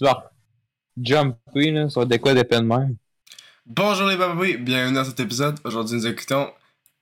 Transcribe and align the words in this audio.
tu 0.00 0.04
vas 0.06 0.30
jumper, 1.02 1.70
là, 1.72 1.90
ça 1.90 2.00
va 2.00 2.04
être 2.04 2.10
de 2.10 2.16
quoi 2.16 2.32
des 2.32 2.44
peines 2.44 2.64
même. 2.66 2.96
Bonjour 3.66 4.08
les 4.08 4.16
babouis, 4.16 4.56
bienvenue 4.56 4.94
dans 4.94 5.04
cet 5.04 5.20
épisode. 5.20 5.58
Aujourd'hui, 5.64 5.96
nous 5.96 6.06
écoutons 6.06 6.48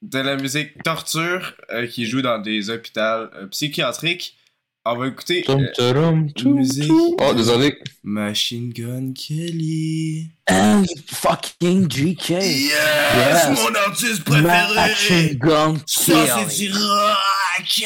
de 0.02 0.18
la 0.18 0.34
musique 0.36 0.82
torture 0.82 1.54
euh, 1.70 1.86
qui 1.86 2.06
joue 2.06 2.22
dans 2.22 2.38
des 2.40 2.70
hôpitaux 2.70 3.00
euh, 3.00 3.46
psychiatriques. 3.52 4.36
On 4.84 4.96
va 4.96 5.06
écouter 5.06 5.42
Tum, 5.44 5.60
euh, 5.78 6.26
tum, 6.34 6.54
musique. 6.54 6.88
tum. 6.88 7.14
Oh, 7.20 7.34
désolé. 7.34 7.78
Machine 8.02 8.72
Gun 8.72 9.12
Kelly. 9.12 10.30
And 10.50 10.84
fucking 11.06 11.86
GK. 11.86 12.30
Yes, 12.30 12.72
Yes. 12.72 13.60
mon 13.62 13.74
artiste 13.76 14.28
Machine 14.28 15.34
Gun 15.38 15.76
Ça, 15.86 16.26
c'est 16.26 16.56
Kelly. 16.56 16.68
du 16.72 16.78
rock! 16.78 17.78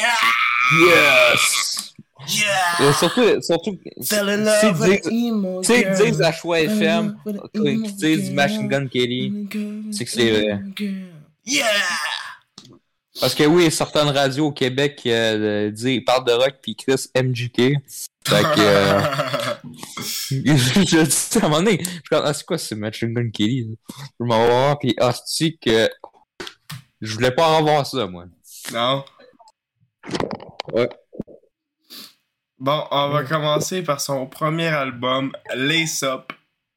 Yes! 0.79 1.92
Yeah! 2.27 2.89
Et 2.89 2.93
surtout, 2.93 3.41
surtout, 3.41 3.77
Fell 4.03 4.29
in 4.29 4.37
love 4.37 4.79
with 4.81 5.03
disent- 5.03 5.11
emo 5.11 5.61
tu 5.61 5.67
sais, 5.67 5.93
disent 6.03 6.21
à 6.21 6.31
choix 6.31 6.61
FM, 6.61 7.17
disent. 7.97 8.31
Machine 8.31 8.67
Gun 8.67 8.87
Kelly, 8.87 9.47
c'est 9.91 10.05
que 10.05 10.11
c'est 10.11 10.31
vrai. 10.31 10.59
Yeah! 11.45 11.65
Parce 13.19 13.35
que 13.35 13.43
oui, 13.43 13.69
certaines 13.69 14.09
radios 14.09 14.47
au 14.47 14.51
Québec 14.51 15.01
euh, 15.05 15.69
disent, 15.69 15.85
ils 15.85 16.03
parlent 16.03 16.25
de 16.25 16.31
rock 16.31 16.55
puis 16.61 16.75
Chris 16.75 17.05
MJK. 17.15 17.75
Fait 18.25 18.41
que, 18.41 18.59
euh, 18.59 19.01
je 20.31 21.03
dis 21.03 21.37
à 21.37 21.45
un 21.45 21.49
moment 21.49 21.61
donné, 21.61 21.77
je 21.83 21.89
suis 21.89 22.01
comme, 22.09 22.23
ah, 22.25 22.33
c'est 22.33 22.45
quoi 22.45 22.57
ce 22.57 22.73
Machine 22.73 23.13
Gun 23.13 23.29
Kelly? 23.29 23.67
là? 23.69 23.75
Je 24.19 24.25
m'en 24.25 24.41
vais 24.43 24.49
voir 24.49 24.79
pis 24.79 24.95
hostie 24.99 25.57
que 25.59 25.89
je 27.01 27.13
voulais 27.13 27.31
pas 27.31 27.57
avoir 27.57 27.85
ça, 27.85 28.07
moi. 28.07 28.25
Non? 28.71 29.03
Ouais. 30.73 30.89
Bon, 32.63 32.81
on 32.91 33.09
va 33.09 33.25
commencer 33.25 33.83
par 33.83 33.99
son 33.99 34.25
premier 34.25 34.67
album, 34.67 35.33
Lace 35.53 36.01
Up, 36.01 36.31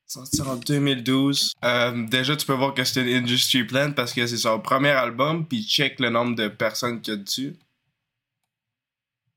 sorti 0.05 0.43
en 0.43 0.57
2012. 0.57 1.53
Euh, 1.65 2.07
déjà, 2.09 2.35
tu 2.35 2.45
peux 2.45 2.55
voir 2.55 2.75
que 2.75 2.83
c'est 2.83 3.03
une 3.03 3.23
industry 3.23 3.63
plan 3.63 3.93
parce 3.93 4.13
que 4.13 4.27
c'est 4.27 4.37
son 4.37 4.59
premier 4.59 4.91
album, 4.91 5.47
puis 5.47 5.63
check 5.63 6.01
le 6.01 6.11
nombre 6.11 6.35
de 6.35 6.49
personnes 6.49 7.01
qu'il 7.01 7.15
y 7.15 7.17
a 7.17 7.21
dessus. 7.21 7.57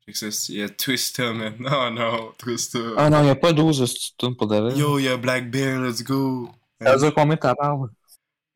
Check 0.07 0.17
ça, 0.17 0.25
il 0.49 0.55
y 0.55 0.63
a 0.63 0.69
Twista, 0.69 1.33
man. 1.33 1.53
Non, 1.59 1.91
non, 1.91 2.31
Twista. 2.39 2.79
Ah 2.97 3.11
non, 3.11 3.23
y'a 3.23 3.35
pas 3.35 3.53
12 3.53 4.15
tunes 4.17 4.35
pour 4.35 4.47
de 4.47 4.55
vrai. 4.55 4.75
Yo, 4.75 4.97
il 4.97 5.05
y 5.05 5.07
a 5.07 5.17
Black 5.17 5.51
Bear, 5.51 5.79
let's 5.79 6.01
go. 6.01 6.49
Ça 6.81 6.93
veut 6.93 6.99
dire 6.99 7.13
combien 7.13 7.37
t'en 7.37 7.53
parles? 7.53 7.89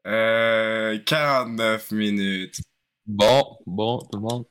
Euh, 0.07 0.97
49 1.05 1.91
minutes. 1.91 2.59
Bon, 3.05 3.55
bon, 3.67 3.99
tout 3.99 4.17
le 4.17 4.19
monde. 4.19 4.45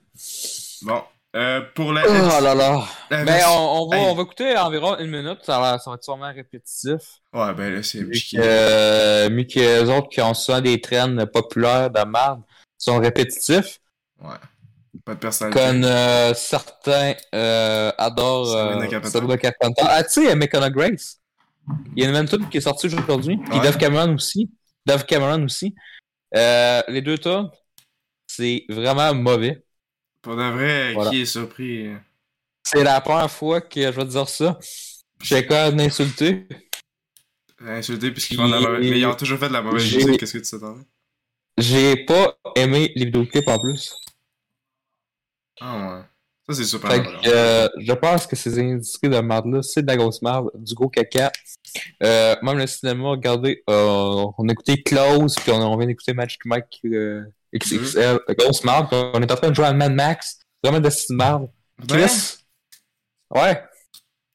Bon, 0.82 1.02
euh, 1.34 1.60
pour 1.74 1.92
la... 1.92 2.02
Oh 2.06 2.42
là 2.42 2.54
là. 2.54 2.84
la 3.10 3.24
Ben, 3.24 3.42
on, 3.48 3.82
on 3.82 3.88
va, 3.88 3.96
Hey. 3.96 4.06
on 4.10 4.14
va 4.14 4.22
écouter 4.22 4.56
environ 4.56 4.98
une 4.98 5.10
minute, 5.10 5.38
ça 5.42 5.58
va, 5.60 5.78
ça 5.78 5.90
va 5.90 5.94
être 5.96 6.04
sûrement 6.04 6.32
répétitif. 6.32 7.00
Ouais, 7.32 7.54
ben 7.54 7.74
là, 7.74 7.82
c'est 7.82 8.02
Vu 8.02 8.12
que, 8.12 8.36
euh, 8.38 9.28
vu 9.30 9.46
que 9.46 9.58
les 9.58 9.88
autres 9.88 10.08
qui 10.10 10.20
ont 10.20 10.34
souvent 10.34 10.60
des 10.60 10.80
trends 10.80 11.16
populaires 11.32 11.90
de 11.90 12.04
merde 12.04 12.42
sont 12.78 12.98
répétitifs, 12.98 13.78
Ouais. 14.20 14.36
Pas 15.04 15.14
de 15.14 15.18
personnalité. 15.20 15.60
comme 15.64 15.84
euh, 15.84 16.32
certains 16.34 17.14
euh, 17.34 17.90
adorent 17.98 18.48
Sabrina 19.04 19.36
Carpenter. 19.38 19.82
Ah, 19.88 20.04
tu 20.04 20.26
sais, 20.26 20.36
Mecona 20.36 20.70
Grace. 20.70 21.18
Il 21.96 22.02
y 22.02 22.06
a 22.06 22.08
une 22.08 22.14
même 22.14 22.28
tune 22.28 22.48
qui 22.48 22.58
est 22.58 22.60
sortie 22.60 22.86
aujourd'hui. 22.86 23.38
Puis 23.38 23.58
Ouais. 23.58 23.64
Dove 23.64 23.78
Cameron 23.78 24.14
aussi. 24.14 24.50
Dove 24.86 25.04
Cameron 25.06 25.42
aussi. 25.44 25.74
Les 26.34 27.00
deux 27.02 27.18
tunes, 27.18 27.50
c'est 28.26 28.64
vraiment 28.68 29.12
mauvais. 29.14 29.64
Pour 30.22 30.36
de 30.36 30.42
vrai, 30.42 30.92
Voilà. 30.94 31.10
qui 31.10 31.22
est 31.22 31.26
surpris? 31.26 31.90
C'est 32.62 32.84
la 32.84 33.00
première 33.00 33.30
fois 33.30 33.60
que 33.60 33.80
je 33.82 33.88
vais 33.88 34.04
te 34.04 34.10
dire 34.10 34.28
ça. 34.28 34.58
J'ai 35.20 35.44
quand 35.46 35.70
même 35.70 35.80
insulté. 35.80 36.46
Insulté 37.60 38.10
puisqu'ils 38.10 38.36
font 38.36 38.46
de 38.48 38.52
la 38.52 38.60
mauvaise... 38.60 38.90
Mais 38.90 38.98
ils 38.98 39.06
ont 39.06 39.14
toujours 39.14 39.38
fait 39.38 39.48
de 39.48 39.52
la 39.52 39.62
mauvaise 39.62 39.82
musique, 39.94 40.18
qu'est-ce 40.18 40.32
que 40.32 40.38
tu 40.38 40.50
t'attendais? 40.50 40.84
J'ai 41.58 42.04
pas 42.06 42.36
aimé 42.56 42.92
les 42.96 43.04
vidéoclips 43.04 43.46
en 43.48 43.58
plus. 43.58 43.94
Ah 45.60 45.96
ouais. 45.96 46.02
Ça, 46.48 46.54
c'est 46.54 46.64
super. 46.64 46.90
Fait 46.90 47.00
drôle. 47.00 47.20
que, 47.20 47.28
euh, 47.28 47.68
je 47.78 47.92
pense 47.92 48.26
que 48.26 48.34
ces 48.34 48.58
industries 48.58 49.08
de 49.08 49.18
merde-là, 49.20 49.62
c'est 49.62 49.82
de 49.82 49.86
la 49.86 49.96
grosse 49.96 50.22
merde, 50.22 50.50
du 50.54 50.74
gros 50.74 50.88
caca. 50.88 51.30
Euh, 52.02 52.34
même 52.42 52.58
le 52.58 52.66
cinéma, 52.66 53.10
regardez, 53.10 53.62
euh, 53.70 54.26
on 54.38 54.48
a 54.48 54.52
écouté 54.52 54.82
Close, 54.82 55.36
puis 55.36 55.52
on, 55.52 55.60
on 55.62 55.76
vient 55.76 55.86
d'écouter 55.86 56.14
Magic 56.14 56.44
Mike 56.44 56.80
euh, 56.86 57.22
XXL, 57.54 58.20
Mhm. 58.28 58.34
grosse 58.38 58.64
on 59.14 59.22
est 59.22 59.30
en 59.32 59.36
train 59.36 59.50
de 59.50 59.54
jouer 59.54 59.66
à 59.66 59.72
Mad 59.72 59.92
Max, 59.92 60.38
vraiment 60.62 60.80
de 60.80 60.90
cette. 60.90 61.10
Ouais? 61.80 61.86
Chris? 61.88 62.36
Ouais, 63.30 63.62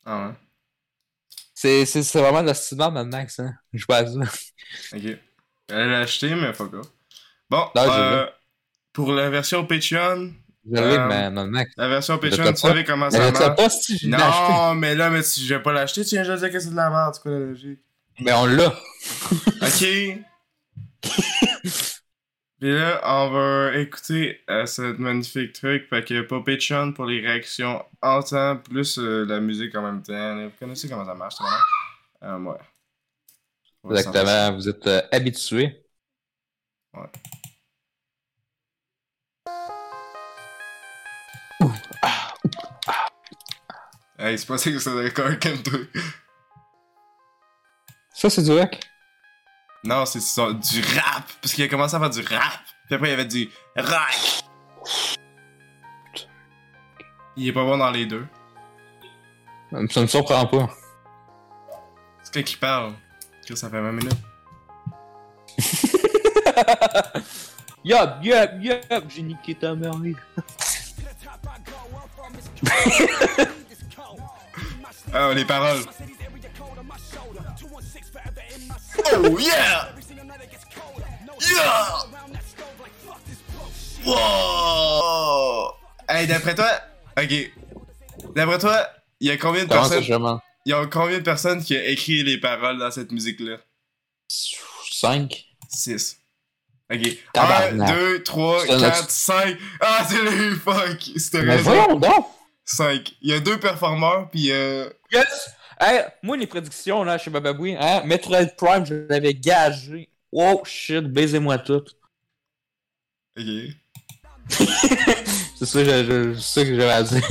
Ah 0.05 0.33
c'est 1.53 1.85
c'est- 1.85 2.03
c'est 2.03 2.19
vraiment 2.21 2.43
de 2.43 2.53
cette 2.53 2.77
merde, 2.77 2.93
Mad 2.93 3.07
Max, 3.07 3.39
hein. 3.39 3.53
Je 3.73 3.85
à 3.97 4.05
ça. 4.05 4.13
ouais. 4.13 4.25
Ok. 4.93 5.17
Elle 5.69 5.89
l'a 5.89 5.99
acheté, 5.99 6.33
mais 6.35 6.53
fuck 6.53 6.73
off. 6.75 6.87
Bon, 7.49 7.65
Non, 7.75 7.83
j'ai 7.83 7.89
euh, 7.91 8.25
pour 8.93 9.11
la 9.13 9.29
version 9.29 9.65
Patreon, 9.65 10.33
Je 10.69 10.71
l'ai, 10.75 10.79
Euh, 10.97 11.07
mais 11.07 11.29
Mad 11.31 11.47
Max. 11.47 11.71
la 11.77 11.87
version 11.87 12.17
Patreon, 12.17 12.51
tu 12.53 12.57
savais 12.59 12.83
comment 12.83 13.09
ça 13.09 13.19
marche? 13.31 13.55
pas 13.55 13.69
si 13.69 13.97
je 13.97 14.07
l'ai 14.07 14.13
acheté? 14.15 14.53
Non, 14.53 14.75
mais 14.75 14.95
là, 14.95 15.09
mais 15.09 15.23
si 15.23 15.45
je 15.45 15.55
vais 15.55 15.61
pas 15.61 15.73
l'acheter, 15.73 16.03
tu 16.05 16.15
viens 16.15 16.23
de 16.27 16.35
dire 16.37 16.51
que 16.51 16.59
c'est 16.59 16.69
de 16.71 16.75
la 16.75 16.89
merde, 16.89 17.15
c'est 17.15 17.21
quoi 17.21 17.31
la 17.31 17.39
logique? 17.39 17.79
Mais 18.19 18.33
on 18.33 18.45
l'a. 18.45 18.73
Ok. 19.61 19.85
Puis 22.59 22.73
là, 22.73 22.99
on 23.03 23.29
va 23.29 23.77
écouter 23.77 24.41
euh, 24.49 24.65
cette 24.65 24.97
magnifique 24.97 25.53
truc. 25.53 25.87
Fait 25.89 26.03
que 26.03 26.21
Patreon, 26.21 26.91
pour 26.91 27.05
les 27.05 27.21
réactions 27.21 27.85
en 28.01 28.23
temps, 28.23 28.57
plus 28.57 28.97
euh, 28.97 29.25
la 29.25 29.39
musique 29.39 29.75
en 29.75 29.83
même 29.83 30.01
temps. 30.01 30.43
Vous 30.43 30.51
connaissez 30.59 30.89
comment 30.89 31.05
ça 31.05 31.13
marche, 31.13 31.35
vraiment? 31.39 32.49
Euh, 32.49 32.51
ouais. 32.51 32.57
On. 33.83 33.91
Exactement, 33.91 34.53
vous 34.53 34.67
êtes 34.67 34.87
euh, 34.87 35.01
habitués. 35.11 35.83
Hey, 44.17 44.35
c'est 44.35 44.47
pas 44.47 44.57
ça 44.57 44.71
que 44.71 44.79
c'est 44.79 44.95
d'accord 44.95 45.29
comme 45.39 45.61
toi. 45.61 45.77
Ça, 48.15 48.31
c'est 48.31 48.41
du 48.41 48.51
rock? 48.51 48.79
Non, 49.87 50.05
c'est 50.05 50.19
ça, 50.19 50.51
du 50.51 50.81
rap. 50.81 51.23
Parce 51.41 51.53
qu'il 51.53 51.63
a 51.63 51.69
commencé 51.69 51.95
à 51.95 51.99
faire 51.99 52.09
du 52.09 52.19
rap. 52.19 52.59
Puis 52.87 52.95
après, 52.95 53.07
il 53.07 53.11
y 53.11 53.13
avait 53.13 53.23
du 53.23 53.49
rock. 53.77 54.43
Il 57.37 57.47
est 57.47 57.53
pas 57.53 57.63
bon 57.63 57.77
dans 57.77 57.89
les 57.89 58.05
deux. 58.05 58.27
Ça 59.89 60.01
me 60.01 60.07
surprend 60.07 60.45
pas. 60.45 60.69
C'est 62.21 62.33
quoi 62.33 62.43
qui 62.43 62.57
parle? 62.57 62.95
Que 63.47 63.55
ça 63.55 63.69
fait 63.69 63.79
20 63.79 63.93
minutes. 63.93 64.11
Yup, 67.85 68.09
yup, 68.21 68.51
yup, 68.59 69.03
j'ai 69.07 69.21
niqué 69.21 69.55
ta 69.55 69.73
mère. 69.73 69.93
Ah, 75.13 75.31
les 75.33 75.45
paroles. 75.45 75.79
Oh 79.19 79.39
yeah! 79.39 79.89
Yeah! 81.41 81.95
Wow! 84.05 85.73
Hey, 86.07 86.27
d'après 86.27 86.55
toi, 86.55 86.69
ok. 87.17 87.51
D'après 88.35 88.59
toi, 88.59 88.87
il 89.19 89.27
y 89.27 89.31
a 89.31 89.37
combien 89.37 89.63
de 89.63 89.69
Comment 89.69 89.89
personnes, 89.89 90.39
il 90.65 90.69
y 90.69 90.73
a 90.73 90.85
combien 90.85 91.17
de 91.17 91.23
personnes 91.23 91.63
qui 91.63 91.75
ont 91.75 91.81
écrit 91.83 92.23
les 92.23 92.39
paroles 92.39 92.77
dans 92.77 92.91
cette 92.91 93.11
musique-là? 93.11 93.57
5. 94.29 95.45
6. 95.69 96.17
Ok. 96.91 96.99
1, 96.99 97.11
Tabarnak. 97.33 97.95
2, 97.95 98.23
3, 98.23 98.65
C'est 98.65 98.71
un 98.73 98.79
4, 98.79 99.09
5. 99.09 99.57
Ah, 99.81 100.07
c'est 100.07 100.23
les 100.23 100.55
fuck! 100.55 101.01
C'était 101.17 101.39
raison. 101.41 101.63
voyons 101.63 101.99
donc! 101.99 102.27
5. 102.65 103.13
Il 103.21 103.31
y 103.31 103.33
a 103.33 103.39
deux 103.39 103.59
performeurs, 103.59 104.29
puis 104.29 104.51
euh. 104.51 104.89
Yes! 105.11 105.49
Hey, 105.79 106.01
moi, 106.23 106.37
les 106.37 106.47
prédictions, 106.47 107.03
là, 107.03 107.17
chez 107.17 107.29
Bababoui, 107.29 107.75
hein, 107.79 108.01
Metroid 108.05 108.45
Prime, 108.57 108.85
je 108.85 108.95
l'avais 109.09 109.33
gagé. 109.33 110.09
Oh 110.31 110.61
shit, 110.65 111.03
baisez-moi 111.05 111.59
tout. 111.59 111.83
Ok. 113.37 113.45
C'est 114.49 115.65
ça, 115.65 115.83
je- 115.83 116.33
je- 116.33 116.39
ça 116.39 116.63
que 116.63 116.75
j'avais 116.75 116.89
à 116.91 117.03
dire. 117.03 117.27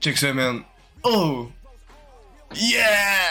Check 0.00 0.16
ça, 0.18 0.32
man. 0.32 0.62
Oh! 1.04 1.48
Yeah! 2.54 3.30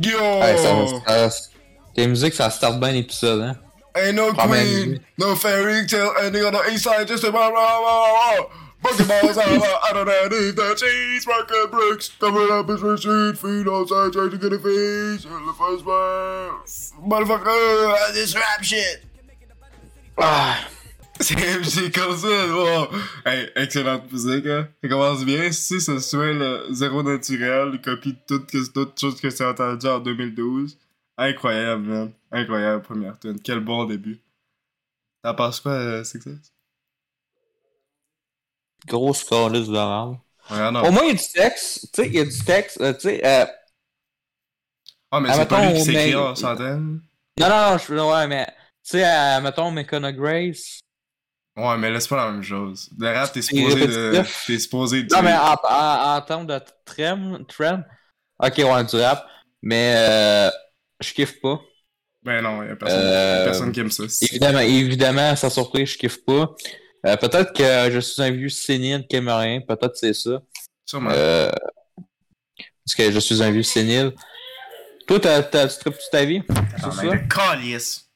Yo! 0.00 0.18
Hey, 0.42 0.58
ça, 0.58 1.28
ça, 1.28 1.48
tes 1.94 2.06
musiques, 2.06 2.34
ça 2.34 2.50
start 2.50 2.78
bien 2.80 2.92
l'épisode, 2.92 3.42
hein. 3.42 3.56
Ain't 3.94 4.14
no 4.14 4.32
queen, 4.32 5.00
no 5.18 5.34
fairy 5.36 5.86
tale 5.86 6.12
ending 6.22 6.44
on 6.44 6.52
the 6.52 6.72
east 6.72 6.84
side, 6.84 7.06
just 7.06 7.24
a 7.24 7.30
rah 7.30 7.48
rah 7.50 8.46
rah 8.82 8.90
rah. 8.90 8.96
Pokeballs 8.96 9.38
out, 9.38 9.80
I 9.84 9.92
don't 9.92 10.06
need 10.06 10.56
the 10.56 10.74
cheese, 10.74 11.26
rocket 11.26 11.70
bricks, 11.70 12.10
coming 12.18 12.48
up 12.50 12.68
is 12.70 12.82
receipt, 12.82 13.38
feet 13.38 13.66
outside, 13.68 14.12
trying 14.12 14.30
to 14.30 14.38
get 14.38 14.52
a 14.52 14.58
face, 14.58 15.24
in 15.24 15.46
the 15.46 15.52
first 15.52 15.84
one. 15.84 17.08
Motherfucker, 17.08 18.12
this 18.14 18.34
rap 18.34 18.62
shit. 18.62 19.04
Ah! 20.18 20.68
C'est 21.20 21.36
MJ 21.36 21.92
Coulson, 21.92 22.52
wow! 22.52 22.88
Hey, 23.24 23.48
excellente 23.54 24.10
musique, 24.10 24.46
hein. 24.46 24.68
Ça 24.82 24.88
commence 24.88 25.24
bien, 25.24 25.52
si 25.52 25.80
ça 25.80 26.00
suit 26.00 26.34
le 26.34 26.66
zéro 26.70 27.02
naturel, 27.02 27.80
copie 27.80 28.14
de 28.14 28.38
toutes, 28.38 28.72
toutes 28.72 29.00
choses 29.00 29.20
que 29.20 29.30
j'ai 29.30 29.44
entendues 29.44 29.86
en 29.86 30.00
2012. 30.00 30.76
Incroyable, 31.18 31.82
man. 31.82 32.12
Incroyable, 32.32 32.82
première 32.82 33.18
tune. 33.20 33.38
Quel 33.40 33.60
bon 33.60 33.84
début. 33.84 34.18
T'en 35.22 35.34
penses 35.34 35.60
quoi, 35.60 35.72
euh, 35.72 36.04
Success? 36.04 36.51
Grosse 38.86 39.24
calice 39.24 39.68
de. 39.68 39.72
Ouais, 39.74 40.70
non. 40.70 40.82
Au 40.84 40.90
moins, 40.90 41.02
il 41.04 41.08
y 41.08 41.10
a 41.10 41.14
du 41.14 41.28
texte. 41.32 41.88
Tu 41.94 42.02
sais, 42.02 42.08
il 42.08 42.14
y 42.14 42.20
a 42.20 42.24
du 42.24 42.44
texte. 42.44 42.80
euh, 42.80 42.92
tu 42.92 43.00
sais, 43.00 43.24
euh, 43.24 43.46
Ah, 45.10 45.20
mais 45.20 45.32
c'est 45.32 45.48
pas 45.48 45.66
lui 45.66 45.74
qui 45.74 45.84
s'écrit 45.84 46.14
en 46.14 46.34
centaine. 46.34 47.00
Non, 47.38 47.48
non, 47.48 47.78
je 47.78 47.94
ouais, 47.94 48.26
mais. 48.26 48.46
Tu 48.84 48.98
sais, 48.98 49.04
euh, 49.06 49.40
mettons, 49.40 49.70
Mekona 49.70 50.12
Grace. 50.12 50.80
Ouais, 51.56 51.76
mais 51.78 51.90
là, 51.90 52.00
c'est 52.00 52.08
pas 52.08 52.24
la 52.26 52.32
même 52.32 52.42
chose. 52.42 52.90
Le 52.98 53.12
rap, 53.12 53.32
t'es 53.32 53.42
supposé 53.42 53.86
de. 53.86 54.22
T'es 54.46 54.58
supposé 54.58 55.02
de. 55.04 55.14
Non, 55.14 55.22
mais 55.22 55.34
en, 55.34 55.54
en, 55.68 56.16
en 56.16 56.20
termes 56.22 56.46
de 56.46 56.58
trem, 56.84 57.44
trem. 57.46 57.84
Ok, 58.38 58.54
ouais, 58.58 58.84
du 58.84 58.96
rap. 58.96 59.26
Mais 59.62 59.94
euh, 59.96 60.50
je 61.00 61.12
kiffe 61.12 61.40
pas. 61.40 61.60
Ben 62.24 62.40
non, 62.42 62.62
y'a 62.62 62.76
personne, 62.76 63.00
Euh, 63.00 63.36
y 63.38 63.40
a 63.40 63.44
personne 63.44 63.72
qui 63.72 63.80
aime 63.80 63.90
ça. 63.90 64.04
Évidemment, 64.22 64.60
évidemment, 64.60 65.36
sans 65.36 65.50
surprise, 65.50 65.90
je 65.90 65.98
kiffe 65.98 66.24
pas. 66.24 66.54
Euh, 67.04 67.16
peut-être 67.16 67.52
que 67.52 67.90
je 67.92 67.98
suis 68.00 68.22
un 68.22 68.30
vieux 68.30 68.48
sénile 68.48 69.06
rien. 69.10 69.60
Peut-être 69.60 69.96
c'est 69.96 70.14
ça. 70.14 70.40
Sûrement. 70.86 71.10
Euh, 71.12 71.50
parce 72.84 72.94
que 72.96 73.10
je 73.10 73.18
suis 73.18 73.42
un 73.42 73.50
vieux 73.50 73.62
sénile. 73.62 74.12
Toi, 75.06 75.20
t'as, 75.20 75.42
t'as, 75.42 75.68
tu 75.68 75.78
tripes 75.78 75.94
toute 75.94 76.10
ta 76.10 76.24
vie? 76.24 76.40
Mec, 76.40 76.92
ça? 76.92 77.18
calice. 77.28 78.08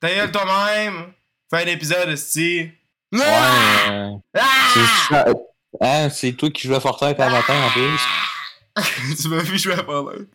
Ta 0.00 0.14
gueule 0.14 0.30
toi-même. 0.30 1.12
Fais 1.50 1.62
un 1.62 1.66
épisode, 1.72 2.08
esti. 2.10 2.70
Ouais. 3.12 3.22
Ah! 3.22 4.10
Ah! 4.34 4.74
c'est, 4.74 5.34
hein, 5.80 6.10
c'est 6.10 6.32
toi 6.32 6.50
qui 6.50 6.66
joues 6.66 6.74
à 6.74 6.80
Fortnite 6.80 7.18
un 7.18 7.30
matin 7.30 7.54
en 7.64 7.70
plus. 7.70 9.16
tu 9.22 9.28
m'as 9.28 9.42
vu 9.42 9.58
jouer 9.58 9.74
à 9.74 9.84
Fortnite. 9.84 10.28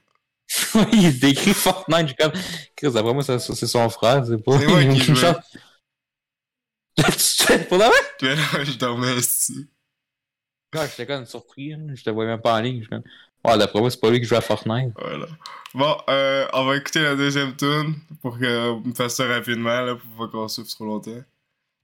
il 0.93 1.19
décrit 1.19 1.53
Fortnite, 1.53 2.07
j'ai 2.09 2.15
comme. 2.15 2.31
Chris, 2.75 2.91
d'après 2.91 3.13
moi, 3.13 3.23
c'est 3.23 3.39
son 3.39 3.89
frère, 3.89 4.25
c'est 4.25 4.43
pas. 4.43 4.57
C'est 4.57 4.67
moi 4.67 4.83
qui 4.93 4.99
jouais. 4.99 5.15
chance. 5.15 5.37
Tu 5.51 5.57
fais 5.57 5.61
pour 7.69 7.77
la 7.77 7.89
vrai? 7.89 7.97
Mais 8.21 8.35
là, 8.35 8.63
je 8.63 8.77
dormais, 8.77 9.17
esti. 9.17 9.67
Ah, 10.73 10.87
j'étais 10.87 11.05
comme 11.05 11.25
surpris, 11.25 11.73
hein. 11.73 11.87
je 11.93 12.03
te 12.03 12.09
voyais 12.09 12.29
même 12.29 12.41
pas 12.41 12.55
en 12.55 12.61
ligne. 12.61 12.83
je 12.83 12.89
comme, 13.43 13.57
d'après 13.57 13.79
moi, 13.79 13.89
c'est 13.89 13.99
pas 13.99 14.09
lui 14.09 14.19
qui 14.19 14.25
joue 14.25 14.35
à 14.35 14.41
Fortnite. 14.41 14.93
Voilà. 14.97 15.27
Bon, 15.73 15.97
euh, 16.09 16.47
on 16.53 16.65
va 16.65 16.77
écouter 16.77 17.01
la 17.01 17.15
deuxième 17.15 17.55
tune 17.55 17.95
pour 18.21 18.37
qu'on 18.37 18.81
me 18.81 18.93
fasse 18.93 19.15
ça 19.15 19.27
rapidement, 19.27 19.81
là, 19.81 19.95
pour 19.95 20.27
pas 20.27 20.31
qu'on 20.31 20.47
souffre 20.47 20.69
trop 20.69 20.85
longtemps. 20.85 21.23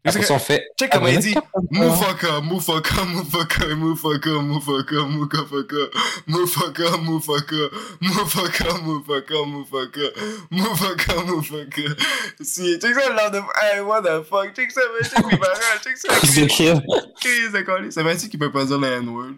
Après 0.07 0.23
ça, 0.23 0.33
on 0.33 0.39
fait. 0.39 0.67
Check 0.79 0.91
comment 0.91 1.07
il 1.07 1.19
dit. 1.19 1.35
Ah, 1.35 1.41
Moufaka, 1.71 2.39
Moufaka, 2.41 3.03
Moufaka, 3.03 3.75
Moufaka, 3.75 4.29
Moufaka, 4.29 5.01
Moufaka, 5.03 5.75
Moufaka, 6.27 6.89
Moufaka, 7.01 7.55
Moufaka, 8.01 8.73
Moufaka, 8.81 9.43
Moufaka, 9.45 10.01
Moufaka, 10.51 11.15
Moufaka. 11.25 11.81
Si, 12.41 12.79
check 12.79 12.93
ça 12.93 13.09
nom 13.09 13.29
de. 13.31 13.37
Hey, 13.61 13.81
what 13.81 14.01
the 14.01 14.23
fuck, 14.23 14.55
check 14.55 14.71
ça, 14.71 14.81
mais 14.93 15.07
check 15.07 15.25
mes 15.25 15.37
paroles, 15.37 15.81
check 15.83 15.97
ça. 15.97 16.07
De 16.13 16.45
kill. 16.47 16.81
Chris 17.19 17.51
de 17.53 17.61
colis. 17.61 17.91
C'est 17.91 18.03
Mathieu 18.03 18.29
qui 18.29 18.37
peut 18.37 18.51
pas 18.51 18.65
dire 18.65 18.77
le 18.77 18.87
N-word. 18.87 19.33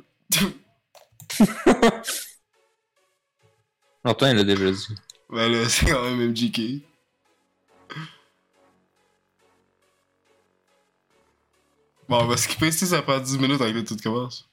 Antoine, 4.04 4.32
il 4.32 4.38
l'a 4.38 4.44
déjà 4.44 4.72
dit. 4.72 4.88
Ben 5.30 5.52
là, 5.52 5.68
c'est 5.68 5.86
quand 5.86 6.04
même 6.04 6.32
MJK. 6.32 6.84
Bon, 12.10 12.24
on 12.24 12.26
va 12.26 12.38
skipper 12.38 12.72
si 12.72 12.88
ça 12.88 13.04
prend 13.04 13.20
10 13.20 13.38
minutes 13.38 13.62
avec 13.62 13.76
le 13.76 13.86
tout 13.86 13.96
commence. 13.96 14.50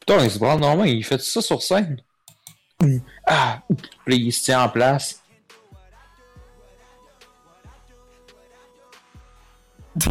Putain, 0.00 0.22
il 0.22 0.30
se 0.30 0.38
branle 0.38 0.60
normal, 0.60 0.86
il 0.86 1.02
fait 1.02 1.18
ça 1.18 1.40
sur 1.40 1.62
scène. 1.62 1.98
Ah! 3.26 3.62
Puis 4.04 4.16
il 4.16 4.32
se 4.32 4.44
tient 4.44 4.60
en 4.62 4.68
place. 4.68 5.22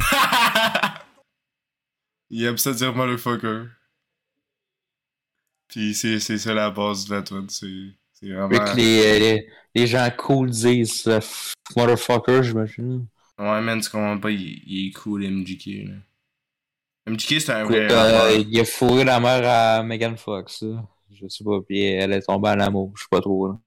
Il 2.31 2.43
aime 2.43 2.57
ça 2.57 2.73
dire 2.73 2.95
motherfucker. 2.95 3.65
Puis 5.67 5.93
c'est, 5.93 6.19
c'est 6.19 6.39
ça 6.39 6.55
la 6.55 6.71
base 6.71 7.05
de 7.05 7.13
la 7.13 7.21
tune, 7.21 7.47
c'est, 7.49 7.93
vraiment... 8.23 8.49
que 8.49 8.75
les, 8.75 9.19
les, 9.19 9.47
les 9.75 9.85
gens 9.85 10.09
cool 10.17 10.49
disent 10.49 11.07
euh, 11.07 11.19
motherfucker, 11.75 12.41
j'imagine. 12.41 13.05
Ouais, 13.37 13.61
man, 13.61 13.79
tu 13.81 13.89
comprends 13.89 14.19
pas, 14.19 14.31
il, 14.31 14.61
il 14.67 14.87
est 14.89 14.91
cool, 14.91 15.23
MJK, 15.29 15.65
là. 15.87 15.95
MJK, 17.07 17.39
c'est 17.41 17.51
un 17.51 17.63
vrai 17.65 17.87
Euh, 17.91 18.43
il 18.49 18.59
a 18.59 18.65
fourré 18.65 19.03
la 19.03 19.19
mère 19.19 19.43
à 19.47 19.83
Megan 19.83 20.17
Fox, 20.17 20.59
ça. 20.59 20.65
Je 21.13 21.27
sais 21.27 21.43
pas, 21.43 21.61
puis 21.61 21.81
elle 21.81 22.13
est 22.13 22.21
tombée 22.21 22.49
en 22.49 22.59
amour, 22.59 22.91
je 22.95 23.03
sais 23.03 23.07
pas 23.09 23.21
trop. 23.21 23.47
Là. 23.47 23.59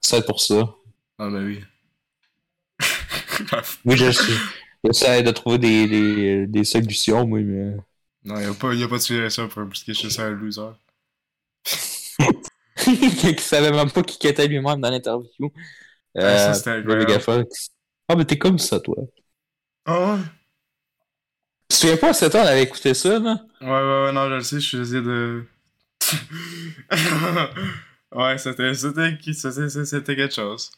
C'est 0.00 0.26
pour 0.26 0.40
ça. 0.40 0.74
Ah, 1.18 1.28
ben 1.30 1.44
oui. 1.46 1.64
Oui, 3.84 3.96
je 3.96 4.10
suis. 4.10 4.50
J'essaie 4.84 5.22
de 5.22 5.30
trouver 5.30 5.58
des, 5.58 5.86
des, 5.86 6.46
des 6.46 6.64
solutions, 6.64 7.26
moi, 7.26 7.40
mais. 7.40 7.76
non, 8.24 8.38
y'a 8.40 8.54
pas, 8.54 8.72
y 8.74 8.82
a 8.82 8.88
pas 8.88 8.96
de 8.96 9.02
solution 9.02 9.48
pour 9.48 9.66
parce 9.68 9.84
que 9.84 9.92
je 9.92 10.08
suis 10.08 10.22
un 10.22 10.30
loser. 10.30 10.72
qui 12.76 13.38
savait 13.38 13.70
même 13.70 13.90
pas 13.90 14.02
qui 14.02 14.26
était 14.26 14.46
lui-même 14.48 14.80
dans 14.80 14.90
l'interview. 14.90 15.52
Ah, 16.18 16.20
Euh, 16.22 16.38
ça, 16.38 16.54
c'était. 16.54 16.82
Megan 16.82 17.20
Fox. 17.20 17.70
Ah, 18.10 18.16
mais 18.16 18.24
t'es 18.24 18.36
comme 18.38 18.58
ça, 18.58 18.80
toi. 18.80 18.96
Ah 19.84 19.98
ouais? 20.14 20.20
Tu 21.68 21.76
te 21.76 21.80
souviens 21.80 21.96
pas, 21.96 22.12
cette 22.12 22.34
heure, 22.34 22.44
on 22.44 22.48
avait 22.48 22.62
écouté 22.64 22.92
ça, 22.94 23.18
là? 23.18 23.38
Ouais, 23.60 23.68
ouais, 23.68 24.04
ouais, 24.06 24.12
non, 24.12 24.28
je 24.28 24.34
le 24.34 24.42
sais, 24.42 24.60
je 24.60 24.76
faisais 24.78 25.02
de. 25.02 25.44
ouais, 28.14 28.38
c'était, 28.38 28.74
c'était, 28.74 29.16
c'était, 29.32 29.84
c'était 29.84 30.16
quelque 30.16 30.34
chose. 30.34 30.70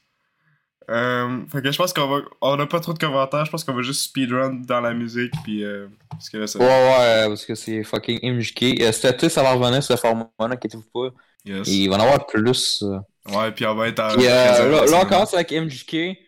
Euh, 0.91 1.47
fait 1.51 1.63
que 1.63 1.71
je 1.71 1.79
pense 1.79 1.93
qu'on 1.93 2.09
va. 2.09 2.23
On 2.41 2.59
a 2.59 2.67
pas 2.67 2.81
trop 2.81 2.93
de 2.93 2.99
commentaires, 2.99 3.45
je 3.45 3.51
pense 3.51 3.65
qu'on 3.65 3.75
va 3.75 3.83
juste 3.83 4.03
speedrun 4.03 4.55
dans 4.67 4.81
la 4.81 4.95
musique, 4.95 5.33
puis. 5.45 5.65
Euh, 5.65 5.87
parce 6.11 6.29
que 6.29 6.39
là. 6.39 6.47
Ouais, 6.59 6.67
ouais, 6.67 7.29
parce 7.29 7.47
que 7.47 7.55
c'est 7.55 7.85
fucking 7.85 8.21
MJK. 8.23 8.81
Euh, 8.83 8.93
C'était, 8.93 9.29
ça 9.29 9.43
va 9.43 9.53
revenir, 9.55 9.83
ce 9.83 9.97
format-là, 9.97 10.47
inquiétez-vous 10.47 10.85
pas. 10.93 11.15
Yes. 11.45 11.69
Et 11.69 11.73
il 11.85 11.89
va 11.89 11.97
en 11.97 12.01
avoir 12.01 12.27
plus. 12.27 12.83
euh. 12.83 12.99
Ouais, 13.33 13.53
puis 13.53 13.65
on 13.67 13.75
va 13.77 13.89
être 13.89 14.01
en. 14.01 14.17
Puis, 14.17 14.27
euh, 14.27 14.69
là, 14.71 14.85
là, 14.87 15.01
on 15.03 15.07
commence 15.07 15.35
avec 15.35 15.53
MJK. 15.53 16.19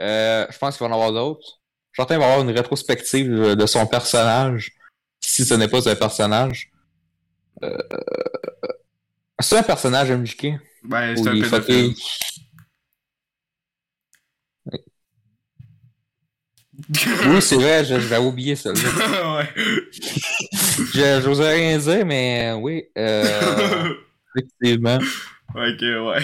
Euh, 0.00 0.46
je 0.50 0.58
pense 0.58 0.76
qu'il 0.76 0.86
va 0.86 0.92
en 0.92 0.94
avoir 0.96 1.12
d'autres. 1.12 1.60
J'entends 1.92 2.18
va 2.18 2.24
avoir 2.26 2.40
une 2.40 2.50
rétrospective 2.56 3.28
de 3.30 3.54
de 3.54 3.66
son 3.66 3.86
personnage. 3.86 4.72
Si 5.20 5.44
ce 5.44 5.54
n'est 5.54 5.68
pas 5.68 5.88
un 5.88 5.94
personnage. 5.96 6.70
Euh... 7.62 7.76
C'est 9.40 9.58
un 9.58 9.62
personnage 9.62 10.10
MJK. 10.10 10.54
Ben, 10.84 11.14
c'est 11.16 11.28
un 11.28 11.32
pédophile. 11.32 11.94
fucking- 11.94 11.94
Oui, 17.28 17.42
c'est 17.42 17.56
vrai, 17.56 17.84
je, 17.84 18.00
je 18.00 18.06
vais 18.08 18.16
oublier 18.18 18.56
celle-là. 18.56 19.36
ouais. 19.36 19.48
Je- 20.94 21.20
J'osais 21.22 21.52
rien 21.54 21.78
dire, 21.78 22.06
mais 22.06 22.52
oui, 22.52 22.84
euh, 22.96 23.94
effectivement. 24.36 24.98
ok, 25.54 25.80
ouais. 25.82 26.22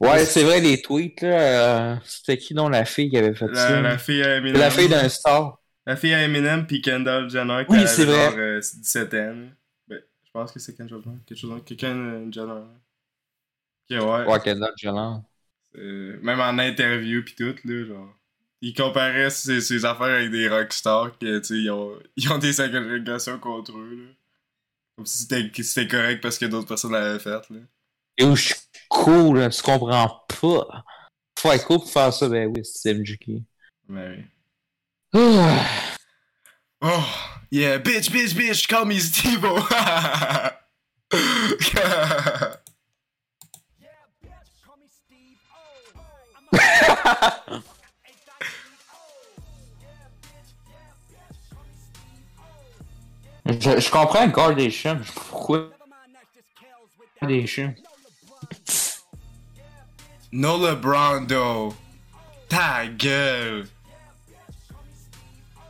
Ouais, 0.00 0.24
c'est 0.24 0.44
vrai, 0.44 0.60
les 0.60 0.80
tweets, 0.80 1.22
là, 1.22 1.92
euh, 1.92 1.96
c'était 2.04 2.38
qui 2.38 2.54
donc 2.54 2.70
la 2.72 2.84
fille 2.84 3.10
qui 3.10 3.18
avait 3.18 3.34
fait 3.34 3.54
ça? 3.54 3.80
La, 3.80 3.98
fille 3.98 4.22
à 4.22 4.36
Eminem. 4.36 4.60
La 4.60 4.70
fille 4.70 4.88
d'un 4.88 5.08
star. 5.08 5.60
La 5.86 5.96
fille 5.96 6.14
à 6.14 6.22
Eminem, 6.22 6.66
puis 6.66 6.80
Kendall 6.80 7.28
Jenner. 7.28 7.64
qui 7.66 7.72
Oui, 7.72 7.78
avait 7.78 7.86
c'est 7.86 8.04
vrai. 8.04 8.30
genre, 8.30 8.38
euh, 8.38 8.60
17 8.60 9.14
ans. 9.14 9.34
Ben, 9.88 10.00
je 10.24 10.30
pense 10.32 10.52
que 10.52 10.58
c'est 10.60 10.76
Kendall 10.76 11.02
Jenner. 11.02 11.16
Quelque 11.26 11.38
chose 11.38 11.62
Quelqu'un 11.66 11.96
euh, 11.96 12.32
Jenner. 12.32 12.62
Ok, 13.90 13.90
ouais. 13.90 14.32
Ouais, 14.32 14.40
Kendall 14.40 14.72
Jenner. 14.76 15.16
Euh, 15.76 16.18
même 16.22 16.40
en 16.40 16.58
interview 16.58 17.22
pis 17.24 17.34
tout, 17.34 17.54
là, 17.64 17.84
genre. 17.84 18.14
Il 18.62 18.74
comparait 18.74 19.30
ses, 19.30 19.60
ses 19.62 19.84
affaires 19.84 20.06
avec 20.16 20.30
des 20.30 20.48
rockstars 20.48 21.16
qui, 21.18 21.26
tu 21.26 21.44
sais, 21.44 21.54
ils 21.54 21.70
ont, 21.70 21.98
ils 22.16 22.30
ont 22.30 22.38
des 22.38 22.60
agrégations 22.60 23.38
contre 23.38 23.76
eux, 23.76 23.96
là. 23.96 24.12
Comme 24.96 25.06
si 25.06 25.18
c'était 25.22 25.50
que 25.50 25.62
c'était 25.62 25.88
correct 25.88 26.20
parce 26.22 26.38
que 26.38 26.44
d'autres 26.44 26.68
personnes 26.68 26.92
l'avaient 26.92 27.18
fait, 27.18 27.48
là. 27.50 27.56
Et 28.18 28.24
où 28.24 28.36
je 28.36 28.48
suis 28.48 28.54
cool, 28.90 29.38
là, 29.38 29.48
tu 29.48 29.62
comprends 29.62 30.24
pas. 30.40 30.84
Faut 31.38 31.52
être 31.52 31.64
cool 31.64 31.78
pour 31.78 31.90
faire 31.90 32.12
ça, 32.12 32.28
ben 32.28 32.52
oui, 32.54 32.60
c'est 32.64 32.92
MJK. 32.92 33.42
Mais 33.88 34.08
oui. 34.08 34.24
Ah, 35.14 35.64
Oh! 36.82 37.06
Yeah, 37.50 37.78
bitch, 37.78 38.10
bitch, 38.10 38.32
bitch, 38.34 38.66
call 38.66 38.86
me 38.86 38.98
Steve-O! 38.98 39.58
je, 53.46 53.80
je 53.80 53.90
comprends 53.90 54.26
je 54.26 54.70
sais 54.70 54.94
pas 54.94 55.22
pourquoi. 55.28 55.70
Kardashian. 57.20 57.74
no 57.82 57.89
LeBron, 60.32 61.26
though. 61.26 61.74
Ta 62.48 62.86
gueule! 62.86 63.66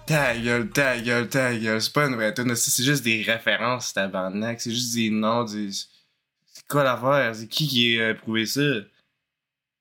Ta 0.06 0.36
gueule, 0.36 0.68
ta 0.70 1.00
gueule, 1.00 1.28
ta 1.28 1.56
gueule. 1.56 1.80
C'est 1.80 1.92
pas 1.92 2.06
une 2.06 2.16
vraie 2.16 2.34
c'est 2.56 2.82
juste 2.82 3.04
des 3.04 3.22
références, 3.22 3.92
tabarnak. 3.92 4.60
C'est 4.60 4.72
juste 4.72 4.94
des 4.94 5.08
noms, 5.10 5.44
des. 5.44 5.70
C'est 5.70 6.66
quoi 6.68 6.82
l'affaire? 6.82 7.34
C'est 7.34 7.46
qui 7.46 7.68
qui 7.68 8.00
a 8.00 8.14
prouvé 8.14 8.44
ça? 8.44 8.60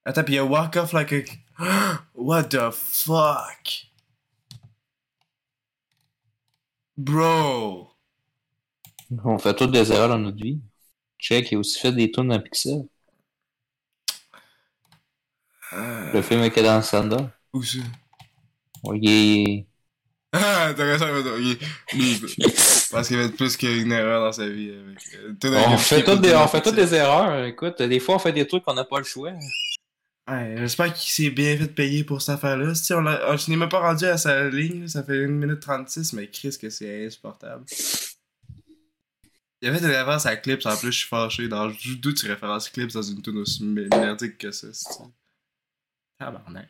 Attends, 0.06 0.24
pis 0.24 0.34
y'a 0.34 0.46
Walk 0.46 0.76
Off 0.76 0.94
Like 0.94 1.14
a. 1.14 2.04
What 2.14 2.44
the 2.50 2.72
fuck? 2.72 3.88
Bro! 6.96 7.92
On 9.24 9.38
fait 9.40 9.56
toutes 9.56 9.72
des 9.72 9.92
erreurs 9.92 10.10
dans 10.10 10.20
notre 10.20 10.38
vie. 10.38 10.60
Check, 11.18 11.52
il 11.52 11.56
a 11.56 11.60
aussi 11.60 11.80
fait 11.80 11.92
des 11.92 12.12
tunes 12.12 12.28
dans 12.28 12.40
Pixel. 12.40 12.88
Euh, 15.74 16.12
Le 16.14 16.22
film 16.22 16.40
avec 16.42 16.58
Adam 16.58 16.82
Sandler. 16.82 17.26
Où 17.54 17.64
ça? 17.64 17.80
Il 18.94 19.10
est- 19.10 19.66
Ah. 20.32 20.72
Il- 20.78 21.58
lui, 21.94 22.22
Parce 22.92 23.08
qu'il 23.08 23.18
fait 23.18 23.30
plus 23.36 23.58
qu'une 23.58 23.92
erreur 23.92 24.24
dans 24.26 24.32
sa 24.32 24.48
vie. 24.48 24.72
Avec... 24.72 25.00
euh, 25.16 25.34
tout 25.40 25.48
On 25.48 25.78
fait 25.78 26.04
tout 26.04 26.16
des, 26.18 26.36
on 26.36 26.48
fait 26.48 26.62
toutes 26.62 26.76
des 26.76 26.94
erreurs. 26.94 27.46
Écoute, 27.46 27.82
des 27.82 28.00
fois, 28.00 28.16
on 28.16 28.20
fait 28.20 28.32
des 28.32 28.48
trucs 28.48 28.64
qu'on 28.64 28.74
n'a 28.74 28.84
pas 28.86 29.00
le 29.00 29.04
choix. 29.06 29.32
Ouais, 30.30 30.56
j'espère 30.58 30.94
qu'il 30.94 31.12
s'est 31.12 31.32
bien 31.32 31.58
fait 31.58 31.68
payer 31.68 32.04
pour 32.04 32.22
cette 32.22 32.36
affaire-là. 32.36 32.76
Si 32.76 32.94
on 32.94 33.02
l'a- 33.02 33.36
je 33.36 33.50
n'ai 33.50 33.56
même 33.58 33.70
pas 33.70 33.80
rendu 33.80 34.06
à 34.06 34.18
sa 34.18 34.48
ligne, 34.50 34.88
ça 34.88 35.04
fait 35.04 35.24
1 35.24 35.28
minute 35.28 35.60
36, 35.60 36.14
mais 36.14 36.28
Chris, 36.30 36.56
que 36.62 36.70
c'est 36.70 37.08
insupportable. 37.08 37.66
Il 39.62 39.66
y 39.66 39.68
avait 39.68 39.80
des 39.80 39.88
références 39.88 40.26
à 40.28 40.36
Clips, 40.38 40.66
en 40.68 40.78
plus, 40.78 40.92
je 40.92 40.98
suis 41.00 41.08
fâché. 41.08 41.48
Dans 41.48 41.68
d'où 41.68 42.14
tu 42.14 42.28
références 42.28 42.70
Clips 42.70 42.94
dans 42.94 43.02
une 43.02 43.22
tune 43.24 43.40
aussi 43.40 43.64
merdique 43.64 44.38
que 44.38 44.52
ça, 44.52 44.68
Tabarnak. 46.20 46.68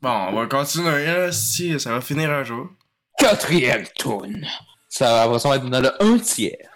Bon, 0.00 0.10
on 0.28 0.32
va 0.32 0.46
continuer, 0.46 1.04
là, 1.04 1.30
si 1.30 1.78
ça 1.78 1.92
va 1.92 2.00
finir 2.00 2.30
un 2.30 2.42
jour. 2.42 2.70
Quatrième 3.18 3.86
tune. 3.94 4.46
Ça, 4.88 5.28
va 5.28 5.56
être 5.56 5.68
dans 5.68 5.80
le 5.80 6.02
un 6.02 6.18
tiers. 6.18 6.70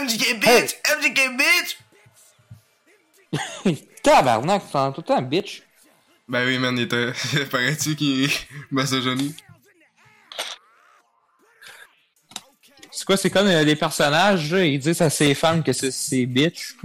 MGK 0.00 0.38
bitch! 0.38 0.76
MGK 0.98 1.36
bitch! 1.38 1.78
Tabarnak, 4.02 4.64
tu 4.64 4.72
tout 4.72 5.00
le 5.00 5.02
temps, 5.02 5.22
bitch. 5.22 5.62
Ben 6.28 6.46
oui, 6.46 6.58
man, 6.58 6.76
il 6.76 6.84
était. 6.84 7.12
Paraît-tu 7.50 7.96
qu'il 7.96 8.24
est 8.24 8.46
misogynie? 8.70 9.34
C'est 12.90 13.06
quoi, 13.06 13.16
c'est 13.16 13.30
comme 13.30 13.46
euh, 13.46 13.62
les 13.64 13.76
personnages, 13.76 14.50
ils 14.50 14.78
disent 14.78 15.00
à 15.00 15.08
ses 15.08 15.34
femmes 15.34 15.62
que 15.62 15.72
c'est 15.72 15.90
ses 15.90 16.26
bitch. 16.26 16.76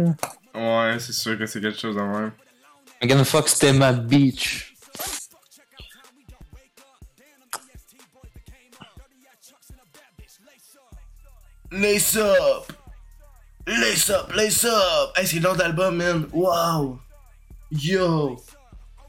Ouais, 0.58 0.98
c'est 1.00 1.14
sûr 1.14 1.38
que 1.38 1.46
c'est 1.46 1.62
quelque 1.62 1.80
chose 1.80 1.96
de 1.96 2.02
même. 2.02 2.32
Megan 3.00 3.24
Fox, 3.24 3.54
c'était 3.54 3.74
ma 3.74 3.94
bitch. 3.94 4.74
Lace 11.72 12.16
up! 12.16 12.72
Lace 13.68 14.10
up, 14.10 14.34
lace 14.34 14.64
up! 14.66 15.12
Hey, 15.16 15.28
c'est 15.28 15.36
le 15.36 15.42
nom 15.44 15.54
d'album, 15.54 15.96
man! 15.96 16.26
Wow! 16.32 17.00
Yo! 17.70 18.44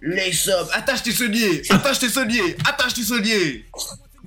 Lace 0.02 0.49
up! 0.49 0.69
Attache 0.75 1.05
tes 1.05 1.12
souliers! 1.12 1.62
Attache 1.71 2.00
tes 2.00 2.11
souliers! 2.11 2.57
Attache 2.69 2.95
tes 2.95 3.05
souliers! 3.05 3.64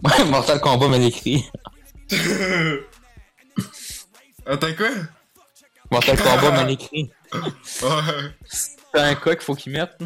Ouais, 0.04 0.26
Mortal 0.26 0.60
Kombat 0.60 0.88
m'a 0.88 0.98
écrit. 0.98 1.48
Attends 4.48 4.74
quoi? 4.76 4.90
Mortal 5.92 6.18
Kombat 6.18 6.52
m'a 6.64 6.72
écrit. 6.72 7.12
Ouais. 7.34 7.90
C'est 8.46 8.78
un 8.94 9.16
cas 9.16 9.36
qu'il 9.36 9.42
faut 9.44 9.56
qu'il 9.56 9.74
mette. 9.74 9.98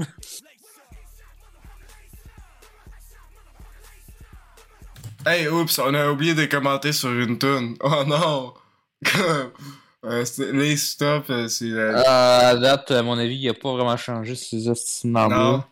Hey, 5.26 5.48
oups, 5.48 5.80
on 5.80 5.94
a 5.94 6.10
oublié 6.12 6.34
de 6.36 6.46
commenter 6.46 6.92
sur 6.92 7.10
une 7.12 7.38
tune. 7.40 7.76
Oh 7.82 8.04
non! 8.06 8.54
Euh, 10.08 10.24
c'est- 10.24 10.52
Lace 10.52 10.90
stop, 10.92 11.26
euh, 11.32 11.48
c'est 11.48 11.66
la. 11.66 11.82
Euh, 11.82 12.04
à 12.52 12.56
date, 12.58 12.92
à 12.92 13.02
mon 13.02 13.18
avis, 13.18 13.38
il 13.38 13.50
a 13.50 13.56
pas 13.56 13.74
vraiment 13.74 13.98
changé 13.98 14.36
ces 14.36 14.70
estimements 14.70 15.28
Non. 15.28 15.64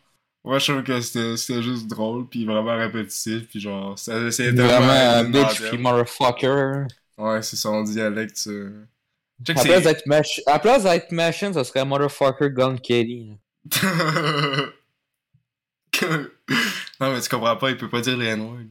Moi, 0.43 0.57
je 0.57 0.71
trouve 0.71 0.83
que 0.83 0.99
c'était 1.01 1.61
juste 1.61 1.85
drôle, 1.85 2.27
puis 2.27 2.43
vraiment 2.43 2.75
répétitif, 2.75 3.47
puis 3.47 3.59
genre, 3.59 3.93
ça 3.99 4.31
c'est 4.31 4.49
Vraiment, 4.49 4.89
euh, 4.89 5.23
une 5.23 5.31
bitch 5.31 5.69
pis 5.69 5.77
motherfucker. 5.77 6.87
Ouais, 7.15 7.43
c'est 7.43 7.57
son 7.57 7.83
dialecte, 7.83 8.37
ça. 8.37 8.49
À 9.49 10.59
place 10.59 10.83
d'être 10.83 11.11
mach... 11.11 11.11
machine, 11.11 11.53
ça 11.53 11.63
serait 11.63 11.85
motherfucker 11.85 12.49
Gun 12.49 12.77
Kelly. 12.77 13.37
non, 16.99 17.13
mais 17.13 17.21
tu 17.21 17.29
comprends 17.29 17.55
pas, 17.55 17.69
il 17.69 17.77
peut 17.77 17.89
pas 17.89 18.01
dire 18.01 18.17
les 18.17 18.27
N-words. 18.27 18.65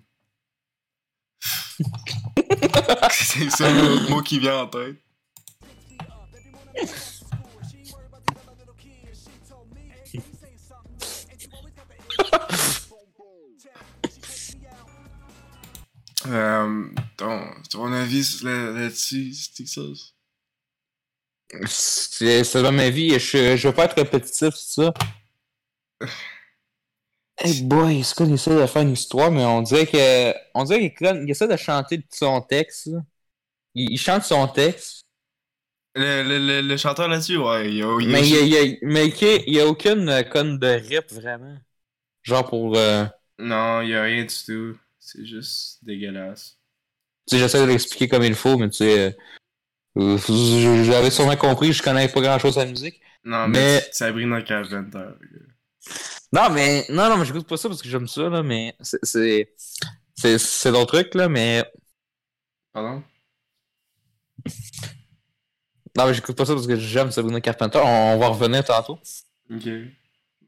c'est 3.11 3.51
ça 3.51 3.71
le 3.71 4.09
mot 4.09 4.23
qui 4.23 4.39
vient 4.39 4.63
en 4.63 4.67
tête. 4.67 4.97
Euh, 16.27 16.85
ton, 17.17 17.45
ton 17.69 17.93
avis 17.93 18.41
là-dessus, 18.43 19.33
c'est 19.35 19.67
ça? 19.67 19.83
C'est 21.67 22.63
dans 22.63 22.73
ma 22.73 22.91
vie, 22.91 23.19
je, 23.19 23.57
je 23.57 23.69
veux 23.69 23.75
pas 23.75 23.85
être 23.85 23.97
répétitif, 23.97 24.55
c'est 24.55 24.83
ça. 24.83 24.93
Hey 27.39 27.63
boy, 27.63 28.01
est-ce 28.01 28.15
qu'on 28.15 28.33
essaie 28.33 28.55
de 28.55 28.67
faire 28.67 28.83
une 28.83 28.93
histoire, 28.93 29.31
mais 29.31 29.45
on 29.45 29.63
dirait 29.63 29.87
que. 29.87 30.33
On 30.55 30.65
dirait 30.65 30.95
qu'il 30.95 31.07
il 31.25 31.31
essaie 31.31 31.49
de 31.49 31.57
chanter 31.57 32.05
son 32.11 32.41
texte. 32.43 32.89
Il, 33.75 33.93
il 33.93 33.99
chante 33.99 34.25
son 34.25 34.49
texte. 34.49 35.05
Le, 35.95 36.23
le, 36.23 36.39
le, 36.39 36.61
le 36.69 36.77
chanteur 36.77 37.09
là-dessus, 37.09 37.37
ouais, 37.39 37.69
il 37.71 37.77
y 37.77 37.83
a, 37.83 37.99
il 38.01 38.09
y 38.11 38.17
a- 38.17 38.21
Mais 38.21 38.27
il 38.29 38.31
y 38.31 38.37
a, 38.37 38.41
il 38.43 38.49
y 38.49 38.57
a- 38.59 38.77
mais 38.83 39.09
il 39.09 39.55
y 39.55 39.61
a 39.61 39.67
aucune 39.67 40.09
euh, 40.09 40.23
conne 40.23 40.59
de 40.59 40.67
rip 40.67 41.11
vraiment. 41.13 41.57
Genre 42.23 42.49
pour. 42.49 42.77
euh, 42.77 43.05
Non, 43.39 43.83
il 43.83 43.91
y 43.91 43.95
a 43.95 44.03
rien 44.05 44.25
du 44.25 44.35
tout. 44.47 44.79
C'est 44.99 45.25
juste 45.27 45.85
dégueulasse. 45.85 46.59
Tu 47.29 47.37
sais, 47.37 47.39
j'essaie 47.43 47.61
de 47.61 47.67
l'expliquer 47.67 48.09
comme 48.09 48.23
il 48.25 48.35
faut, 48.35 48.57
mais 48.59 48.69
tu 48.71 48.79
sais. 48.79 49.17
J'avais 49.97 51.11
sûrement 51.11 51.37
compris, 51.37 51.73
je 51.73 51.83
connais 51.83 52.09
pas 52.09 52.21
grand 52.21 52.39
chose 52.39 52.59
à 52.59 52.65
la 52.65 52.71
musique. 52.71 53.01
Non, 53.25 53.47
mais, 53.49 53.77
Mais- 53.77 53.89
Sabrina 53.93 54.43
Carpenter. 54.43 55.09
Non, 56.33 56.51
mais. 56.51 56.85
Non, 56.89 57.09
non, 57.09 57.19
mais 57.19 57.25
j'écoute 57.25 57.47
pas 57.47 57.57
ça 57.57 57.69
parce 57.69 57.83
que 57.83 57.89
j'aime 57.89 58.09
ça, 58.09 58.29
là, 58.29 58.43
mais. 58.43 58.75
c'est- 58.81 59.49
C'est. 60.17 60.71
D'autres 60.71 60.99
trucs, 60.99 61.15
là, 61.15 61.29
mais. 61.29 61.65
Pardon? 62.73 63.03
Non, 65.97 66.07
mais 66.07 66.15
j'écoute 66.15 66.37
pas 66.37 66.47
ça 66.47 66.55
parce 66.55 66.67
que 66.67 66.77
j'aime 66.77 67.11
Sabrina 67.11 67.41
Carpenter. 67.41 67.81
On, 67.83 68.15
on 68.15 68.19
va 68.19 68.29
revenir 68.29 68.65
tantôt. 68.65 68.99
Ok. 69.53 69.69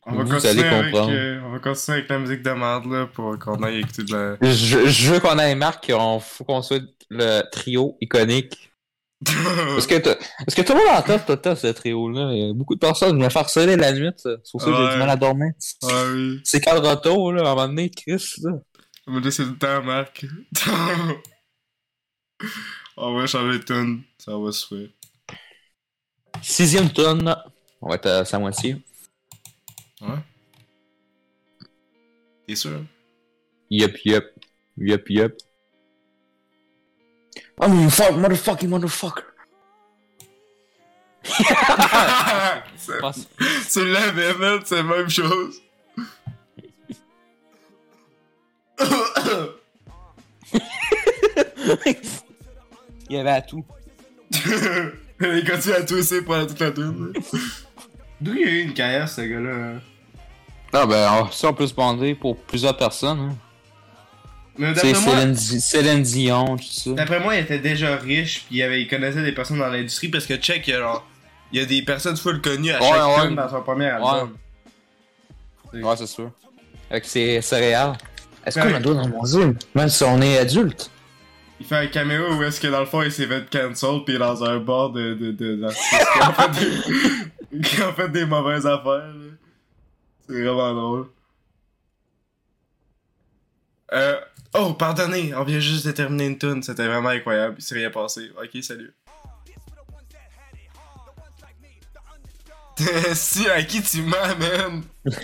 On 0.07 0.17
va, 0.17 0.25
continuer 0.25 0.67
avec, 0.69 0.95
euh, 0.95 1.41
on 1.45 1.51
va 1.51 1.59
continuer 1.61 1.99
avec 1.99 2.11
la 2.11 2.19
musique 2.19 2.43
de 2.43 2.51
merde 2.51 2.85
là 2.93 3.07
pour 3.07 3.39
qu'on 3.39 3.63
aille 3.63 3.81
écouter 3.81 4.03
de 4.03 4.13
la. 4.13 4.37
Je, 4.53 4.87
je 4.87 5.13
veux 5.13 5.21
qu'on 5.21 5.39
ait 5.39 5.55
marque 5.55 5.87
qu'on 5.91 6.21
faut 6.21 6.45
qu'on 6.45 6.61
soit 6.61 6.83
le 7.09 7.43
trio 7.51 7.97
iconique. 8.03 8.71
Est-ce 9.27 9.89
que, 9.89 9.95
est-ce 9.95 10.55
que 10.57 10.63
tout 10.63 10.73
le 10.75 10.79
monde 10.81 10.89
entend 10.99 11.37
temps 11.37 11.57
ce 11.57 11.69
trio-là? 11.69 12.33
Il 12.33 12.47
y 12.47 12.51
a 12.51 12.53
beaucoup 12.53 12.75
de 12.75 12.81
personnes 12.81 13.17
me 13.19 13.29
font 13.31 13.41
harceler 13.41 13.77
la 13.77 13.93
nuit. 13.93 14.11
C'est 14.17 14.37
pour 14.51 14.61
ça 14.61 14.67
que 14.71 14.77
j'ai 14.77 14.83
Ouais. 14.83 14.93
du 14.93 14.99
mal 14.99 15.11
à 15.11 15.17
dormir. 15.17 15.53
ah 15.85 16.05
oui. 16.13 16.41
C'est 16.45 16.61
quand 16.61 16.75
le 16.75 16.81
retour, 16.87 17.33
là, 17.33 17.43
à 17.43 17.53
un 17.53 17.55
moment 17.55 17.69
donné, 17.69 17.91
Chris, 17.91 18.23
là. 18.43 18.53
On 19.07 19.15
va 19.15 19.21
laisser 19.21 19.45
le 19.45 19.57
temps, 19.57 19.83
Marc. 19.83 20.25
on 22.97 23.15
va 23.15 23.27
changer 23.27 23.59
de 23.59 23.65
tune. 23.65 24.03
Ça 24.19 24.37
va 24.37 24.53
se 24.53 24.67
faire. 24.67 24.89
Sixième 26.43 26.91
tonne. 26.91 27.35
On 27.81 27.89
va 27.89 27.95
être 27.97 28.07
à 28.07 28.25
sa 28.25 28.39
moitié. 28.39 28.77
Ouais. 30.01 30.19
T'es 32.47 32.57
sûr? 32.57 32.83
Yup, 33.71 33.97
yup. 34.05 34.25
Yup, 34.77 35.09
yup. 35.11 35.33
Oh, 37.61 37.69
mon 37.69 37.89
fuck, 37.91 38.13
motherfucking 38.17 38.69
motherfucker. 38.69 39.23
C'est- 42.77 43.01
fait, 43.01 44.61
c'est 44.67 44.77
la 44.77 44.83
même 44.83 45.09
chose. 45.09 45.61
Il 53.09 53.17
y 53.17 53.19
avait 53.19 53.31
à 53.31 53.43
tout. 53.43 53.65
Il 55.21 55.45
continue 55.49 55.75
à 55.75 55.83
tousser 55.83 56.23
pendant 56.23 56.47
toute 56.47 56.61
la 56.61 56.71
tune. 56.73 57.13
D'où 58.21 58.35
il 58.35 58.47
a 58.49 58.51
eu 58.51 58.61
une 58.63 58.75
carrière, 58.75 59.09
ce 59.09 59.21
gars-là? 59.23 59.51
hein? 59.77 59.81
Ah, 60.73 60.87
ben, 60.87 61.29
ça, 61.31 61.49
on 61.49 61.55
peut 61.55 61.67
se 61.67 61.75
bander 61.75 62.15
pour 62.15 62.37
plusieurs 62.37 62.77
personnes. 62.77 63.19
Hein. 63.21 63.37
C'est 64.57 64.95
Céline, 64.95 65.33
Di- 65.33 65.61
Céline 65.61 66.03
Dion, 66.03 66.57
tout 66.57 66.63
ça. 66.71 66.91
d'après 66.93 67.19
moi, 67.21 67.35
il 67.35 67.41
était 67.43 67.59
déjà 67.59 67.97
riche, 67.97 68.45
puis 68.47 68.57
il, 68.59 68.63
avait, 68.63 68.83
il 68.83 68.89
connaissait 68.89 69.23
des 69.23 69.33
personnes 69.33 69.59
dans 69.59 69.67
l'industrie, 69.69 70.09
parce 70.09 70.27
que 70.27 70.37
check, 70.37 70.67
il 70.69 70.71
y 70.71 70.75
a, 70.75 70.79
genre, 70.81 71.05
il 71.53 71.59
y 71.61 71.63
a 71.63 71.67
des 71.67 71.83
personnes 71.83 72.17
full 72.17 72.41
connues 72.41 72.71
à 72.71 72.81
Ouais, 72.81 72.89
chaque 72.89 73.19
ouais. 73.19 73.27
tune 73.27 73.37
dans 73.37 73.49
son 73.49 73.63
premier 73.63 73.87
album. 73.89 74.37
Ouais, 75.73 75.97
c'est 75.97 76.07
sûr. 76.07 76.31
Avec 76.89 77.05
ses 77.05 77.41
céréales. 77.43 77.95
Est-ce 78.47 78.61
qu'on 78.61 78.67
a 78.69 78.79
le 78.79 78.81
droit 78.81 78.95
d'en 78.95 79.09
manger? 79.09 79.55
Même 79.75 79.89
si 79.89 80.05
on 80.05 80.21
est 80.23 80.39
adulte. 80.39 80.89
Il 81.59 81.67
fait 81.67 81.77
un 81.77 81.87
caméo 81.87 82.35
où 82.37 82.43
est-ce 82.43 82.61
que 82.61 82.67
dans 82.67 82.81
le 82.81 82.87
fond 82.87 83.01
il 83.03 83.11
s'est 83.13 83.27
fait 83.27 83.49
cancel 83.51 84.05
pis 84.05 84.19
dans 84.19 84.43
un 84.45 84.59
bar 84.59 84.91
de 84.91 85.15
de 85.15 85.33
qui 85.71 86.35
fait 86.35 86.51
des 87.51 87.61
qui 87.63 87.77
fait 87.77 88.09
des 88.11 88.27
mauvaises 88.27 88.67
affaires. 88.67 89.13
C'est 90.29 90.43
vraiment 90.43 90.75
drôle. 90.75 91.07
Euh 93.93 94.17
oh 94.55 94.75
pardonnez, 94.75 95.35
on 95.35 95.45
vient 95.45 95.61
juste 95.61 95.87
de 95.87 95.93
terminer 95.93 96.27
une 96.27 96.39
tune, 96.39 96.63
c'était 96.63 96.87
vraiment 96.87 97.11
incroyable, 97.11 97.57
il 97.59 97.63
s'est 97.63 97.75
rien 97.75 97.91
passé. 97.91 98.31
Ok 98.43 98.63
salut. 98.63 98.95
si 103.15 103.49
à 103.49 103.63
qui 103.63 103.83
tu 103.83 104.03
mens 104.03 104.37
man? 104.39 104.83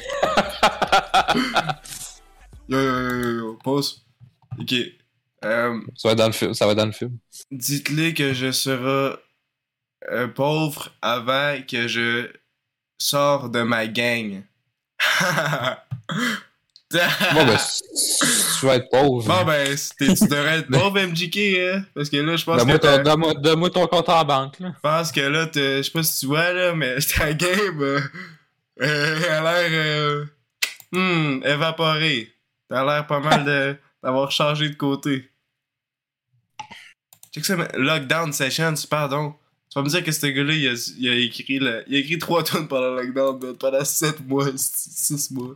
yo 2.68 2.78
yo 2.78 3.10
yo 3.20 3.30
yo 3.38 3.58
pause. 3.64 4.04
Ok. 4.58 4.72
Euh, 5.44 5.80
Ça 5.96 6.08
va 6.08 6.14
dans 6.14 6.26
le 6.26 6.32
film. 6.32 6.54
Ça 6.54 6.66
va 6.66 6.75
dans 6.75 6.87
le 6.87 6.92
film. 6.92 7.18
Dites-le 7.50 8.12
que 8.12 8.32
je 8.34 8.52
serai 8.52 9.16
euh, 10.10 10.28
pauvre 10.28 10.92
avant 11.02 11.56
que 11.66 11.88
je 11.88 12.30
sors 12.99 13.49
de 13.50 13.62
ma 13.62 13.87
gang. 13.87 14.42
Bon, 17.35 17.47
ben, 17.47 17.56
tu 18.59 18.66
vas 18.66 18.75
être 18.75 18.90
pauvre. 18.90 19.25
Bon 19.25 19.44
ben, 19.44 19.76
tu 19.97 20.06
devrais 20.26 20.59
être 20.59 20.70
pauvre 20.70 21.00
MJK, 21.00 21.37
hein? 21.37 21.85
Parce 21.94 22.11
que 22.11 22.16
là, 22.16 22.35
je 22.35 22.44
pense 22.44 22.64
que 22.64 23.40
Donne-moi 23.40 23.70
ton, 23.70 23.87
compte 23.87 24.09
en 24.09 24.25
banque, 24.25 24.59
là. 24.59 24.73
je 24.75 24.80
pense 24.80 25.12
que 25.12 25.20
là, 25.20 25.49
je 25.54 25.82
sais 25.82 25.90
pas 25.92 26.02
si 26.02 26.20
tu 26.20 26.26
vois 26.26 26.52
là, 26.52 26.75
mais 26.75 26.97
ta 27.16 27.32
game 27.32 27.80
euh, 27.80 28.00
euh, 28.82 29.20
elle 29.25 29.47
a 29.47 29.68
l'air 29.68 29.70
euh, 29.73 30.25
hmm, 30.90 31.44
évaporée. 31.44 32.32
T'as 32.68 32.85
l'air 32.85 33.06
pas 33.06 33.20
mal 33.20 33.78
d'avoir 34.02 34.32
changé 34.32 34.68
de 34.68 34.75
côté. 34.75 35.30
Check 37.32 37.44
ça, 37.44 37.56
mais 37.56 37.68
Lockdown 37.75 38.32
Sessions, 38.32 38.75
pardon. 38.90 39.35
Tu 39.70 39.78
vas 39.78 39.85
me 39.85 39.88
dire 39.88 40.02
que 40.02 40.11
ce 40.11 40.26
gars-là, 40.26 40.52
il 40.52 40.66
a, 40.66 40.92
il 40.99 41.09
a 41.09 41.14
écrit 41.14 41.44
il 41.49 41.68
a 41.68 41.82
écrit 41.87 42.18
3 42.18 42.42
tonnes 42.42 42.66
pendant 42.66 42.97
le 42.97 43.02
lockdown, 43.02 43.56
pendant 43.56 43.85
7 43.85 44.26
mois, 44.26 44.47
6 44.56 45.30
mois. 45.30 45.54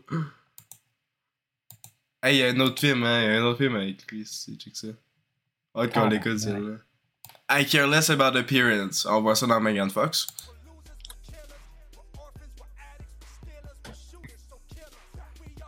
Hey, 2.25 2.37
il 2.37 2.39
y 2.39 2.43
a 2.43 2.49
un 2.49 2.61
autre 2.61 2.81
film, 2.81 3.05
hein, 3.05 3.21
il 3.23 3.25
y 3.27 3.37
a 3.37 3.39
un 3.39 3.45
autre 3.45 3.59
film 3.59 3.77
avec 3.77 4.07
Chris, 4.07 4.25
check 4.59 4.75
ça. 4.75 4.87
Hâte 5.77 5.93
qu'on 5.93 6.05
Ah, 6.05 6.09
l'écoute, 6.09 6.33
ouais. 6.33 6.39
celle-là. 6.39 6.77
I 7.51 7.67
care 7.67 7.87
less 7.87 8.09
about 8.09 8.35
appearance. 8.39 9.05
On 9.05 9.21
voit 9.21 9.35
ça 9.37 9.47
dans 9.47 9.61
Megan 9.61 9.91
Fox. 9.91 10.27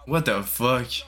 What 0.07 0.23
the 0.25 0.43
fuck? 0.43 1.05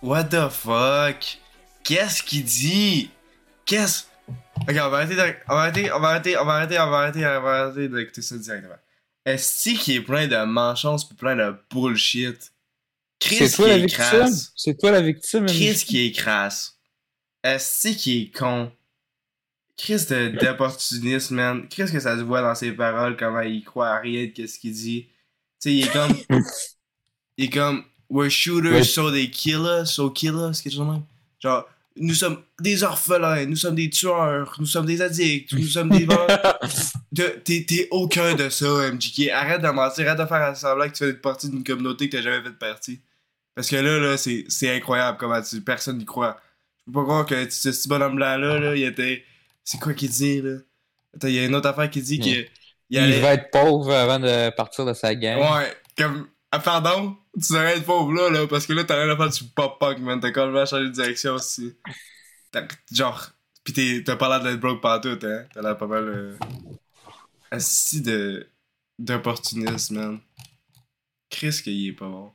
What 0.00 0.24
the 0.30 0.48
fuck? 0.50 1.38
Qu'est-ce 1.84 2.22
qu'il 2.22 2.44
dit? 2.44 3.10
Qu'est-ce? 3.66 4.04
Ok, 4.68 4.76
on 4.80 4.88
va 4.88 4.98
arrêter, 4.98 5.16
de- 5.16 5.36
on 5.48 5.54
va 5.54 5.60
arrêter, 5.62 5.92
on 5.92 6.00
va 6.00 6.08
arrêter, 6.08 6.36
on 6.38 6.44
va 6.44 6.54
arrêter, 6.54 6.78
on 6.80 6.90
va 6.90 6.98
arrêter, 6.98 7.26
on 7.26 7.40
va 7.42 7.50
arrêter 7.64 7.88
d'écouter 7.88 8.22
ça 8.22 8.36
directement. 8.38 8.74
Est-ce 9.24 9.70
qu'il 9.78 9.96
est 9.96 10.00
plein 10.00 10.26
de 10.26 10.44
manchons 10.44 10.96
pis 10.96 11.14
plein 11.14 11.36
de 11.36 11.54
bullshit? 11.70 12.52
Chris 13.18 13.36
C'est 13.36 13.56
toi 13.56 13.64
qui 13.66 13.70
la 13.70 13.76
est 13.76 13.80
victime? 13.80 13.98
crasse. 14.04 14.52
C'est 14.56 14.78
toi 14.78 14.90
la 14.92 15.00
victime. 15.02 15.46
Chris 15.46 15.84
qui 15.86 16.06
est 16.06 16.12
crasse. 16.12 16.78
Est-ce 17.44 17.88
qui 17.88 18.22
est 18.22 18.36
con? 18.38 18.72
Chris 19.76 20.06
de 20.10 20.28
d'opportuniste, 20.28 21.30
man. 21.30 21.66
Chris 21.68 21.90
que 21.90 22.00
ça 22.00 22.16
se 22.16 22.22
voit 22.22 22.42
dans 22.42 22.54
ses 22.54 22.72
paroles, 22.72 23.16
comment 23.16 23.40
il 23.40 23.62
croit 23.64 23.88
à 23.88 23.98
rien 24.00 24.28
de 24.34 24.46
ce 24.46 24.58
qu'il 24.58 24.72
dit. 24.72 25.04
Tu 25.04 25.10
sais, 25.60 25.74
il 25.74 25.84
est 25.84 25.92
comme. 25.92 26.16
il 27.36 27.44
est 27.46 27.50
comme. 27.50 27.84
We're 28.10 28.30
shooters, 28.30 28.72
Ouais. 28.72 28.82
so 28.82 29.10
they 29.10 29.30
kill 29.30 29.60
us, 29.82 29.92
so 29.92 30.10
kill 30.10 30.34
us, 30.34 30.60
quelque 30.60 30.72
chose 30.74 30.80
de 30.86 30.90
même. 30.92 31.04
Genre, 31.38 31.64
nous 32.00 32.14
sommes 32.14 32.42
des 32.58 32.82
orphelins, 32.82 33.44
nous 33.44 33.56
sommes 33.56 33.74
des 33.74 33.90
tueurs, 33.90 34.56
nous 34.58 34.66
sommes 34.66 34.86
des 34.86 35.02
addicts, 35.02 35.52
nous 35.52 35.66
sommes 35.66 35.90
des 35.90 36.06
voleurs. 36.06 36.58
T'es 37.44 37.88
aucun 37.90 38.34
de 38.34 38.48
ça, 38.48 38.90
MJK. 38.90 39.28
Arrête 39.28 39.60
de 39.60 39.68
mentir, 39.68 40.08
arrête 40.08 40.18
de 40.18 40.24
faire 40.24 40.56
semblant 40.56 40.88
que 40.88 40.94
tu 40.94 41.04
fais 41.04 41.12
partie 41.12 41.50
d'une 41.50 41.62
communauté 41.62 42.08
que 42.08 42.16
t'as 42.16 42.22
jamais 42.22 42.42
fait 42.42 42.58
partie. 42.58 43.00
Parce 43.54 43.68
que 43.68 43.76
là, 43.76 43.98
là, 43.98 44.16
c'est 44.16 44.74
incroyable 44.74 45.18
comment 45.20 45.42
tu, 45.42 45.60
personne 45.60 45.98
n'y 45.98 46.06
croit. 46.06 46.40
Je 46.78 46.84
peux 46.86 47.00
pas 47.00 47.04
croire 47.04 47.26
que 47.26 47.50
ce 47.50 47.68
petit 47.68 47.88
bonhomme 47.88 48.16
blanc-là, 48.16 48.58
là, 48.58 48.74
il 48.74 48.84
était. 48.84 49.22
C'est 49.62 49.78
quoi 49.78 49.92
qu'il 49.92 50.08
dit, 50.08 50.40
là? 50.40 50.56
Attends, 51.14 51.28
il 51.28 51.34
y 51.34 51.38
a 51.38 51.44
une 51.44 51.54
autre 51.54 51.68
affaire 51.68 51.90
qui 51.90 52.00
dit 52.00 52.18
que. 52.18 52.46
Il 52.88 52.98
Il 52.98 53.20
va 53.20 53.34
être 53.34 53.50
pauvre 53.50 53.92
avant 53.92 54.18
de 54.18 54.50
partir 54.56 54.86
de 54.86 54.94
sa 54.94 55.14
gang. 55.14 55.38
Ouais, 55.38 55.72
comme. 55.98 56.28
Ah, 56.52 56.58
pardon? 56.58 57.16
Tu 57.34 57.52
devrais 57.52 57.76
être 57.78 57.86
pauvre 57.86 58.12
là, 58.12 58.30
là, 58.30 58.46
parce 58.46 58.66
que 58.66 58.72
là, 58.72 58.84
t'as 58.84 58.96
rien 58.96 59.08
à 59.08 59.16
faire 59.16 59.30
du 59.30 59.44
pop-punk, 59.54 59.98
man. 60.00 60.20
T'as 60.20 60.32
complètement 60.32 60.66
changé 60.66 60.84
de 60.86 60.90
direction 60.92 61.34
aussi. 61.34 61.76
Genre. 62.92 63.30
Pis 63.62 64.02
t'as 64.04 64.16
pas 64.16 64.28
l'air 64.28 64.42
d'être 64.42 64.60
broke 64.60 64.80
partout, 64.80 65.18
hein. 65.22 65.44
T'as 65.52 65.62
l'air 65.62 65.76
pas 65.76 65.86
mal. 65.86 66.08
Euh... 66.08 66.38
Assis 67.50 68.00
de. 68.00 68.48
d'opportuniste, 68.98 69.92
man. 69.92 70.20
Chris 71.28 71.60
qu'il 71.62 71.88
est 71.88 71.92
pas 71.92 72.08
bon. 72.08 72.32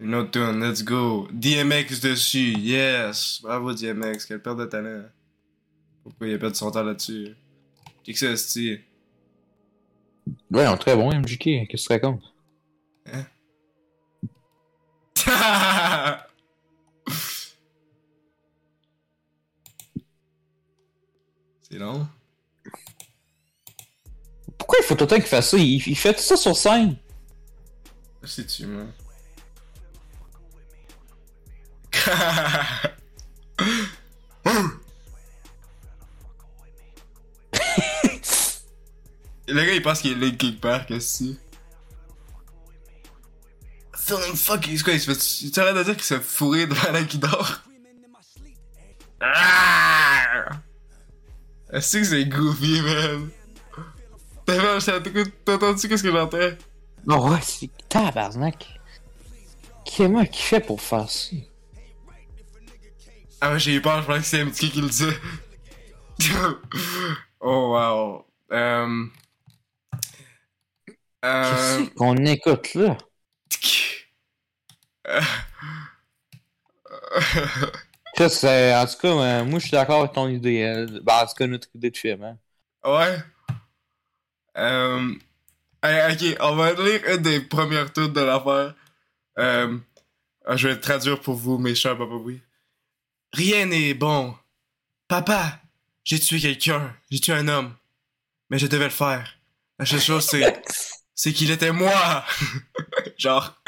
Une 0.00 0.14
autre 0.16 0.32
tune, 0.32 0.60
let's 0.60 0.82
go. 0.82 1.28
DMX 1.32 2.00
dessus, 2.00 2.58
yes. 2.58 3.40
Bravo 3.42 3.72
DMX, 3.72 4.26
quelle 4.26 4.42
perte 4.42 4.58
de 4.58 4.64
talent. 4.66 5.04
Pourquoi 6.02 6.26
il 6.26 6.34
a 6.34 6.38
perdu 6.38 6.56
son 6.56 6.72
temps 6.72 6.82
là-dessus? 6.82 7.36
Qu'est-ce 8.02 8.24
que 8.24 8.36
c'est? 8.36 8.84
Ouais, 10.50 10.64
est 10.64 10.76
très 10.76 10.96
bon, 10.96 11.12
MJK. 11.12 11.66
Qu'est-ce 11.68 11.88
que 11.88 11.94
tu 11.94 12.06
racontes? 12.06 12.22
C'est 21.62 21.78
long. 21.78 22.06
Pourquoi 24.58 24.78
il 24.80 24.84
faut 24.84 24.94
tout 24.94 25.04
le 25.04 25.08
temps 25.08 25.16
qu'il 25.16 25.24
fasse 25.24 25.50
ça? 25.50 25.56
Il, 25.56 25.82
il 25.86 25.96
fait 25.96 26.14
tout 26.14 26.20
ça 26.20 26.36
sur 26.36 26.56
scène. 26.56 26.96
C'est-tu, 28.24 28.66
moi? 28.66 28.84
Le 39.52 39.64
gars, 39.64 39.74
il 39.74 39.82
pense 39.82 40.00
qu'il 40.00 40.12
est 40.12 40.14
Link 40.14 40.38
quelque 40.38 40.60
part, 40.60 40.86
qu'est-ce 40.86 41.24
que 41.24 41.30
c'est? 41.30 41.52
Feeling 43.94 44.34
fucking. 44.34 44.76
C'est 44.78 44.84
quoi, 44.84 44.92
il 44.94 45.00
se 45.00 45.12
fait. 45.12 45.50
Tu 45.50 45.60
arrêtes 45.60 45.76
de 45.76 45.82
dire 45.82 45.94
qu'il 45.94 46.04
se 46.04 46.14
fait 46.14 46.22
fourrer 46.22 46.66
devant 46.66 46.90
la 46.90 47.04
qui 47.04 47.18
dort? 47.18 47.60
Ah! 49.20 50.48
Est-ce 51.72 51.98
que 51.98 52.04
c'est 52.04 52.24
goofy, 52.24 52.80
man? 52.80 53.30
T'as 54.46 54.78
vu, 54.78 55.24
t'as 55.44 55.54
entendu 55.54 55.88
qu'est-ce 55.88 56.02
que 56.02 56.10
j'entends? 56.10 56.56
Non, 57.06 57.30
ouais, 57.30 57.38
c'est 57.42 57.70
tabarnak. 57.88 58.80
Comment 59.96 60.24
qu'il 60.24 60.44
fait 60.44 60.60
pour 60.60 60.80
faire 60.80 61.08
ça? 61.08 61.36
Ah 63.40 63.52
ouais, 63.52 63.58
j'ai 63.58 63.74
eu 63.74 63.82
peur, 63.82 64.02
je 64.02 64.06
pensais 64.06 64.20
que 64.20 64.24
c'était 64.24 64.44
MTK 64.44 64.72
qui 64.72 64.80
le 64.80 64.88
disait. 64.88 65.18
oh 67.40 67.72
wow. 67.72 68.26
Euh... 68.52 69.06
Euh... 71.24 71.78
Qu'est-ce 71.78 71.90
qu'on 71.94 72.16
écoute 72.24 72.74
là? 72.74 72.96
Ça, 78.16 78.28
c'est- 78.28 78.74
en 78.74 78.86
tout 78.86 78.96
cas, 79.00 79.08
euh, 79.08 79.44
moi 79.44 79.58
je 79.58 79.64
suis 79.66 79.72
d'accord 79.72 80.00
avec 80.00 80.12
ton 80.12 80.28
idée. 80.28 80.62
euh, 80.62 81.00
Ben, 81.02 81.14
en 81.22 81.26
tout 81.26 81.34
cas, 81.34 81.46
notre 81.46 81.68
idée 81.74 81.90
de 81.90 81.96
film. 81.96 82.22
Hein. 82.22 82.38
ouais. 82.84 83.18
Euh... 84.58 85.14
hey, 85.82 86.12
ok, 86.34 86.36
on 86.40 86.54
va 86.56 86.72
lire 86.74 87.00
une 87.08 87.22
des 87.22 87.40
premières 87.40 87.92
toutes 87.92 88.12
de 88.12 88.20
l'affaire. 88.20 88.74
Euh... 89.38 89.78
ah, 90.46 90.56
Je 90.56 90.68
vais 90.68 90.78
traduire 90.80 91.20
pour 91.20 91.34
vous, 91.36 91.58
mes 91.58 91.74
chers 91.74 91.96
papa 91.98 92.14
oui. 92.14 92.42
Rien 93.32 93.66
n'est 93.66 93.94
bon. 93.94 94.34
Papa, 95.08 95.60
j'ai 96.04 96.20
tué 96.20 96.40
quelqu'un. 96.40 96.94
J'ai 97.10 97.20
tué 97.20 97.32
un 97.34 97.48
homme. 97.48 97.74
Mais 98.50 98.58
je 98.58 98.66
devais 98.66 98.84
le 98.86 98.90
faire. 98.90 99.38
La 99.78 99.86
seule 99.86 100.00
chose, 100.00 100.26
c'est... 100.28 100.62
c'est 101.14 101.32
qu'il 101.32 101.50
était 101.50 101.72
moi! 101.72 102.24
genre, 103.18 103.60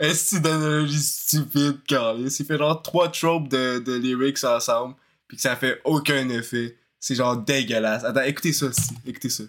est-ce 0.00 0.36
d'analogie 0.36 1.02
stupide, 1.02 1.82
Carlis? 1.86 2.36
Il 2.40 2.46
fait 2.46 2.58
genre 2.58 2.82
trois 2.82 3.10
tropes 3.10 3.48
de, 3.48 3.78
de 3.78 3.94
lyrics 3.94 4.42
ensemble, 4.44 4.94
puis 5.28 5.36
que 5.36 5.42
ça 5.42 5.56
fait 5.56 5.80
aucun 5.84 6.28
effet. 6.30 6.76
C'est 6.98 7.14
genre 7.14 7.36
dégueulasse. 7.36 8.04
Attends, 8.04 8.22
écoutez 8.22 8.52
ça 8.52 8.66
aussi. 8.66 8.94
Écoutez 9.06 9.28
ça. 9.28 9.44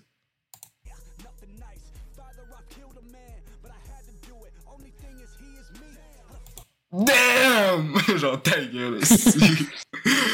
Damn! 6.91 7.97
genre 8.17 8.41
ta 8.41 8.63
gueule. 8.63 8.99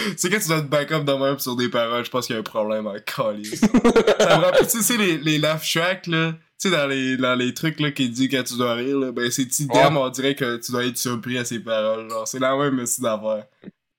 c'est 0.18 0.30
quand 0.30 0.39
tu 0.39 0.48
dois 0.48 0.62
te 0.62 0.68
back 0.68 0.92
up 0.92 1.06
de 1.06 1.13
même 1.13 1.39
sur 1.39 1.56
des 1.56 1.70
paroles, 1.70 2.06
je 2.06 2.10
pense 2.10 2.28
qu'il 2.28 2.34
y 2.34 2.38
a 2.38 2.39
un 2.39 2.44
problème 2.44 2.88
en 2.88 2.96
calice. 3.00 3.60
ça 3.60 3.68
me 4.38 4.44
rappelle, 4.44 4.68
tu 4.68 4.82
sais, 4.82 4.98
les, 4.98 5.18
les 5.18 5.38
laugh 5.38 5.62
tracks, 5.62 6.08
là. 6.08 6.34
Tu 6.60 6.70
sais, 6.70 6.76
dans 6.76 6.88
les, 6.88 7.18
dans 7.18 7.36
les 7.36 7.54
trucs, 7.54 7.80
là, 7.80 7.92
qui 7.92 8.10
dit 8.10 8.30
quand 8.30 8.44
tu 8.44 8.56
dois 8.58 8.76
rire, 8.76 8.98
là, 8.98 9.12
ben, 9.12 9.30
c'est 9.32 9.46
petits 9.46 9.68
Ouais. 9.68 9.86
on 9.86 10.10
dirait 10.10 10.36
que 10.36 10.58
tu 10.58 10.72
dois 10.72 10.86
être 10.86 10.98
surpris 10.98 11.38
à 11.38 11.46
ces 11.46 11.60
paroles. 11.60 12.10
Genre, 12.10 12.28
c'est 12.28 12.39
la 12.39 12.56
même 12.56 12.80
aussi 12.80 13.02
d'affaire. 13.02 13.46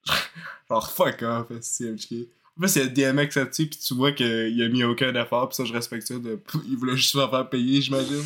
Genre, 0.71 0.91
fuck 0.91 1.23
off, 1.23 1.47
c'est 1.61 1.91
MJK. 1.91 2.29
En 2.57 2.61
plus, 2.61 2.77
il 2.77 2.83
y 2.83 3.05
a 3.05 3.13
DMX 3.13 3.37
là-dessus, 3.37 3.67
pis 3.67 3.79
tu 3.79 3.95
vois 3.95 4.13
qu'il 4.13 4.63
a 4.63 4.69
mis 4.69 4.85
aucun 4.85 5.13
effort, 5.15 5.49
pis 5.49 5.57
ça, 5.57 5.65
je 5.65 5.73
respecte 5.73 6.07
ça. 6.07 6.19
De... 6.19 6.41
Il 6.69 6.77
voulait 6.77 6.97
juste 6.97 7.13
se 7.13 7.19
faire 7.19 7.49
payer, 7.49 7.81
j'imagine. 7.83 8.25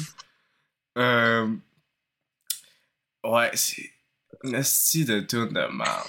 Euh... 0.99 1.49
Ouais, 3.25 3.51
c'est. 3.55 3.91
Style 4.63 5.07
de 5.07 5.21
tune 5.21 5.49
de 5.49 5.77
merde. 5.77 6.09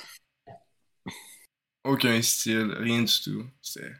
Aucun 1.84 2.22
style, 2.22 2.74
rien 2.80 3.02
du 3.04 3.14
tout. 3.24 3.46
C'est. 3.62 3.92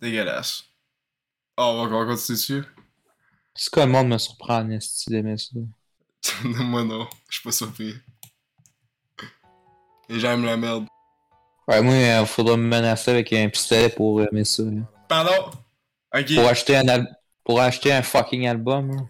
Dégueulasse. 0.00 0.64
Oh, 1.56 1.62
on 1.62 1.76
va 1.76 1.82
encore 1.82 2.06
continuer 2.06 2.36
dessus? 2.36 2.64
C'est 3.54 3.70
quoi 3.72 3.86
le 3.86 3.92
monde 3.92 4.08
me 4.08 4.18
surprend 4.18 4.58
en 4.60 4.70
esti 4.70 5.10
d'aimer 5.10 5.36
ça? 5.36 5.56
Moi 6.44 6.84
non, 6.84 7.08
je 7.28 7.34
suis 7.38 7.42
pas 7.42 7.52
surpris. 7.52 7.94
Et 10.08 10.20
j'aime 10.20 10.44
la 10.44 10.56
merde. 10.56 10.86
Ouais, 11.66 11.82
moi, 11.82 11.94
il 11.94 12.26
faudra 12.26 12.56
me 12.56 12.66
menacer 12.66 13.10
avec 13.10 13.30
un 13.32 13.48
pistolet 13.50 13.90
pour 13.90 14.22
aimer 14.22 14.44
ça. 14.44 14.62
là. 14.62 14.80
Pardon? 15.08 15.50
Ok. 16.14 16.34
Pour 16.34 16.46
acheter 16.48 16.76
un 16.76 16.88
al- 16.88 17.18
pour 17.44 17.60
acheter 17.60 17.92
un 17.92 18.02
fucking 18.02 18.46
album. 18.46 18.96
là. 18.96 19.02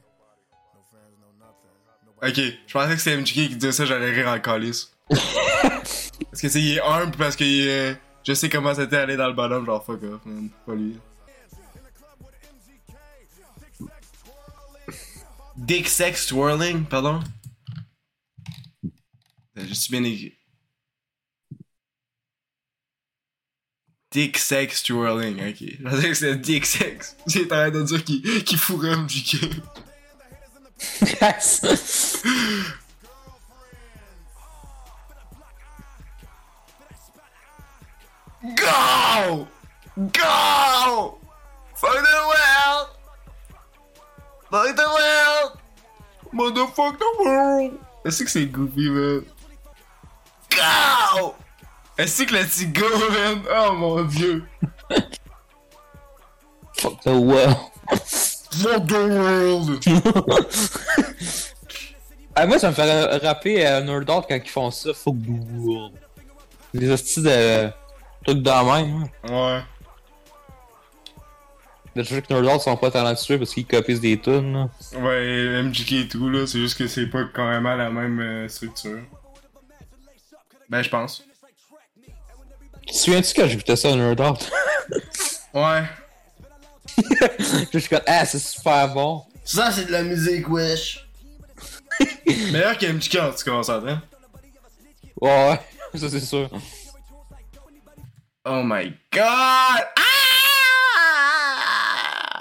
Ok, 2.21 2.35
je 2.35 2.73
pensais 2.73 2.95
que 2.95 3.01
c'était 3.01 3.17
MJK 3.17 3.33
qui 3.33 3.57
disait 3.57 3.71
ça, 3.71 3.85
j'allais 3.85 4.11
rire 4.11 4.27
en 4.29 4.41
calice. 4.41 4.93
parce 6.25 6.43
que 6.43 6.49
c'est 6.49 6.61
il 6.61 6.77
est 6.77 6.83
humble, 6.83 7.17
parce 7.17 7.37
que 7.37 7.45
il 7.45 7.69
est- 7.69 8.01
je 8.25 8.33
sais 8.35 8.49
comment 8.49 8.75
c'était 8.75 8.97
aller 8.97 9.17
dans 9.17 9.29
le 9.29 9.35
bonhomme, 9.35 9.65
genre 9.67 9.85
fuck 9.85 10.03
off, 10.03 10.25
man. 10.27 10.49
Pas 10.67 10.75
lui. 10.75 10.97
Dick 15.57 15.89
Sex 15.89 16.27
Twirling, 16.27 16.85
pardon? 16.85 17.21
J'ai 19.57 19.67
juste 19.67 19.91
bien 19.91 20.05
écrit. 20.05 20.35
Dick 24.11 24.39
Sex 24.39 24.83
Twirling, 24.85 25.37
ok. 25.51 25.57
Je 25.61 25.83
pensais 25.83 26.09
que 26.09 26.15
c'était 26.15 26.37
Dick 26.37 26.65
Sex. 26.65 27.17
J'étais 27.27 27.53
en 27.53 27.57
train 27.57 27.71
de 27.71 27.83
dire 27.83 28.05
qu'il 28.05 28.45
qu'il 28.45 28.59
fourrait 28.59 28.97
MJK. 28.97 29.37
Go! 38.42 39.46
Go! 40.12 41.18
Fuck 41.74 41.94
the 41.94 42.18
world! 42.31 42.88
Fuck 44.51 44.77
the 44.77 44.87
world! 44.87 45.59
Motherfuck 46.33 46.98
the 46.98 47.24
world! 47.24 47.72
Est-ce 48.05 48.22
que 48.22 48.31
c'est 48.31 48.46
goofy, 48.46 48.90
man? 48.90 49.22
Go! 50.51 51.35
Est-ce 51.98 52.22
que 52.22 52.33
le 52.35 52.44
petit 52.44 52.66
go, 52.68 52.87
man? 53.11 53.42
Oh 53.51 53.72
mon 53.72 54.05
dieu! 54.05 54.44
Fuck 56.79 57.01
the 57.03 57.09
world. 57.09 57.57
Fuck 58.53 58.87
the 58.87 59.09
world! 59.09 59.85
ah, 62.37 62.46
moi, 62.46 62.59
ça 62.61 62.68
me 62.68 62.74
fait 62.74 63.05
ra- 63.05 63.18
rappeler 63.18 63.64
à 63.64 63.81
Nerdart 63.81 64.27
quand 64.29 64.37
ils 64.37 64.48
font 64.48 64.70
ça. 64.70 64.94
Fuck 64.94 65.16
the 65.16 65.29
world. 65.59 65.94
Les 66.72 66.88
hosties 66.90 67.22
de 67.22 67.70
trucs 68.33 68.43
de 68.43 68.51
même. 68.51 69.09
hein. 69.25 69.33
Ouais. 69.57 69.62
Le 71.95 72.05
truc 72.05 72.27
que 72.29 72.35
Nerdart 72.35 72.61
sont 72.61 72.77
pas 72.77 72.91
talentueux 72.91 73.38
parce 73.38 73.53
qu'ils 73.55 73.67
copient 73.67 73.99
des 73.99 74.21
tunes. 74.21 74.53
là. 74.53 74.69
Ouais, 75.01 75.62
MJK 75.62 75.93
et 75.93 76.09
tout, 76.09 76.29
là, 76.29 76.47
c'est 76.47 76.59
juste 76.61 76.77
que 76.79 76.87
c'est 76.87 77.07
pas 77.07 77.25
carrément 77.25 77.75
la 77.75 77.91
même 77.91 78.21
euh, 78.21 78.49
structure. 78.49 79.01
Ben, 80.69 80.83
je 80.83 80.91
pense. 80.91 81.25
Tu 82.87 82.93
te 82.93 82.99
souviens-tu 82.99 83.35
quand 83.35 83.49
j'écoutais 83.49 83.77
ça 83.77 83.93
à 83.93 83.97
Nerdart? 83.97 84.38
Ouais. 85.55 85.83
Je 87.73 87.79
suis 87.79 87.88
comme, 87.88 88.03
ah, 88.07 88.25
c'est 88.27 88.38
super 88.38 88.93
bon. 88.93 89.23
Ça, 89.45 89.73
c'est 89.73 89.87
de 89.87 89.93
la 89.93 90.03
musique, 90.03 90.47
wesh. 90.49 91.09
Meilleur 92.27 92.77
que 92.77 92.85
MJK 92.87 93.17
en 93.17 93.31
tout 93.33 93.45
cas, 93.45 93.51
on 93.53 93.62
s'entend. 93.62 93.99
Ouais, 95.21 95.49
ouais, 95.49 95.61
ça 95.99 96.09
c'est 96.11 96.21
sûr. 96.21 96.51
Oh 98.51 98.63
my 98.65 98.91
god! 99.13 99.85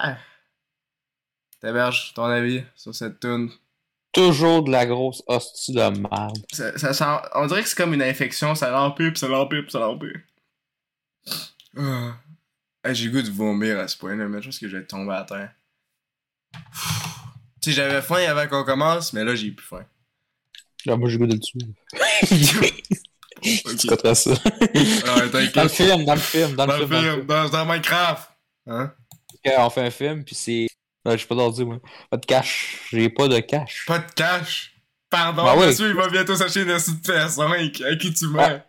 Ah! 0.00 0.16
T'héberges 1.60 2.14
ton 2.14 2.24
avis 2.24 2.62
sur 2.76 2.94
cette 2.94 3.20
tune. 3.20 3.50
Toujours 4.12 4.62
de 4.62 4.70
la 4.70 4.86
grosse 4.86 5.22
hostie 5.26 5.72
de 5.72 5.80
merde. 5.80 6.38
Ça, 6.52 6.78
ça 6.78 6.94
sent- 6.94 7.28
on 7.34 7.46
dirait 7.46 7.62
que 7.62 7.68
c'est 7.68 7.76
comme 7.76 7.92
une 7.94 8.02
infection, 8.02 8.54
ça 8.54 8.70
l'empire, 8.70 9.12
pis 9.12 9.18
ça 9.20 9.28
l'empire, 9.28 9.64
pis 9.66 9.70
ça 9.72 9.80
l'empire. 9.80 10.18
Ah. 11.76 12.14
Hey, 12.84 12.94
J'ai 12.94 13.10
goût 13.10 13.20
de 13.20 13.30
vomir 13.30 13.78
à 13.78 13.86
ce 13.88 13.96
point-là, 13.98 14.28
mais 14.28 14.40
je 14.40 14.46
pense 14.46 14.58
que 14.58 14.68
je 14.68 14.76
vais 14.78 14.86
tomber 14.86 15.12
à 15.14 15.24
terre. 15.24 15.52
Tu 17.60 17.70
sais, 17.70 17.72
j'avais 17.72 18.00
faim 18.00 18.24
avant 18.28 18.46
qu'on 18.48 18.64
commence, 18.64 19.12
mais 19.12 19.24
là, 19.24 19.34
j'ai 19.34 19.50
plus 19.50 19.66
faim. 19.66 19.84
Là, 20.86 20.96
moi, 20.96 21.08
j'ai 21.10 21.18
goût 21.18 21.26
de 21.26 21.34
le 21.34 21.40
tuer. 21.40 21.66
Ok. 23.38 23.76
Tu 23.76 23.86
coteras 23.86 24.14
ça. 24.14 24.30
Dans 25.54 25.62
le 25.62 25.68
film, 25.68 26.04
dans 26.04 26.14
le 26.14 26.20
film, 26.20 26.54
dans 26.54 26.66
le 26.66 26.72
Dans 26.72 26.78
le 26.78 26.86
film. 26.86 26.90
dans 26.90 27.00
le 27.00 27.12
film, 27.12 27.26
dans, 27.26 27.48
dans 27.48 27.64
Minecraft. 27.66 28.30
Hein? 28.66 28.92
On 29.58 29.70
fait 29.70 29.86
un 29.86 29.90
film, 29.90 30.24
puis 30.24 30.34
c'est. 30.34 30.66
Je 31.06 31.16
sais 31.16 31.26
pas 31.26 31.50
dire, 31.50 31.66
moi. 31.66 31.78
Pas 32.10 32.16
de 32.16 32.26
cash. 32.26 32.88
J'ai 32.90 33.08
pas 33.08 33.28
de 33.28 33.38
cash. 33.38 33.86
Pas 33.86 33.98
de 33.98 34.12
cash? 34.14 34.74
Pardon, 35.10 35.44
ouais. 35.58 35.68
monsieur, 35.68 35.88
il 35.88 35.94
va 35.94 36.08
bientôt 36.08 36.36
s'acheter 36.36 36.62
une 36.62 36.66
petite 36.68 37.08
PS5. 37.08 37.84
À 37.84 37.96
qui 37.96 38.12
tu 38.12 38.26
mets? 38.28 38.62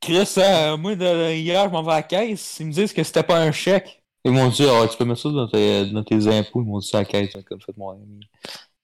Chris, 0.00 0.32
euh, 0.38 0.78
moi, 0.78 0.94
de, 0.94 1.34
hier, 1.34 1.64
je 1.64 1.70
m'en 1.70 1.82
vais 1.82 1.92
à 1.92 1.96
la 1.96 2.02
caisse. 2.02 2.56
Ils 2.60 2.66
me 2.66 2.72
disent 2.72 2.94
que 2.94 3.04
c'était 3.04 3.22
pas 3.22 3.38
un 3.38 3.52
chèque. 3.52 4.02
Ils 4.24 4.32
m'ont 4.32 4.48
dit, 4.48 4.66
ah, 4.66 4.86
tu 4.88 4.96
peux 4.96 5.04
mettre 5.04 5.20
ça 5.20 5.28
dans 5.28 5.48
tes, 5.48 5.86
dans 5.86 6.02
tes 6.02 6.26
impôts. 6.28 6.62
Ils 6.62 6.68
m'ont 6.68 6.78
dit 6.78 6.88
ça 6.88 6.98
à 6.98 7.00
la 7.02 7.04
caisse, 7.06 7.32
comme 7.46 7.60
fait 7.60 7.76
mon 7.76 7.90
ami. 7.90 8.20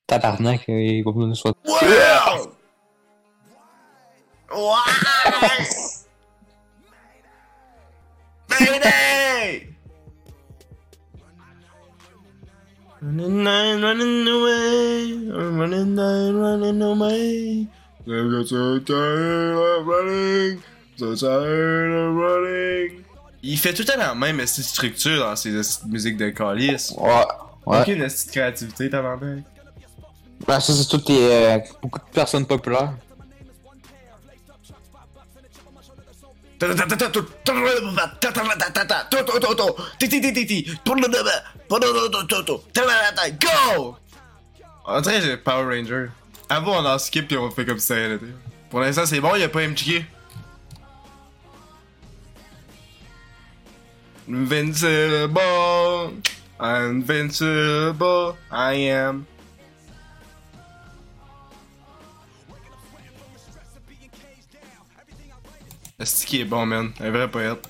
Tabarnak, 0.07 0.69
euh, 0.69 0.81
il 0.81 1.03
va 1.03 1.13
me 1.13 1.21
donner 1.21 1.35
soit. 1.35 1.57
Wow! 1.65 2.53
Wow! 4.53 4.83
Mayday! 8.49 9.67
Running 13.03 13.43
nine, 13.45 13.83
running 13.83 14.27
away. 14.29 15.13
I'm 15.35 15.59
running 15.59 15.95
nine, 15.95 16.35
running 16.37 16.83
away. 16.83 17.67
I'm 18.07 18.31
got 18.31 18.47
so 18.47 18.79
tired 18.79 19.57
of 19.57 19.87
running. 19.87 20.63
So 20.97 21.15
tired 21.15 21.93
of 21.93 22.15
running. 22.15 23.05
Il 23.43 23.59
fait 23.59 23.75
tout 23.75 23.85
temps 23.85 23.99
la 23.99 24.15
même 24.15 24.39
petite 24.39 24.65
structure 24.65 25.19
dans 25.19 25.37
ses 25.37 25.51
musiques 25.87 26.17
de 26.17 26.31
calice. 26.31 26.93
Ouais. 26.97 27.25
Ouais. 27.67 27.81
Aucune 27.81 27.99
petite 27.99 28.31
créativité, 28.31 28.91
t'as. 28.91 29.03
Ben, 30.47 30.61
ça, 30.61 30.73
c'est 30.73 30.89
toutes 30.89 31.09
les. 31.09 31.21
euh, 31.21 31.59
beaucoup 31.83 31.99
de 31.99 32.05
personnes 32.13 32.47
populaires. 32.47 32.95
Go! 43.31 43.97
On 44.87 45.01
dirait 45.01 45.37
Power 45.37 45.65
Ranger. 45.65 46.07
Avant, 46.49 46.81
on 46.83 46.87
en 46.87 46.99
skip 46.99 47.31
et 47.33 47.37
on 47.37 47.51
fait 47.51 47.67
comme 47.67 47.79
ça. 47.79 47.97
Pour 48.71 48.81
l'instant, 48.81 49.05
c'est 49.05 49.21
bon, 49.21 49.35
y'a 49.35 49.49
pas 49.49 49.67
MTK. 49.67 50.05
Invincible, 54.29 55.39
invincible, 56.59 58.35
I 58.51 58.91
am. 58.91 59.25
C'est 65.99 66.27
qui 66.27 66.41
est 66.41 66.45
bon, 66.45 66.67
man. 66.67 66.93
Un 67.01 67.11
vrai 67.11 67.31
poète. 67.31 67.67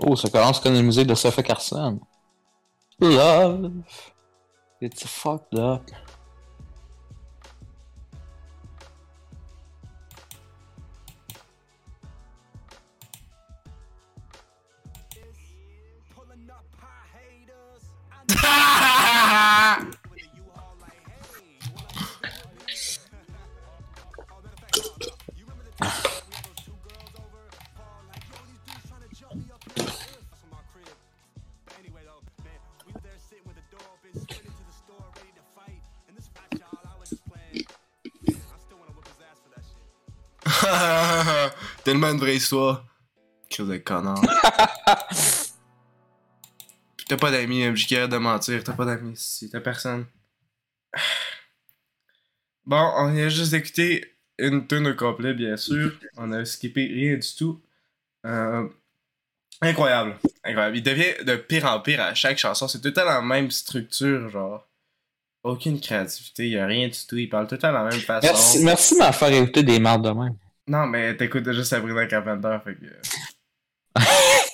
Oh, 0.00 0.16
ça 0.16 0.28
commence 0.28 0.58
comme 0.58 0.74
une 0.74 0.82
musique 0.82 1.06
de 1.06 1.14
Sophie 1.14 1.44
Carson. 1.44 2.00
Love. 2.98 3.70
It's 4.80 5.06
fucked 5.06 5.56
up. 5.56 5.82
Histoire. 42.42 42.84
Crise 43.50 43.68
de 43.68 43.76
connard. 43.76 44.20
T'as 47.08 47.16
pas 47.16 47.30
d'amis, 47.30 47.64
MJK, 47.68 47.92
arrête 47.92 48.10
de 48.10 48.16
mentir. 48.16 48.64
T'as 48.64 48.72
pas 48.72 48.84
d'amis 48.84 49.12
ici, 49.12 49.48
t'as 49.50 49.60
personne. 49.60 50.06
Bon, 52.64 52.92
on 52.96 53.16
a 53.16 53.28
juste 53.28 53.52
écouté 53.54 54.16
une 54.38 54.68
tune 54.68 54.86
au 54.86 54.94
complet, 54.94 55.34
bien 55.34 55.56
sûr. 55.56 55.98
On 56.16 56.30
a 56.30 56.44
skippé 56.44 56.86
rien 56.86 57.16
du 57.16 57.34
tout. 57.36 57.60
Euh, 58.24 58.68
incroyable. 59.60 60.16
Incroyable. 60.44 60.76
Il 60.76 60.82
devient 60.84 61.24
de 61.24 61.34
pire 61.34 61.64
en 61.64 61.80
pire 61.80 62.00
à 62.00 62.14
chaque 62.14 62.38
chanson. 62.38 62.68
C'est 62.68 62.80
tout 62.80 62.92
temps 62.92 63.04
la 63.04 63.20
même 63.20 63.50
structure, 63.50 64.28
genre. 64.28 64.68
Aucune 65.42 65.80
créativité, 65.80 66.48
y 66.48 66.56
a 66.56 66.66
rien 66.66 66.86
du 66.86 66.98
tout. 67.08 67.16
Il 67.16 67.28
parle 67.28 67.48
tout 67.48 67.56
de 67.56 67.62
la 67.66 67.82
même 67.82 68.00
façon. 68.00 68.28
Merci, 68.28 68.64
merci 68.64 68.94
de 68.94 69.00
m'en 69.00 69.12
faire 69.12 69.32
écouter 69.32 69.64
des 69.64 69.80
mardes 69.80 70.04
de 70.04 70.10
même. 70.10 70.36
Non, 70.68 70.86
mais 70.86 71.16
t'écoutes 71.16 71.42
déjà 71.44 71.64
Sabrina 71.64 72.06
Carpenter, 72.06 72.58
fait 72.64 72.76
que. 72.76 72.86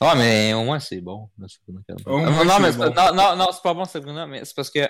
Ouais, 0.00 0.14
mais 0.16 0.52
au 0.52 0.64
moins 0.64 0.78
c'est 0.80 1.00
bon. 1.00 1.30
Sabrina 1.48 1.80
Carpenter. 1.88 2.10
Au 2.10 2.18
moins, 2.18 2.44
non, 2.44 2.60
mais 2.60 2.72
c'est 2.72 2.78
bon. 2.78 2.92
pas- 2.92 3.12
non, 3.12 3.16
non, 3.16 3.36
non, 3.36 3.46
c'est 3.52 3.62
pas 3.62 3.72
bon, 3.74 3.84
Sabrina, 3.86 4.26
mais 4.26 4.44
c'est 4.44 4.54
parce 4.54 4.68
que. 4.70 4.80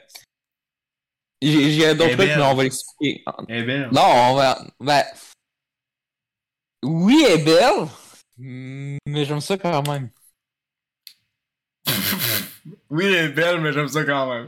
J'ai 1.41 1.95
d'autres 1.95 2.05
Elle 2.05 2.13
est 2.13 2.17
trucs, 2.17 2.19
mais 2.19 2.27
belle. 2.35 2.43
on 2.43 2.55
va 2.55 2.63
l'expliquer. 2.65 3.25
Eh 3.49 3.63
bien. 3.63 3.89
Non, 3.93 4.03
on 4.03 4.35
va. 4.35 4.67
Ben. 4.81 5.05
Oui, 6.85 7.25
elle 7.29 7.41
est 7.41 7.45
belle, 7.45 7.89
mais 9.07 9.25
j'aime 9.25 9.41
ça 9.41 9.57
quand 9.59 9.83
même. 9.89 10.11
Oui, 12.91 13.05
elle 13.07 13.27
est 13.27 13.29
belle, 13.33 13.61
mais 13.61 13.73
j'aime 13.73 13.89
ça 13.89 14.05
quand 14.05 14.29
même. 14.33 14.47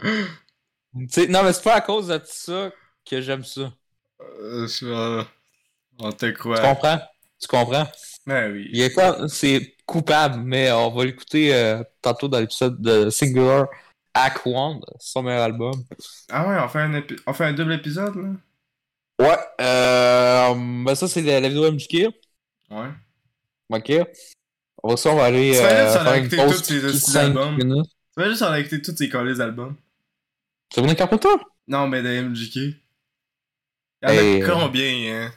Non, 0.94 1.42
mais 1.42 1.52
c'est 1.52 1.62
pas 1.64 1.74
à 1.74 1.80
cause 1.82 2.08
de 2.08 2.20
ça 2.24 2.70
que 3.04 3.20
j'aime 3.20 3.44
ça. 3.44 3.72
Euh, 4.20 4.66
ça, 4.68 5.26
on 5.98 6.12
te 6.12 6.26
Tu 6.26 6.32
croit. 6.34 6.60
comprends? 6.60 7.00
Tu 7.40 7.48
comprends? 7.48 7.86
Ben 8.26 8.52
oui. 8.52 8.68
Il 8.72 8.80
est 8.80 8.94
pas, 8.94 9.28
c'est 9.28 9.76
coupable, 9.86 10.42
mais 10.44 10.70
on 10.72 10.90
va 10.90 11.04
l'écouter 11.04 11.54
euh, 11.54 11.82
tantôt 12.02 12.28
dans 12.28 12.40
l'épisode 12.40 12.80
de 12.80 13.08
Singular 13.10 13.66
Act 14.14 14.42
One, 14.46 14.80
son 14.98 15.22
meilleur 15.22 15.42
album. 15.44 15.72
Ah 16.30 16.48
ouais, 16.48 16.56
on 16.64 16.68
fait 16.68 16.80
un, 16.80 16.92
épi- 16.94 17.20
on 17.26 17.32
fait 17.32 17.44
un 17.44 17.52
double 17.52 17.74
épisode, 17.74 18.16
là? 18.16 18.30
Ouais, 19.18 19.38
euh, 19.60 20.54
ben 20.84 20.94
ça 20.94 21.08
c'est 21.08 21.22
la, 21.22 21.40
la 21.40 21.48
vidéo 21.48 21.70
MJK. 21.70 22.08
Ouais. 22.70 22.90
Ok. 23.70 23.92
On 24.82 24.90
va 24.90 24.96
ça, 24.96 25.10
on 25.10 25.16
va 25.16 25.24
aller 25.24 25.52
Tu 25.52 25.58
euh, 25.58 25.92
sur 25.92 26.02
faire 26.02 26.04
la 26.04 26.18
une 26.18 26.28
tous 26.28 26.36
les 26.70 26.80
de 26.80 26.88
hosties 26.88 27.00
5 27.00 27.32
d'albums. 27.34 27.56
minutes. 27.56 27.90
Tu 28.16 28.22
vas 28.22 28.28
juste 28.28 28.42
en 28.42 28.54
écouter 28.54 28.82
tous 28.82 28.96
ces 28.96 29.08
collés 29.08 29.40
albums. 29.40 29.76
C'est 30.72 30.96
Carpenter? 30.96 31.28
Non, 31.68 31.88
mais 31.88 32.02
de 32.02 32.08
MJK. 32.08 32.56
Il 32.56 32.74
y 34.02 34.06
en 34.06 34.08
Hey, 34.10 34.42
a 34.42 34.46
euh, 34.46 34.52
combien, 34.52 35.14
hein? 35.26 35.32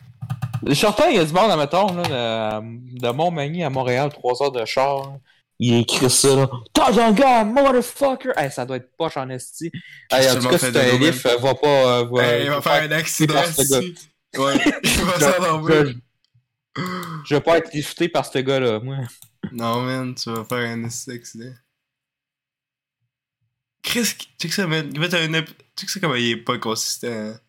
Le 0.64 0.76
certain, 0.76 1.08
il 1.10 1.16
y 1.18 1.20
a 1.20 1.26
du 1.26 1.34
monde, 1.34 1.52
admettons, 1.52 1.94
là, 1.94 2.62
de, 2.62 3.00
de 3.00 3.10
Montmagny 3.12 3.64
à 3.64 3.70
Montréal, 3.70 4.10
3 4.12 4.44
heures 4.44 4.52
de 4.52 4.66
char. 4.66 5.14
Il 5.62 5.74
écrit 5.82 6.10
ça, 6.10 6.36
là. 6.36 6.50
T'as 6.74 7.06
un 7.06 7.12
gars, 7.12 7.44
motherfucker! 7.44 8.32
Hey, 8.38 8.50
ça 8.52 8.66
doit 8.66 8.78
être 8.78 8.96
poche 8.98 9.18
en 9.18 9.30
esti. 9.30 9.72
Hey, 10.10 10.30
en 10.30 10.36
tout 10.40 10.48
cas, 10.48 10.58
si 10.58 10.72
t'as 10.72 10.94
un 10.94 10.98
livre, 10.98 11.38
va 11.40 11.56
pas. 11.56 11.68
euh, 12.00 12.06
va, 12.12 12.38
il 12.40 12.50
va 12.50 12.62
faire 12.62 12.84
un 12.84 12.92
accident 12.92 13.34
par 13.34 13.46
ce 13.46 13.70
gars. 13.70 13.82
ici. 13.82 14.10
Ouais, 14.38 14.56
il 14.84 14.92
va 15.04 15.20
s'endormir. 15.20 15.86
Je, 16.78 16.82
je 17.26 17.36
vais 17.36 17.42
pas 17.42 17.58
être 17.58 17.74
lifté 17.74 18.08
par 18.10 18.26
ce 18.26 18.40
gars-là, 18.40 18.80
moi. 18.80 18.98
Non, 19.52 19.82
man, 19.82 20.16
tu 20.16 20.30
vas 20.32 20.46
faire 20.46 20.60
un 20.70 20.84
accident. 20.86 21.52
Chris, 23.82 24.16
check 24.40 24.54
ça, 24.54 24.68
man. 24.68 24.90
Il 24.94 25.00
va 25.00 25.06
être 25.08 25.16
un 25.16 25.28
ép- 25.34 25.50
Check 25.78 25.90
ça 25.90 26.00
comment 26.00 26.16
il 26.16 26.32
est 26.32 26.38
pas 26.38 26.58
consistant. 26.58 27.08
hein. 27.08 27.40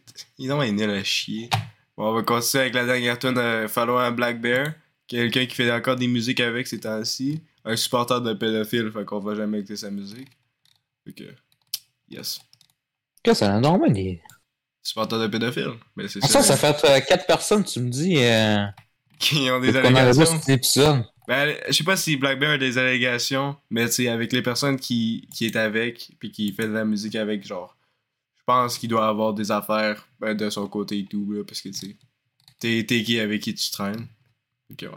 Il 0.38 0.50
est 0.50 0.72
nul 0.72 0.90
à 0.90 1.04
chier. 1.04 1.50
Bon, 1.96 2.10
on 2.10 2.14
va 2.14 2.22
continuer 2.22 2.62
avec 2.62 2.74
la 2.74 2.84
dernière 2.84 3.18
tune 3.18 3.34
de 3.34 3.66
Follow 3.68 3.96
un 3.96 4.10
Black 4.10 4.40
Bear. 4.40 4.72
Quelqu'un 5.06 5.46
qui 5.46 5.54
fait 5.54 5.70
encore 5.70 5.96
des 5.96 6.08
musiques 6.08 6.40
avec 6.40 6.66
ces 6.66 6.80
temps-ci. 6.80 7.42
Un 7.64 7.76
supporter 7.76 8.20
de 8.20 8.32
pédophile, 8.32 8.90
fait 8.90 9.04
qu'on 9.04 9.20
va 9.20 9.34
jamais 9.34 9.58
écouter 9.58 9.76
sa 9.76 9.90
musique. 9.90 10.28
Fait 11.04 11.12
que. 11.12 11.24
Yes. 12.08 12.40
Qu'est-ce 13.22 13.40
que 13.40 13.46
c'est 13.46 13.60
normal? 13.60 13.96
Il... 13.96 14.20
Supporter 14.82 15.18
de 15.20 15.26
pédophile. 15.28 15.74
Mais 15.96 16.08
c'est 16.08 16.20
Ça, 16.22 16.42
ça. 16.42 16.56
ça 16.56 16.74
fait 16.74 17.06
4 17.06 17.26
personnes, 17.26 17.64
tu 17.64 17.80
me 17.80 17.90
dis. 17.90 18.16
Euh... 18.18 18.64
Qui 19.18 19.48
ont 19.50 19.60
des 19.60 19.76
allégations. 19.76 21.04
Ben, 21.28 21.56
je 21.68 21.72
sais 21.72 21.84
pas 21.84 21.96
si 21.96 22.16
Black 22.16 22.40
Bear 22.40 22.52
a 22.52 22.58
des 22.58 22.78
allégations, 22.78 23.56
mais 23.70 23.86
tu 23.86 23.92
sais, 23.92 24.08
avec 24.08 24.32
les 24.32 24.42
personnes 24.42 24.76
qui, 24.76 25.28
qui 25.32 25.46
est 25.46 25.54
avec, 25.54 26.10
puis 26.18 26.32
qui 26.32 26.52
fait 26.52 26.66
de 26.66 26.72
la 26.72 26.84
musique 26.84 27.14
avec, 27.14 27.46
genre, 27.46 27.76
je 28.42 28.52
pense 28.52 28.76
qu'il 28.76 28.88
doit 28.88 29.06
avoir 29.06 29.34
des 29.34 29.50
affaires 29.52 30.08
ben, 30.18 30.34
de 30.36 30.50
son 30.50 30.66
côté 30.66 30.98
et 30.98 31.04
tout, 31.06 31.30
là, 31.32 31.44
parce 31.44 31.60
que 31.60 31.68
tu 31.68 31.74
sais, 31.74 31.96
t'es 32.58 32.84
t'es 32.86 33.02
qui 33.04 33.20
avec 33.20 33.40
qui 33.40 33.54
tu 33.54 33.70
traînes. 33.70 34.08
Ok, 34.70 34.82
ouais. 34.82 34.88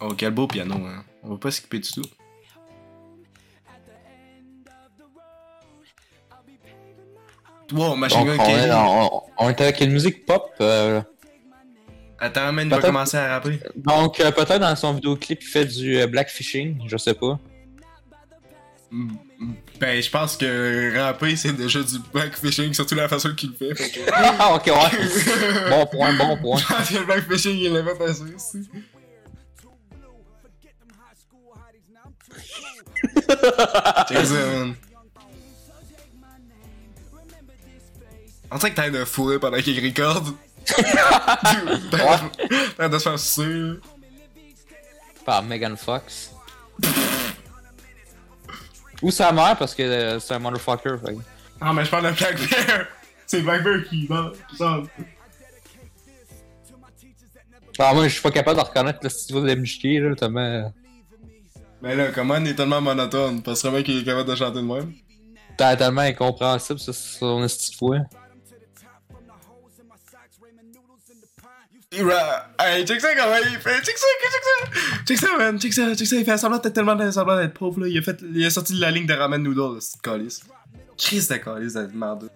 Oh, 0.00 0.14
quel 0.16 0.32
beau 0.34 0.46
piano, 0.46 0.74
hein. 0.74 1.04
On 1.22 1.30
va 1.30 1.36
pas 1.38 1.50
skipper 1.50 1.78
du 1.78 1.90
tout. 1.90 2.02
Wow, 7.72 7.96
Machine 7.96 8.24
Gun 8.24 8.36
on, 8.38 8.42
est, 8.42 8.46
Kelly. 8.46 8.70
on, 8.72 9.22
on 9.38 9.48
est 9.48 9.60
avec 9.60 9.80
une 9.80 9.92
musique 9.92 10.26
pop. 10.26 10.50
euh, 10.60 11.00
Attends, 12.18 12.52
man, 12.52 12.66
il 12.66 12.70
va 12.70 12.80
commencer 12.80 13.16
à 13.16 13.28
rapper. 13.38 13.58
donc, 13.76 14.20
euh, 14.20 14.30
peut-être 14.30 14.58
dans 14.58 14.76
son 14.76 14.92
vidéoclip, 14.94 15.40
il 15.42 15.46
fait 15.46 15.64
du 15.64 15.96
euh, 15.98 16.06
blackfishing, 16.06 16.82
je 16.86 16.96
sais 16.98 17.14
pas. 17.14 17.38
Ben, 19.80 20.02
je 20.02 20.10
pense 20.10 20.36
que 20.36 20.98
rapper, 20.98 21.34
c'est 21.36 21.52
déjà 21.54 21.82
du 21.82 21.98
backfishing, 22.12 22.74
surtout 22.74 22.94
la 22.94 23.08
façon 23.08 23.34
qu'il 23.34 23.54
le 23.58 23.74
fait. 23.74 23.90
que- 23.90 24.00
ah, 24.12 24.54
ok, 24.54 24.66
ouais. 24.66 25.70
Bon 25.70 25.86
point, 25.86 26.12
bon 26.14 26.36
point. 26.36 26.58
Je 26.58 26.66
pense 26.66 26.88
que 26.90 26.98
le 26.98 27.06
backfishing, 27.06 27.56
il 27.58 27.72
l'a 27.72 27.82
fait 27.82 28.04
assez 28.04 28.34
aussi. 28.34 28.68
Man. 34.30 34.76
On 38.50 38.56
dirait 38.58 38.70
que 38.70 38.76
t'as 38.76 38.90
de 38.90 39.04
fourrer 39.04 39.38
pendant 39.38 39.58
qu'il 39.58 39.82
recorde. 39.84 40.34
T'as 42.76 42.88
de 42.88 42.98
se 42.98 43.02
faire 43.02 43.18
sucer. 43.18 43.72
Par 45.24 45.42
Megan 45.42 45.76
Fox. 45.76 46.30
Ou 49.02 49.10
sa 49.10 49.32
mère, 49.32 49.56
parce 49.58 49.74
que 49.74 49.82
euh, 49.82 50.20
c'est 50.20 50.34
un 50.34 50.38
motherfucker. 50.38 50.96
fait 51.04 51.16
Ah, 51.60 51.72
mais 51.72 51.84
je 51.84 51.90
parle 51.90 52.12
de 52.12 52.16
Black 52.16 52.36
Bear. 52.36 52.86
C'est 53.26 53.40
Black 53.42 53.62
Bear 53.62 53.82
qui 53.88 54.06
qui. 54.06 54.62
Ah, 57.78 57.94
moi, 57.94 58.04
je 58.04 58.12
suis 58.12 58.22
pas 58.22 58.30
capable 58.30 58.58
de 58.58 58.64
reconnaître 58.64 58.98
le 59.02 59.08
style 59.08 59.36
de 59.36 59.54
MJK, 59.54 59.84
là, 60.02 60.14
tellement. 60.14 60.72
Mais 61.80 61.96
là, 61.96 62.08
comment 62.14 62.36
il 62.36 62.48
est 62.48 62.54
tellement 62.54 62.80
monotone? 62.80 63.42
Parce 63.42 63.62
que 63.62 63.68
le 63.68 63.74
mec 63.74 63.88
il 63.88 63.98
est 63.98 64.04
capable 64.04 64.28
de 64.28 64.36
chanter 64.36 64.58
de 64.58 64.64
même. 64.64 64.92
T'es 65.56 65.76
tellement 65.76 66.02
incompréhensible, 66.02 66.78
ça, 66.78 66.92
son 66.92 67.46
style 67.48 67.76
de 67.90 68.21
Hey, 71.94 72.86
check 72.86 73.00
ça 73.00 73.14
comment 73.14 73.36
il 73.36 73.58
fait. 73.58 73.84
Check 73.84 73.98
ça, 73.98 74.06
check 74.22 74.42
ça. 74.42 75.04
Check 75.04 75.18
ça, 75.18 75.36
man. 75.36 75.60
Check 75.60 75.72
ça, 75.72 75.94
check 75.94 76.06
ça. 76.06 76.16
Il 76.16 76.24
fait 76.24 76.38
semblant 76.38 76.58
d'être 76.58 76.72
tellement 76.72 77.12
semblant 77.12 77.36
d'être 77.36 77.52
pauvre, 77.54 77.80
là. 77.80 77.88
Il 77.88 77.98
a, 77.98 78.02
fait... 78.02 78.18
il 78.22 78.44
a 78.44 78.50
sorti 78.50 78.72
de 78.74 78.80
la 78.80 78.90
ligne 78.90 79.06
de 79.06 79.12
ramen 79.12 79.42
noodle, 79.42 79.80
cette 79.80 80.00
calice. 80.00 80.42
Chris 80.96 81.26
de 81.28 81.36
calice 81.36 81.74
de 81.74 81.90
merde. 81.92 82.30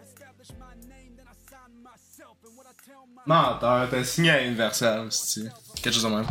Menteur, 3.24 3.88
t'as 3.90 4.04
signé 4.04 4.30
à 4.30 4.44
Universal, 4.44 5.08
c'est 5.10 5.50
Quelque 5.82 5.94
chose 5.94 6.04
de 6.04 6.08
même. 6.08 6.26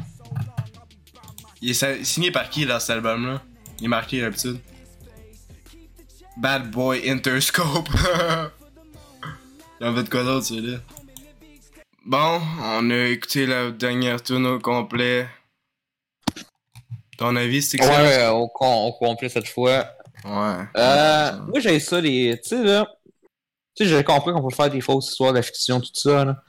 Il 1.62 1.72
est 1.72 2.04
signé 2.04 2.32
par 2.32 2.50
qui, 2.50 2.64
là, 2.64 2.80
cet 2.80 2.92
album-là? 2.92 3.42
Il 3.80 3.86
est 3.86 3.90
marqué, 3.90 4.22
d'habitude. 4.22 4.60
Bad 6.38 6.70
Boy 6.70 7.10
Interscope. 7.10 7.90
Il 9.82 9.88
en 9.88 9.96
fait 9.96 10.10
quoi 10.10 10.24
d'autre, 10.24 10.46
celui-là? 10.46 10.78
Bon, 12.06 12.40
on 12.62 12.90
a 12.92 13.06
écouté 13.08 13.46
la 13.48 13.72
dernière 13.72 14.22
tune 14.22 14.46
au 14.46 14.60
complet. 14.60 15.28
Ton 17.18 17.36
avis, 17.36 17.62
c'est 17.64 17.78
que 17.78 17.84
Ouais, 17.84 17.90
ça? 17.92 18.04
ouais, 18.04 18.28
au, 18.40 18.48
com- 18.48 18.86
au 18.88 18.94
complet 18.94 19.30
cette 19.30 19.48
fois. 19.48 19.86
Ouais. 20.24 20.64
Euh, 20.78 21.32
moi, 21.48 21.60
j'ai 21.60 21.80
ça, 21.80 22.00
les. 22.00 22.40
Tu 22.44 22.50
sais, 22.50 22.64
là. 22.64 22.88
Tu 23.76 23.84
sais, 23.86 23.90
j'ai 23.90 24.04
compris 24.04 24.34
qu'on 24.34 24.48
peut 24.48 24.56
faire 24.56 24.70
des 24.70 24.82
fausses 24.82 25.10
histoires 25.10 25.34
de 25.34 25.42
fiction, 25.42 25.80
tout 25.82 25.90
ça, 25.94 26.26
là. 26.26 26.42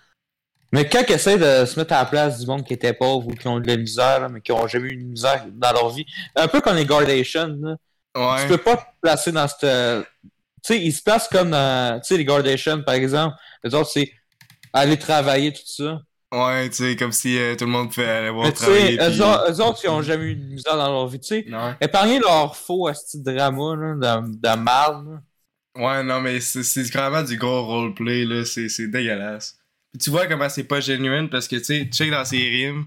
Mais 0.72 0.88
quand 0.88 1.02
ils 1.08 1.12
essaient 1.14 1.38
de 1.38 1.64
se 1.64 1.78
mettre 1.78 1.94
à 1.94 2.00
la 2.00 2.04
place 2.06 2.40
du 2.40 2.46
monde 2.46 2.64
qui 2.64 2.74
était 2.74 2.92
pauvre 2.92 3.28
ou 3.28 3.34
qui 3.34 3.46
ont 3.48 3.60
de 3.60 3.66
la 3.66 3.76
misère, 3.76 4.20
là, 4.20 4.28
mais 4.28 4.40
qui 4.40 4.52
ont 4.52 4.66
jamais 4.66 4.88
eu 4.88 4.94
une 4.94 5.08
misère 5.10 5.46
dans 5.52 5.72
leur 5.72 5.90
vie, 5.90 6.04
un 6.34 6.48
peu 6.48 6.60
comme 6.60 6.76
les 6.76 6.84
Gardation, 6.84 7.46
là. 7.60 7.76
Tu 8.14 8.20
Ouais. 8.20 8.48
peux 8.48 8.58
pas 8.58 8.76
te 8.76 8.82
placer 9.00 9.32
dans 9.32 9.46
cette. 9.48 9.60
Tu 10.62 10.74
sais, 10.74 10.80
ils 10.82 10.92
se 10.92 11.02
placent 11.02 11.28
comme 11.28 11.50
dans. 11.50 12.00
Tu 12.00 12.08
sais, 12.08 12.16
les 12.18 12.24
Gardation, 12.24 12.82
par 12.82 12.94
exemple. 12.94 13.36
Les 13.62 13.74
autres, 13.74 13.90
c'est 13.90 14.12
aller 14.76 14.98
travailler, 14.98 15.52
tout 15.52 15.62
ça. 15.64 16.00
Ouais, 16.34 16.68
tu 16.70 16.76
sais, 16.76 16.96
comme 16.96 17.12
si 17.12 17.38
euh, 17.38 17.54
tout 17.54 17.64
le 17.66 17.70
monde 17.70 17.92
pouvait 17.92 18.06
aller 18.08 18.30
voir 18.30 18.52
travailler. 18.52 18.94
eux, 19.00 19.10
puis- 19.10 19.20
autres- 19.22 19.50
eux 19.50 19.62
autres, 19.62 19.80
ils 19.84 19.88
ont 19.88 20.02
jamais 20.02 20.24
eu 20.24 20.34
de 20.34 20.44
misère 20.54 20.76
dans 20.76 20.90
leur 20.90 21.06
vie, 21.06 21.20
tu 21.20 21.28
sais. 21.28 21.46
Épargner 21.80 22.18
leur 22.18 22.56
faux 22.56 22.88
asti 22.88 23.22
de 23.22 23.32
drama, 23.32 23.76
là, 23.76 24.20
de, 24.20 24.36
de 24.36 24.56
marde, 24.60 25.06
là. 25.08 25.22
Ouais, 25.78 26.02
non, 26.02 26.20
mais 26.20 26.40
c'est 26.40 26.82
vraiment 26.92 27.22
du 27.22 27.36
gros 27.36 27.64
roleplay, 27.64 28.24
là. 28.24 28.44
C'est 28.44 28.88
dégueulasse. 28.88 29.56
Puis 29.92 29.98
tu 30.02 30.10
vois 30.10 30.26
comment 30.26 30.48
c'est 30.48 30.64
pas 30.64 30.80
genuine 30.80 31.28
parce 31.30 31.46
que, 31.48 31.56
tu 31.56 31.64
sais, 31.64 31.84
tu 31.84 31.90
check 31.96 32.10
dans 32.10 32.24
ses 32.24 32.38
rimes, 32.38 32.86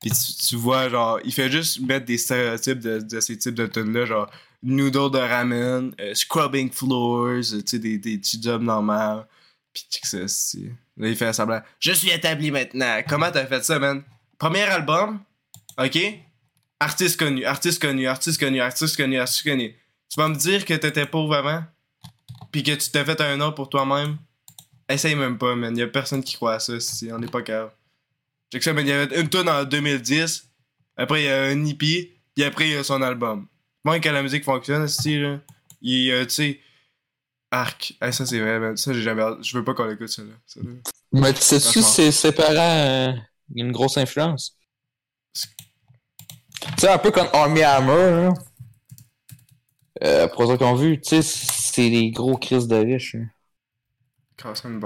puis 0.00 0.10
tu, 0.10 0.48
tu 0.48 0.56
vois, 0.56 0.88
genre, 0.88 1.20
il 1.24 1.32
fait 1.32 1.50
juste 1.50 1.80
mettre 1.80 2.06
des 2.06 2.16
stéréotypes 2.18 2.78
de, 2.80 3.00
de 3.00 3.20
ces 3.20 3.36
types 3.36 3.54
de 3.54 3.66
tunes-là, 3.66 4.06
genre, 4.06 4.30
noodle 4.62 5.10
de 5.12 5.18
ramen, 5.18 5.92
euh, 6.00 6.14
scrubbing 6.14 6.70
floors, 6.72 7.26
euh, 7.52 7.60
tu 7.60 7.62
sais, 7.66 7.78
des, 7.78 7.98
des 7.98 8.18
petits 8.18 8.40
jobs 8.42 8.62
normaux. 8.62 9.22
Puis 9.74 9.84
check 9.90 10.06
ça, 10.06 10.26
c'est... 10.26 10.72
Là, 10.98 11.08
il 11.08 11.16
fait 11.16 11.32
semblant. 11.32 11.62
Je 11.78 11.92
suis 11.92 12.10
établi 12.10 12.50
maintenant. 12.50 13.00
Comment 13.08 13.30
t'as 13.30 13.46
fait 13.46 13.64
ça, 13.64 13.78
man? 13.78 14.02
Premier 14.38 14.62
album, 14.62 15.20
ok? 15.78 15.98
Artiste 16.80 17.18
connu, 17.18 17.44
artiste 17.44 17.80
connu, 17.80 18.06
artiste 18.06 18.40
connu, 18.40 18.60
artiste 18.60 18.96
connu, 18.96 19.18
artiste 19.18 19.44
connu. 19.44 19.74
Tu 20.10 20.20
vas 20.20 20.28
me 20.28 20.34
dire 20.34 20.64
que 20.64 20.74
t'étais 20.74 21.06
pauvre 21.06 21.34
avant? 21.34 21.62
Puis 22.50 22.62
que 22.62 22.72
tu 22.72 22.90
t'es 22.90 23.04
fait 23.04 23.20
un 23.20 23.36
nom 23.36 23.52
pour 23.52 23.68
toi-même? 23.68 24.16
Essaye 24.88 25.14
même 25.14 25.38
pas, 25.38 25.54
man. 25.54 25.76
Y'a 25.76 25.86
personne 25.86 26.22
qui 26.22 26.34
croit 26.34 26.54
à 26.54 26.58
ça, 26.58 26.80
si 26.80 27.10
on 27.12 27.20
est 27.22 27.30
pas 27.30 27.42
capable. 27.42 27.72
Check 28.52 28.62
ça, 28.62 28.72
man. 28.72 28.86
Y 28.86 28.92
avait 28.92 29.20
une 29.20 29.28
tune 29.28 29.48
en 29.48 29.64
2010. 29.64 30.48
Après, 30.96 31.22
il 31.22 31.26
y 31.26 31.28
a 31.28 31.42
un 31.44 31.64
hippie. 31.64 32.10
Puis 32.34 32.44
après, 32.44 32.68
il 32.68 32.72
y 32.72 32.76
a 32.76 32.84
son 32.84 33.02
album. 33.02 33.46
Moi, 33.84 34.00
quand 34.00 34.12
la 34.12 34.22
musique 34.22 34.44
fonctionne, 34.44 34.88
c'est 34.88 35.18
là. 35.18 35.38
Il 35.82 36.04
y 36.04 36.12
a, 36.12 36.24
tu 36.26 36.34
sais. 36.34 36.60
Arc. 37.50 37.94
Hey, 38.00 38.12
ça, 38.12 38.26
c'est 38.26 38.40
vrai, 38.40 38.58
man. 38.58 38.76
Ça, 38.76 38.92
j'ai 38.92 39.02
jamais. 39.02 39.22
Je 39.42 39.56
veux 39.56 39.64
pas 39.64 39.74
qu'on 39.74 39.86
l'écoute, 39.86 40.08
ça, 40.08 40.22
là. 40.22 40.34
Ça, 40.46 40.60
là. 40.62 40.70
Mais 41.12 41.32
tu 41.32 41.40
sais-tu 41.40 41.82
si 41.82 42.12
ses 42.12 42.32
parents 42.32 43.14
il 43.50 43.58
y 43.58 43.62
a 43.62 43.64
une 43.64 43.72
grosse 43.72 43.96
influence? 43.96 44.56
Tu 45.32 45.48
sais, 46.78 46.88
un 46.88 46.98
peu 46.98 47.10
comme 47.10 47.28
Army 47.32 47.62
Hammer, 47.62 48.22
là. 48.22 48.34
Euh, 50.04 50.28
pour 50.28 50.46
ceux 50.46 50.56
qui 50.56 50.64
ont 50.64 50.74
vu, 50.74 51.00
tu 51.00 51.08
sais, 51.08 51.22
c'est 51.22 51.90
des 51.90 52.10
gros 52.10 52.36
crises 52.36 52.68
de 52.68 52.76
riches. 52.76 53.16
hein. 53.16 53.28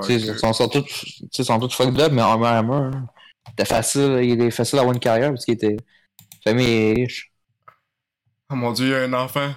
Ils 0.09 0.39
sont, 0.39 0.55
sont 0.55 0.69
tous, 0.69 0.85
tu 0.85 1.29
sais, 1.31 1.43
ils 1.43 1.45
sont 1.45 1.59
tous 1.59 1.75
fucked 1.75 2.01
up, 2.01 2.11
mais 2.13 2.23
Army 2.23 2.47
Hammer, 2.47 2.91
là, 2.91 3.03
c'était 3.49 3.67
facile, 3.67 4.21
il 4.23 4.33
était 4.33 4.51
facile 4.51 4.79
d'avoir 4.79 4.95
une 4.95 5.01
carrière 5.01 5.29
parce 5.31 5.45
qu'il 5.45 5.55
était 5.55 5.77
famille 6.43 6.95
riche. 6.95 7.31
Oh 8.49 8.55
mon 8.55 8.73
dieu, 8.73 8.87
il 8.87 8.91
y 8.93 8.95
a 8.95 9.03
un 9.03 9.13
enfant. 9.13 9.53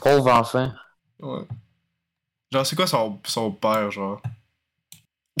Pauvre 0.00 0.32
enfant. 0.32 0.72
Ouais. 1.20 1.46
Genre, 2.52 2.66
c'est 2.66 2.76
quoi 2.76 2.86
son, 2.86 3.20
son 3.24 3.52
père, 3.52 3.90
genre? 3.90 4.20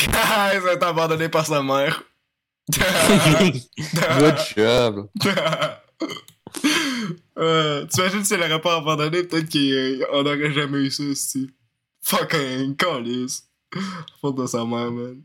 Il 0.00 0.10
s'est 0.10 0.84
abandonné 0.84 1.28
par 1.28 1.46
sa 1.46 1.62
mère. 1.62 2.02
Good 2.70 4.38
job. 4.56 5.08
euh, 7.38 7.86
T'imagines 7.86 8.24
si 8.24 8.34
elle 8.34 8.42
aurait 8.42 8.60
pas 8.60 8.76
abandonné, 8.76 9.24
peut-être 9.24 9.50
qu'on 9.50 10.26
aurait 10.26 10.52
jamais 10.52 10.78
eu 10.78 10.90
ça, 10.90 11.02
aussi. 11.02 11.50
Fucking 12.02 12.76
calice. 12.76 13.48
Faute 14.20 14.36
de 14.36 14.46
sa 14.46 14.64
mère, 14.64 14.90
man. 14.90 15.22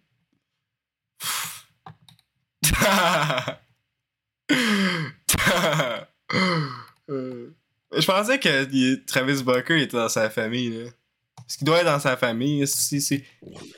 Euh, 7.09 7.54
Je 7.97 8.05
pensais 8.05 8.39
que 8.39 8.95
Travis 9.05 9.43
Barker 9.43 9.81
était 9.81 9.97
dans 9.97 10.09
sa 10.09 10.29
famille, 10.29 10.69
là. 10.69 10.89
Parce 11.37 11.57
qu'il 11.57 11.65
doit 11.65 11.79
être 11.79 11.85
dans 11.85 11.99
sa 11.99 12.17
famille. 12.17 12.67
Si, 12.67 13.01
si. 13.01 13.23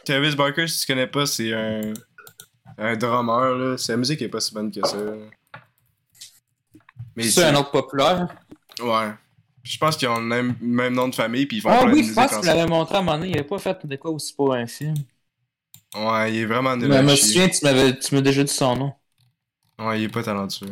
Travis 0.05 0.35
Barker, 0.35 0.67
si 0.67 0.81
tu 0.81 0.87
connais 0.87 1.07
pas, 1.07 1.25
c'est 1.25 1.53
un. 1.53 1.93
Un 2.77 2.95
drummer, 2.95 3.55
là. 3.57 3.77
Sa 3.77 3.97
musique 3.97 4.21
est 4.21 4.29
pas 4.29 4.39
si 4.39 4.53
bonne 4.53 4.71
que 4.71 4.85
ça. 4.87 4.97
là. 4.97 5.13
Mais 7.15 7.23
C'est 7.23 7.43
un 7.45 7.55
autre 7.55 7.71
populaire. 7.71 8.27
Ouais. 8.79 9.11
Je 9.63 9.77
pense 9.77 9.97
qu'ils 9.97 10.07
ont 10.07 10.19
le 10.19 10.25
même, 10.25 10.55
même 10.61 10.93
nom 10.93 11.07
de 11.07 11.15
famille, 11.15 11.45
puis 11.45 11.57
ils 11.57 11.61
font 11.61 11.69
Ah 11.71 11.79
plein 11.81 11.89
de 11.89 11.95
oui, 11.95 12.03
je 12.05 12.13
pense 12.13 12.37
qu'il 12.37 12.45
l'avait 12.45 12.67
montré 12.67 12.95
à 12.95 12.99
un 12.99 13.01
moment 13.01 13.17
donné. 13.17 13.29
Il 13.31 13.33
avait 13.37 13.47
pas 13.47 13.57
fait 13.57 13.85
de 13.85 13.95
quoi 13.95 14.11
aussi 14.11 14.33
pour 14.33 14.53
un 14.53 14.67
film. 14.67 14.95
Ouais, 15.95 16.31
il 16.33 16.37
est 16.41 16.45
vraiment 16.45 16.77
nul 16.77 16.87
Mais 16.87 16.99
je 16.99 17.03
me 17.03 17.15
souviens, 17.15 17.49
tu 17.49 17.65
m'avais, 17.65 17.97
tu 17.97 18.13
m'as 18.13 18.21
déjà 18.21 18.43
dit 18.43 18.53
son 18.53 18.75
nom. 18.75 18.93
Ouais, 19.79 19.99
il 19.99 20.03
est 20.05 20.09
pas 20.09 20.23
talentueux. 20.23 20.71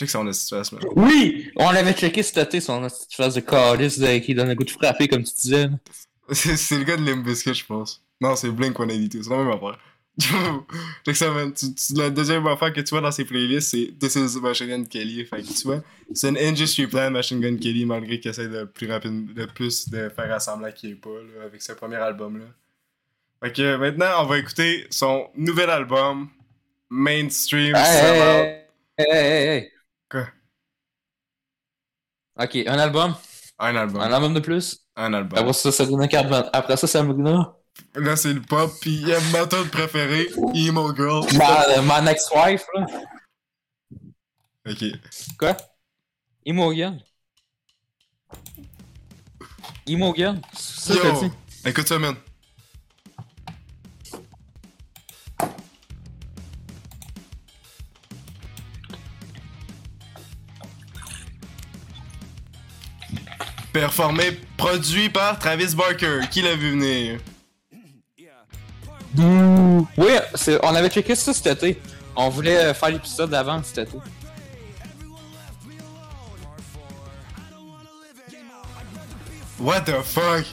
Check 0.00 0.08
son 0.08 0.32
situation. 0.32 0.78
Oui! 0.96 1.50
On 1.56 1.70
l'avait 1.72 1.92
checké 1.92 2.22
cet 2.22 2.38
été, 2.38 2.62
son 2.62 2.88
phase 3.10 3.34
de 3.34 3.40
calice 3.40 4.00
qui 4.24 4.34
donne 4.34 4.48
le 4.48 4.54
goût 4.54 4.64
de 4.64 4.70
frapper, 4.70 5.08
comme 5.08 5.22
tu 5.22 5.34
disais. 5.34 5.68
C'est 6.32 6.78
le 6.78 6.84
gars 6.84 6.96
de 6.96 7.04
Limp 7.04 7.22
Bizkit, 7.22 7.52
je 7.52 7.66
pense. 7.66 8.02
Non, 8.18 8.34
c'est 8.34 8.48
Blink 8.50 8.76
182, 8.78 9.22
c'est 9.22 9.30
la 9.30 9.36
même 9.36 9.48
affaire. 9.50 9.78
Check 11.04 11.16
ça, 11.16 11.30
man. 11.32 11.52
Tu- 11.52 11.74
tu- 11.74 11.94
la 11.94 12.08
deuxième 12.08 12.46
affaire 12.46 12.72
que 12.72 12.80
tu 12.80 12.90
vois 12.90 13.02
dans 13.02 13.10
ses 13.10 13.26
playlists, 13.26 13.70
c'est 13.72 13.92
This 13.98 14.14
is 14.14 14.40
Machine 14.40 14.68
Gun 14.68 14.84
Kelly. 14.84 15.26
Fait 15.26 15.42
que 15.42 15.46
tu 15.52 15.66
vois, 15.66 15.82
c'est 16.14 16.30
une 16.30 16.38
industry 16.38 16.86
plan 16.86 17.10
Machine 17.10 17.40
Gun 17.40 17.56
Kelly, 17.58 17.84
malgré 17.84 18.20
qu'il 18.20 18.30
essaie 18.30 18.48
de 18.48 18.64
plus 18.64 18.90
rapide, 18.90 19.34
de 19.34 19.44
plus 19.46 19.90
de 19.90 20.08
faire 20.08 20.32
assembler 20.32 20.72
qu'il 20.72 20.92
est 20.92 20.94
pas, 20.94 21.10
là, 21.10 21.44
avec 21.44 21.60
ce 21.60 21.72
premier 21.72 21.96
album-là. 21.96 22.46
Fait 23.42 23.52
que 23.52 23.76
maintenant, 23.76 24.22
on 24.22 24.26
va 24.26 24.38
écouter 24.38 24.86
son 24.88 25.28
nouvel 25.36 25.68
album, 25.68 26.28
Mainstream 26.88 27.74
Hey, 27.76 28.64
hey, 28.98 29.06
hey, 29.06 29.48
hey? 29.48 29.70
Ok, 32.38 32.56
un 32.66 32.78
album? 32.78 33.14
Un 33.58 33.76
album. 33.76 34.00
Un 34.00 34.12
album 34.12 34.34
de 34.34 34.40
plus? 34.40 34.86
Un 34.96 35.12
album. 35.12 35.38
Après 35.38 35.52
ça, 35.52 35.70
Sabrina 35.70 36.08
Carpenter. 36.08 36.48
Après 36.52 36.76
ça, 36.76 36.86
Sabrina. 36.86 37.54
Là, 37.94 38.16
c'est 38.16 38.32
le 38.32 38.40
pop, 38.40 38.72
pis 38.80 38.94
il 38.94 39.08
y 39.08 39.12
a 39.12 39.20
ma 39.32 39.46
tune 39.46 39.68
préférée, 39.68 40.28
Emo 40.54 40.94
Girl. 40.94 41.26
Ma, 41.36 41.80
ma 41.82 42.00
next 42.00 42.30
wife, 42.34 42.64
là. 42.74 42.86
Ok. 44.66 44.84
Quoi? 45.38 45.56
C'est 50.54 50.92
ça 50.94 50.94
que 50.94 51.02
t'as 51.02 51.26
Yo! 51.26 51.30
Écoute 51.64 51.88
ça, 51.88 51.98
man. 51.98 52.16
Performé, 63.72 64.32
produit 64.56 65.08
par 65.08 65.38
Travis 65.38 65.74
Barker. 65.74 66.20
Qui 66.30 66.42
l'a 66.42 66.54
vu 66.56 66.72
venir? 66.72 67.20
Oui, 69.16 70.12
on 70.62 70.74
avait 70.74 70.88
checké 70.90 71.14
ça 71.14 71.32
cet 71.32 71.46
été. 71.46 71.80
On 72.16 72.28
voulait 72.28 72.74
faire 72.74 72.90
l'épisode 72.90 73.30
d'avant 73.30 73.62
cet 73.62 73.88
été. 73.88 73.98
What 79.58 79.82
the 79.82 80.00
fuck? 80.02 80.46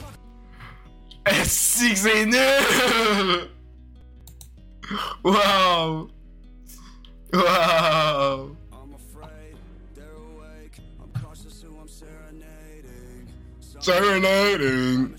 Est-ce 1.25 1.89
que 1.89 1.95
c'est 1.95 2.25
nul? 2.25 3.49
Wow! 5.23 6.10
Wow! 7.34 8.57
Serenading. 13.88 15.16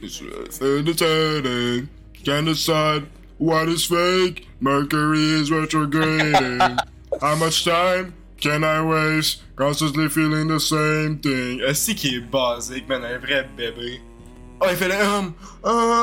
It's 0.00 0.22
uh, 0.62 0.64
entertaining. 0.78 1.88
Can't 2.22 2.46
decide 2.46 3.08
what 3.38 3.68
is 3.68 3.84
fake. 3.84 4.46
Mercury 4.60 5.40
is 5.40 5.50
retrograding. 5.50 6.60
How 7.20 7.34
much 7.34 7.64
time 7.64 8.14
can 8.40 8.62
I 8.62 8.80
waste? 8.80 9.42
Constantly 9.56 10.08
feeling 10.08 10.46
the 10.46 10.60
same 10.60 11.18
thing. 11.18 11.58
Est-ce 11.62 11.90
qu'il 11.94 12.14
est 12.14 12.30
basique, 12.30 12.88
man? 12.88 13.02
Un 13.04 13.18
vrai 13.18 13.48
bébé. 13.56 14.00
Oh, 14.60 14.68
il 14.70 14.76
fait 14.76 14.86
le 14.86 14.94
hum. 15.04 15.34
Ah! 15.64 15.98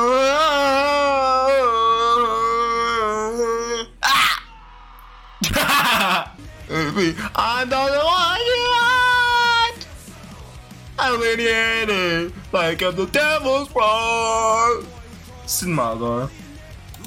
I 7.34 7.64
don't 7.64 7.70
know 7.70 8.36
you 8.44 8.79
alienated, 11.02 12.32
like 12.52 12.82
I'm 12.82 12.94
the 12.94 13.06
devil's. 13.10 13.68
C'est 15.46 15.66
une 15.66 15.74
merde, 15.74 16.28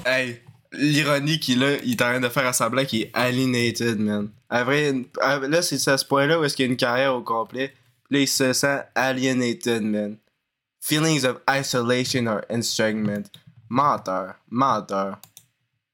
Hey, 0.06 0.42
l'ironie 0.74 1.40
qu'il 1.40 1.64
a, 1.64 1.78
il 1.78 1.92
est 1.92 2.02
en 2.02 2.06
train 2.06 2.20
de 2.20 2.30
faire 2.30 2.46
à 2.48 2.54
semblant 2.54 2.84
qu'il 2.84 3.04
est 3.04 3.12
alienated, 3.14 4.00
man. 4.00 4.30
À 4.50 4.64
vrai, 4.64 4.94
là, 5.22 5.62
c'est 5.62 5.88
à 5.88 5.98
ce 5.98 6.06
point-là 6.06 6.40
où 6.40 6.44
est-ce 6.44 6.56
qu'il 6.56 6.66
y 6.66 6.68
a 6.68 6.72
une 6.72 6.78
carrière 6.78 7.16
au 7.16 7.22
complet. 7.22 7.74
Là, 8.10 8.20
il 8.20 8.28
se 8.28 8.52
sent 8.54 8.82
alienated, 8.96 9.82
man. 9.82 10.18
Feelings 10.82 11.24
of 11.26 11.38
isolation 11.50 12.28
or 12.28 12.42
estrangement. 12.50 13.24
Menteur, 13.70 14.36
menteur. 14.50 15.18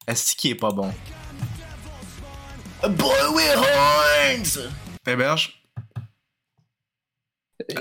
Est-ce 0.07 0.35
qu'il 0.35 0.51
est 0.51 0.55
pas 0.55 0.71
bon? 0.71 0.91
A 2.81 2.87
boy 2.87 3.13
with 3.35 3.55
horns! 3.55 4.57
Péberge? 5.03 5.58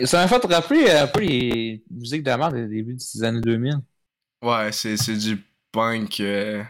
Ça 0.05 0.19
m'a 0.23 0.29
fait 0.29 0.45
rappeler 0.47 0.91
un 0.91 1.07
peu 1.07 1.21
les 1.21 1.83
musiques 1.91 2.23
de 2.23 2.31
la 2.31 2.51
des 2.51 2.67
débuts 2.69 2.95
des 2.95 3.25
années 3.25 3.41
2000. 3.41 3.81
Ouais, 4.43 4.71
c'est 4.73 4.97
c'est 4.97 5.17
du 5.17 5.39
punk. 5.73 6.21
euh, 6.21 6.63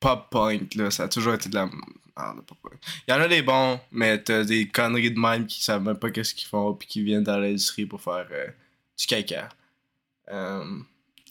pop 0.00 0.30
punk, 0.30 0.74
là. 0.74 0.90
Ça 0.90 1.04
a 1.04 1.08
toujours 1.08 1.34
été 1.34 1.48
de 1.48 1.54
la. 1.54 1.66
merde, 1.66 2.42
pourquoi? 2.46 2.72
Il 3.06 3.12
y 3.12 3.14
en 3.14 3.20
a 3.20 3.28
des 3.28 3.42
bons, 3.42 3.80
mais 3.90 4.22
t'as 4.22 4.44
des 4.44 4.68
conneries 4.68 5.12
de 5.12 5.18
même 5.20 5.46
qui 5.46 5.62
savent 5.62 5.82
même 5.82 5.98
pas 5.98 6.10
qu'est-ce 6.10 6.34
qu'ils 6.34 6.48
font, 6.48 6.74
puis 6.74 6.88
qui 6.88 7.02
viennent 7.02 7.24
dans 7.24 7.38
l'industrie 7.38 7.86
pour 7.86 8.00
faire 8.02 8.28
euh, 8.32 8.48
du 8.98 9.06
caca. 9.06 9.48
Euh, 10.30 10.64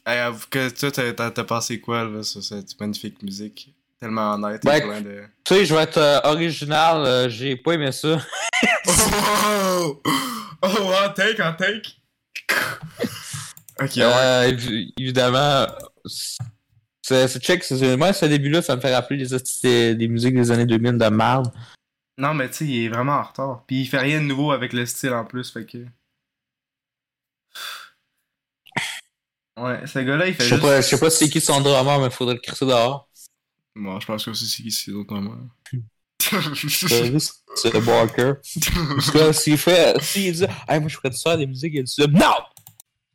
hey, 0.05 0.31
que 0.49 0.69
toi, 0.69 0.91
t'as 0.91 1.31
t'as 1.31 1.43
pensé 1.45 1.79
quoi 1.81 2.05
là, 2.05 2.23
sur 2.23 2.43
cette 2.43 2.79
magnifique 2.79 3.21
musique? 3.23 3.73
Tellement 3.99 4.33
honnête 4.35 4.61
Ben, 4.63 4.81
plein 4.81 5.01
de. 5.01 5.23
Tu 5.43 5.53
sais, 5.55 5.65
je 5.65 5.73
vais 5.73 5.81
être 5.81 5.97
euh, 5.97 6.19
original, 6.25 7.03
euh, 7.05 7.29
j'ai 7.29 7.55
pas 7.55 7.73
aimé 7.73 7.91
ça. 7.91 8.19
Oh! 8.89 10.01
Oh, 10.63 10.91
en 11.05 11.13
take, 11.13 11.41
en 11.41 11.53
take! 11.53 11.97
ok, 13.79 13.91
ouais. 13.95 14.01
Euh, 14.03 14.51
évi- 14.51 14.91
évidemment, 14.97 15.67
c'est 17.01 17.39
check, 17.39 17.63
moi, 17.97 18.13
ce 18.13 18.25
début-là, 18.25 18.61
ça 18.61 18.75
me 18.75 18.81
fait 18.81 18.93
rappeler 18.93 19.23
des, 19.25 19.37
des, 19.63 19.95
des 19.95 20.07
musiques 20.07 20.35
des 20.35 20.49
années 20.51 20.65
2000 20.65 20.97
de 20.97 21.07
marde. 21.09 21.51
Non, 22.17 22.33
mais 22.33 22.47
tu 22.49 22.55
sais, 22.55 22.65
il 22.65 22.85
est 22.85 22.89
vraiment 22.89 23.17
en 23.17 23.23
retard. 23.23 23.63
Puis 23.67 23.81
il 23.81 23.85
fait 23.85 23.99
rien 23.99 24.19
de 24.19 24.25
nouveau 24.25 24.51
avec 24.51 24.73
le 24.73 24.85
style 24.85 25.13
en 25.13 25.25
plus, 25.25 25.51
fait 25.51 25.65
que. 25.65 25.77
Ouais, 29.59 29.85
ce 29.85 29.99
gars-là, 29.99 30.27
il 30.27 30.33
fait 30.33 30.43
Je 30.43 30.49
sais 30.49 30.55
juste. 30.81 30.99
pas, 30.99 31.05
pas 31.05 31.09
c'est 31.11 31.29
qui 31.29 31.41
son 31.41 31.61
drummer, 31.61 31.99
mais 31.99 32.09
faudrait 32.09 32.35
le 32.35 32.39
crisser 32.41 32.65
dehors. 32.65 33.06
Moi, 33.77 33.99
je 34.01 34.05
pense 34.07 34.25
que 34.25 34.33
c'est 34.33 34.63
qui 34.63 34.71
c'est 34.71 34.91
d'autres 34.91 35.13
moments. 35.13 35.37
C'est 36.19 37.73
le 37.73 37.79
Barker. 37.79 38.33
Parce 38.95 39.11
que 39.11 39.31
s'il 39.31 39.57
fait, 39.57 40.01
s'il 40.01 40.33
dit, 40.33 40.45
hey, 40.67 40.79
moi 40.79 40.89
je 40.89 40.95
ferais 40.97 41.09
de 41.09 41.15
ça, 41.15 41.37
des 41.37 41.45
musiques, 41.45 41.73
il 41.75 41.83
dit, 41.83 41.95
non! 42.11 42.33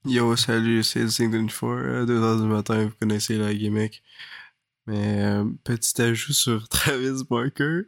Yo, 0.05 0.35
salut, 0.37 0.83
c'est 0.83 1.05
Sync24, 1.05 2.07
2h 2.07 2.41
du 2.41 2.47
matin, 2.49 2.85
vous 2.85 2.93
connaissez 2.99 3.37
la 3.37 3.53
gimmick. 3.55 4.03
Mais 4.87 5.23
euh, 5.25 5.45
petit 5.65 6.01
ajout 6.01 6.33
sur 6.33 6.69
Travis 6.71 7.23
Barker, 7.29 7.83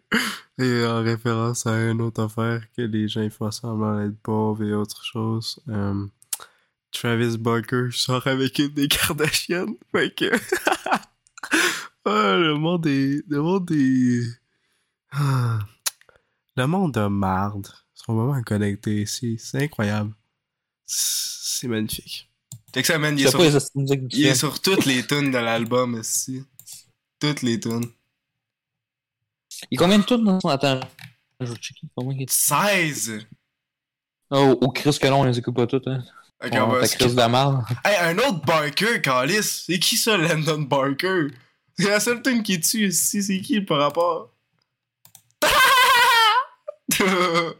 et 0.58 0.84
en 0.86 1.02
référence 1.02 1.66
à 1.66 1.90
une 1.90 2.00
autre 2.00 2.22
affaire 2.22 2.62
que 2.76 2.82
les 2.82 3.08
gens 3.08 3.28
font 3.30 3.50
semblant 3.50 3.98
d'être 3.98 4.18
pauvres 4.22 4.62
et 4.62 4.74
autre 4.74 5.04
chose. 5.04 5.60
euh, 5.68 6.06
Travis 6.92 7.38
Barker 7.38 7.88
sort 7.90 8.26
avec 8.26 8.58
une 8.58 8.68
des 8.68 8.88
Kardashians, 8.88 9.74
fait 9.92 10.14
que... 10.14 10.30
ah, 12.04 12.36
le 12.36 12.54
monde 12.54 12.86
est... 12.86 13.22
Le 13.28 13.42
monde 13.42 13.70
est... 13.72 14.22
Ah. 15.12 15.60
Le 16.56 16.66
monde 16.66 16.94
de 16.94 17.06
marde. 17.06 17.68
Ils 17.96 18.02
sont 18.04 18.14
vraiment 18.14 18.42
connectés 18.42 19.02
ici, 19.02 19.36
c'est 19.38 19.62
incroyable. 19.64 20.12
C'est 20.86 21.68
magnifique. 21.68 22.30
Fait 22.72 22.82
que 22.82 22.88
ça, 22.88 22.98
man, 22.98 23.18
il 23.18 23.26
est, 23.26 23.30
sur... 23.30 23.40
il 23.44 24.26
est 24.26 24.34
sur 24.34 24.60
toutes 24.60 24.84
les 24.84 25.06
tunes 25.06 25.30
de 25.30 25.38
l'album 25.38 25.94
aussi. 25.94 26.44
Toutes 27.20 27.42
les 27.42 27.58
tunes. 27.60 27.86
Il 29.70 29.76
y 29.76 29.78
a 29.78 29.82
combien 29.82 29.98
de 29.98 30.04
tours 30.04 30.18
dans 30.18 30.40
son. 30.40 30.48
Attends, 30.48 30.80
je 31.40 31.46
vais 31.46 31.56
checker. 31.56 31.86
Combien 31.94 32.14
il 32.14 32.20
y 32.22 32.24
a 32.24 32.26
16! 32.28 33.26
Oh, 34.30 34.58
au 34.60 34.70
Chris 34.70 34.98
que 35.00 35.06
non, 35.06 35.20
on 35.20 35.24
les 35.24 35.38
écoute 35.38 35.54
pas 35.54 35.66
toutes, 35.66 35.86
hein. 35.86 36.02
Ok, 36.44 36.52
on 36.54 36.66
va. 36.66 36.88
Chris 36.88 37.14
de 37.14 37.26
marde. 37.26 37.64
Hey, 37.84 37.96
un 38.10 38.18
autre 38.18 38.44
Barker, 38.44 39.00
Calis! 39.00 39.64
C'est 39.66 39.78
qui 39.78 39.96
ça, 39.96 40.16
Landon 40.16 40.62
Barker? 40.62 41.28
C'est 41.78 41.90
la 41.90 42.00
seule 42.00 42.22
tune 42.22 42.42
qui 42.42 42.58
dessus 42.58 42.88
ici, 42.88 43.22
c'est 43.22 43.40
qui 43.40 43.60
par 43.60 43.78
rapport? 43.78 44.30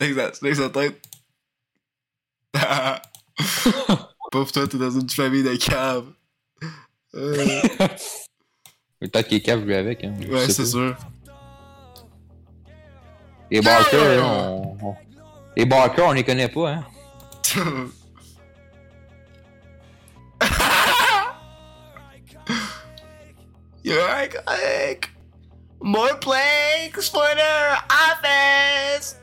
exact, 0.00 0.38
c'est 0.40 0.54
sa 0.54 0.70
tête. 0.70 1.00
Pauvre 4.30 4.52
toi, 4.52 4.66
t'es 4.68 4.78
dans 4.78 4.90
une 4.90 5.08
famille 5.10 5.42
de 5.42 5.56
caves. 5.56 6.06
Euh, 7.14 7.60
Peut-être 9.00 9.28
qu'il 9.28 9.38
est 9.38 9.40
cave 9.40 9.64
lui 9.64 9.74
avec, 9.74 10.04
hein. 10.04 10.12
ouais, 10.28 10.50
c'est 10.50 10.66
sûr. 10.66 10.94
Les 13.50 13.62
Barker, 13.62 14.20
on... 14.22 14.76
on- 14.82 14.96
Les 15.56 15.64
Barker, 15.64 16.02
on 16.02 16.12
les 16.12 16.24
connaît 16.24 16.50
pas, 16.50 16.72
hein. 16.72 16.84
You're 23.86 24.02
iconic. 24.02 25.10
More 25.80 26.16
planks 26.16 27.08
for 27.08 27.24
their 27.36 27.78
office. 27.88 29.14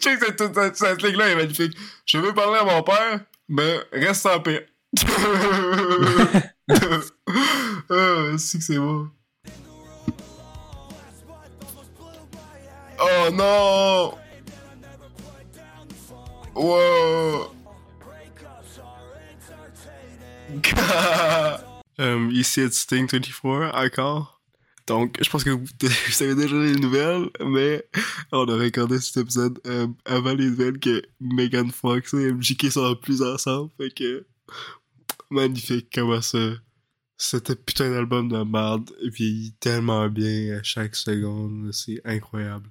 Check 0.00 0.18
cette, 0.18 0.38
cette, 0.38 0.54
cette, 0.54 0.76
cette 0.76 1.02
ligne-là 1.02 1.28
est 1.28 1.36
magnifique. 1.36 1.76
Je 2.06 2.18
veux 2.18 2.34
parler 2.34 2.58
à 2.58 2.64
mon 2.64 2.82
père, 2.82 3.20
mais 3.48 3.78
reste 3.92 4.26
en 4.26 4.40
paix. 4.40 4.66
ah, 7.88 8.34
c'est 8.36 8.58
que 8.58 8.64
c'est 8.64 8.78
beau. 8.78 9.06
Oh 12.98 13.30
non! 13.32 14.18
Wow! 16.56 17.57
Euh, 22.00 22.28
ici 22.30 22.60
à 22.60 22.70
Sting 22.70 23.08
24 23.10 23.74
encore. 23.74 24.40
Donc, 24.86 25.18
je 25.20 25.28
pense 25.28 25.42
que 25.42 25.50
vous, 25.50 25.66
vous 25.82 26.12
savez 26.12 26.36
déjà 26.36 26.54
les 26.54 26.76
nouvelles, 26.76 27.28
mais 27.44 27.84
on 28.30 28.48
a 28.48 28.56
regardé 28.56 29.00
cet 29.00 29.16
épisode 29.16 29.60
euh, 29.66 29.88
avant 30.04 30.32
les 30.32 30.48
nouvelles 30.48 30.78
que 30.78 31.02
Megan 31.20 31.72
Fox 31.72 32.14
et 32.14 32.32
MJK 32.32 32.70
sont 32.70 32.94
plus 32.94 33.20
ensemble. 33.20 33.72
Fait 33.76 33.90
que, 33.90 34.24
magnifique 35.28 35.88
comment 35.92 36.22
ça, 36.22 36.38
cet 37.16 37.52
putain 37.66 37.90
d'album 37.90 38.28
de 38.28 38.44
merde 38.44 38.90
vieillit 39.02 39.54
tellement 39.58 40.08
bien 40.08 40.58
à 40.58 40.62
chaque 40.62 40.94
seconde. 40.94 41.70
C'est 41.72 42.00
incroyable. 42.04 42.70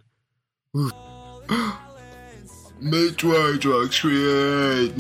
Ouf. 0.74 0.92
Metroid 2.80 3.58
drugs 3.60 3.90
create. 3.90 4.98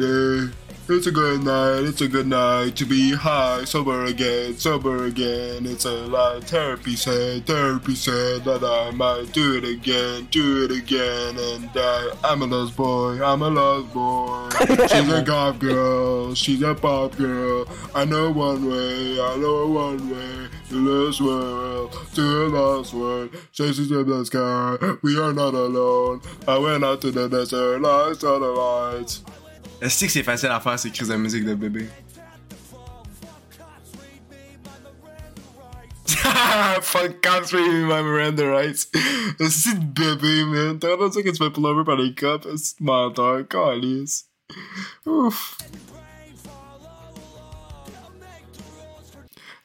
It's 0.89 1.05
a 1.05 1.11
good 1.11 1.43
night, 1.43 1.83
it's 1.83 1.99
a 1.99 2.07
good 2.07 2.27
night 2.27 2.77
to 2.77 2.85
be 2.85 3.11
high, 3.13 3.65
sober 3.65 4.05
again, 4.05 4.57
sober 4.57 5.03
again. 5.03 5.65
It's 5.65 5.83
a 5.83 5.91
lot. 6.07 6.45
Therapy 6.45 6.95
said, 6.95 7.45
therapy 7.45 7.93
said 7.93 8.45
that 8.45 8.63
I 8.63 8.91
might 8.91 9.33
do 9.33 9.57
it 9.57 9.65
again, 9.65 10.29
do 10.31 10.63
it 10.63 10.71
again, 10.71 11.38
and 11.38 11.73
die. 11.73 12.07
I'm 12.23 12.41
a 12.41 12.45
lost 12.45 12.77
boy, 12.77 13.21
I'm 13.21 13.41
a 13.41 13.49
lost 13.49 13.93
boy. 13.93 14.49
She's 14.88 15.11
a 15.11 15.21
goth 15.21 15.59
girl, 15.59 16.33
she's 16.33 16.61
a 16.61 16.73
pop 16.73 17.17
girl. 17.17 17.67
I 17.93 18.05
know 18.05 18.31
one 18.31 18.71
way, 18.71 19.19
I 19.19 19.35
know 19.35 19.67
one 19.67 20.09
way. 20.09 20.47
To 20.69 21.07
this 21.07 21.19
world, 21.19 21.91
to 22.13 22.21
the 22.21 22.57
lost 22.57 22.93
world, 22.93 23.35
chasing 23.51 23.89
the 23.89 24.25
sky. 24.25 24.77
We 25.01 25.19
are 25.19 25.33
not 25.33 25.53
alone. 25.53 26.21
I 26.47 26.57
went 26.57 26.85
out 26.85 27.01
to 27.01 27.11
the 27.11 27.27
desert, 27.27 27.81
lights 27.81 28.23
on 28.23 28.39
the 28.39 28.47
lights. 28.47 29.21
Est-ce 29.82 30.05
que 30.05 30.11
c'est 30.11 30.23
facile 30.23 30.49
à 30.49 30.59
faire 30.59 30.80
ces 30.80 30.89
crises 30.89 31.07
de 31.07 31.15
musique 31.15 31.45
de 31.45 31.53
bébé? 31.53 31.88
Fuck 36.82 37.25
reading 37.51 37.86
my 37.86 38.01
Miranda 38.01 38.43
rights. 38.49 38.88
C'est 39.49 39.78
de 39.78 39.86
bébé, 39.86 40.45
man. 40.45 40.80
T'as 40.80 40.95
entendu 40.95 41.13
ça 41.13 41.21
que 41.21 41.30
tu 41.30 41.38
fais 41.38 41.51
pull 41.51 41.65
over 41.65 41.84
par 41.84 41.95
les 41.95 42.15
cops? 42.15 42.47
C'est 42.55 42.80
de 42.80 42.86
menteur, 42.86 43.47
calice. 43.47 44.30
Ouf. 45.05 45.57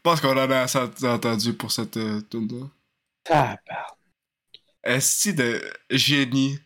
Je 0.04 0.10
pense 0.10 0.20
qu'on 0.20 0.36
en 0.36 0.50
a 0.50 0.58
assez 0.58 0.78
entendu 0.78 1.54
pour 1.54 1.70
cette 1.70 1.96
euh, 1.96 2.20
tune-là. 2.28 2.66
Tabarnak. 3.24 3.58
Est-ce 4.82 5.30
de 5.30 5.62
génie 5.90 6.58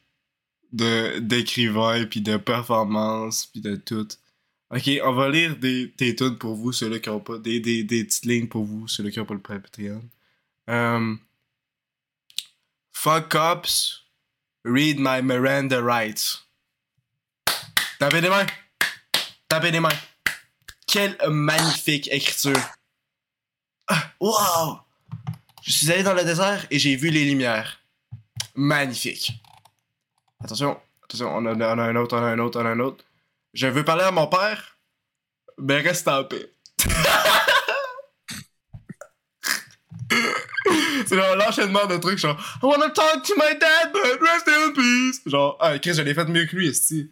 de 0.76 1.18
d'écrivain 1.18 2.04
puis 2.04 2.20
de 2.20 2.36
performance 2.36 3.46
puis 3.46 3.60
de 3.60 3.76
tout. 3.76 4.08
Ok, 4.70 4.90
on 5.04 5.12
va 5.12 5.28
lire 5.28 5.56
des, 5.56 5.94
des 5.96 6.16
tunes 6.16 6.38
pour 6.38 6.56
vous, 6.56 6.72
ceux-là 6.72 6.98
qui 6.98 7.08
ont 7.08 7.20
pas. 7.20 7.38
Des, 7.38 7.60
des, 7.60 7.84
des 7.84 8.04
petites 8.04 8.24
lignes 8.24 8.48
pour 8.48 8.64
vous, 8.64 8.88
ceux-là 8.88 9.10
qui 9.10 9.20
ont 9.20 9.26
pas 9.26 9.34
le 9.34 9.40
Patreon. 9.40 10.02
Um, 10.66 11.20
fuck 12.92 13.28
cops, 13.28 14.02
read 14.64 14.98
my 14.98 15.22
Miranda 15.22 15.80
rights. 15.80 16.42
Tapez 17.98 18.20
des 18.20 18.28
mains! 18.28 18.46
Tapez 19.48 19.70
des 19.70 19.80
mains! 19.80 19.88
Quelle 20.86 21.16
magnifique 21.28 22.08
écriture! 22.10 22.60
Ah, 23.86 24.12
wow! 24.20 24.80
Je 25.62 25.72
suis 25.72 25.90
allé 25.90 26.02
dans 26.02 26.14
le 26.14 26.24
désert 26.24 26.66
et 26.70 26.78
j'ai 26.78 26.96
vu 26.96 27.10
les 27.10 27.24
lumières. 27.24 27.80
Magnifique. 28.54 29.32
Attention, 30.46 30.78
attention, 31.02 31.34
on 31.34 31.44
a, 31.44 31.66
un 31.66 31.96
autre, 31.96 32.16
on 32.16 32.22
a 32.22 32.28
un 32.28 32.38
autre, 32.38 32.60
on 32.60 32.66
a 32.66 32.68
un 32.68 32.78
autre. 32.78 33.04
Je 33.52 33.66
veux 33.66 33.84
parler 33.84 34.04
à 34.04 34.12
mon 34.12 34.28
père, 34.28 34.78
mais 35.58 35.80
reste 35.80 36.06
en 36.06 36.22
paix. 36.22 36.52
C'est 41.04 41.16
genre 41.16 41.34
l'enchaînement 41.34 41.86
de 41.86 41.96
trucs 41.96 42.18
genre 42.18 42.38
I 42.62 42.66
wanna 42.66 42.90
talk 42.90 43.24
to 43.24 43.34
my 43.34 43.58
dad, 43.58 43.92
but 43.92 44.20
rest 44.20 44.46
in 44.46 44.72
peace. 44.72 45.20
Genre, 45.26 45.56
ah, 45.58 45.76
Chris, 45.80 45.94
je 45.94 46.02
l'ai 46.02 46.14
fait 46.14 46.28
mieux 46.28 46.46
que 46.46 46.54
lui, 46.54 46.68
esti. 46.68 47.10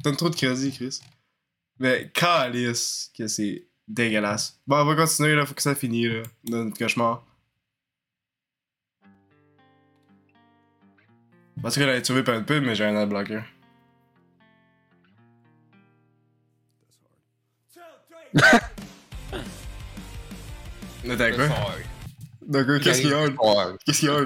Donne 0.00 0.16
trop 0.16 0.28
de 0.28 0.34
crédit, 0.34 0.72
Chris. 0.72 0.98
Mais 1.78 2.10
calice 2.12 3.12
que 3.16 3.28
c'est 3.28 3.68
dégueulasse. 3.86 4.58
Bon, 4.66 4.78
on 4.78 4.86
va 4.86 4.96
continuer 4.96 5.36
là, 5.36 5.46
faut 5.46 5.54
que 5.54 5.62
ça 5.62 5.76
finisse 5.76 6.10
là, 6.10 6.22
notre 6.46 6.76
cauchemar. 6.76 7.24
Parce 11.62 11.76
que 11.76 11.82
j'allais 11.82 12.02
tuer 12.02 12.24
par 12.24 12.34
une 12.34 12.44
pub, 12.44 12.64
mais 12.64 12.74
j'ai 12.74 12.84
un 12.84 12.96
adblocker. 12.96 13.42
Mais 21.04 21.16
t'as 21.16 21.30
quoi? 21.32 21.48
D'accord, 22.46 22.80
qu'est-ce 22.80 23.02
qu'il 23.02 23.10
y 23.10 23.14
a? 23.14 23.28
Qu'est-ce 23.84 24.00
qu'il 24.00 24.08
y 24.08 24.12
a? 24.12 24.24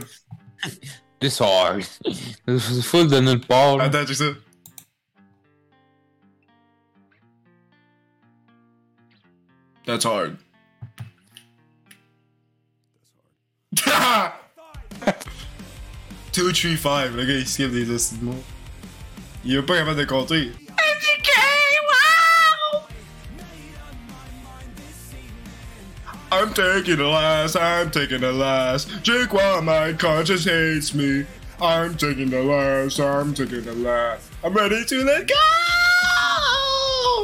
This 1.20 1.40
hard. 1.42 1.82
C'est 2.46 2.82
full 2.82 3.08
de 3.08 3.20
nulle 3.20 3.40
part. 3.40 3.76
là. 3.76 3.84
Attends, 3.84 4.06
check 4.06 4.16
ça. 4.16 4.24
That's 9.84 10.04
hard. 10.04 10.38
Ah! 13.88 14.45
Two, 16.36 16.52
three, 16.52 16.76
five. 16.76 17.16
Le 17.16 17.24
gars, 17.24 17.32
il 17.32 17.48
skip 17.48 17.72
des 17.72 17.86
de 17.86 17.96
mots. 18.20 18.44
Il 19.42 19.56
est 19.56 19.62
pas 19.62 19.78
capable 19.78 19.96
de 19.96 20.04
compter. 20.04 20.52
I'm 26.30 26.52
taking 26.52 26.98
the 26.98 27.08
last, 27.08 27.56
I'm 27.56 27.90
taking 27.90 28.20
the 28.20 28.32
last. 28.32 29.02
Drink 29.02 29.32
while 29.32 29.62
my 29.62 29.94
conscience 29.94 30.44
hates 30.44 30.92
me. 30.92 31.24
I'm 31.58 31.96
taking 31.96 32.28
the 32.28 32.42
last, 32.42 33.00
I'm 33.00 33.32
taking 33.32 33.62
the 33.62 33.72
last. 33.72 34.30
I'm 34.44 34.52
ready 34.52 34.84
to 34.84 35.04
let 35.04 35.26
go! 35.26 35.34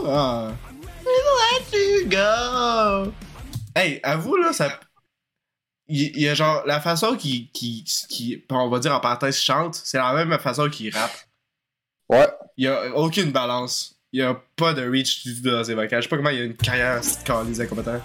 Ah. 0.07 0.57
Let 1.05 1.71
you 1.71 2.07
go! 2.09 3.13
Hey, 3.77 4.01
avoue 4.05 4.39
là, 4.39 4.55
ça. 4.55 4.71
Il 5.95 6.18
y, 6.18 6.26
a 6.26 6.34
genre 6.34 6.62
la 6.64 6.80
façon 6.80 7.16
qu'il. 7.16 7.51
Qui, 7.51 7.84
qui, 8.09 8.43
on 8.49 8.70
va 8.70 8.78
dire 8.78 8.95
en 8.95 9.01
parenthèse, 9.01 9.38
chante, 9.38 9.74
c'est 9.74 9.99
la 9.99 10.14
même 10.14 10.38
façon 10.38 10.70
qu'il 10.70 10.90
rappe. 10.95 11.14
Ouais. 12.09 12.26
Il 12.57 12.64
y 12.64 12.68
a 12.68 12.97
aucune 12.97 13.30
balance. 13.30 13.95
Il 14.11 14.20
y 14.20 14.22
a 14.22 14.40
pas 14.57 14.72
de 14.72 14.88
reach 14.88 15.22
du 15.22 15.34
tout 15.34 15.51
dans 15.51 15.62
ses. 15.62 15.74
Je 15.74 16.01
sais 16.01 16.09
pas 16.09 16.16
comment 16.16 16.30
il 16.30 16.38
y 16.38 16.40
a 16.40 16.45
une 16.45 16.57
carrière 16.57 17.03
calise 17.26 17.61
incompétent. 17.61 18.01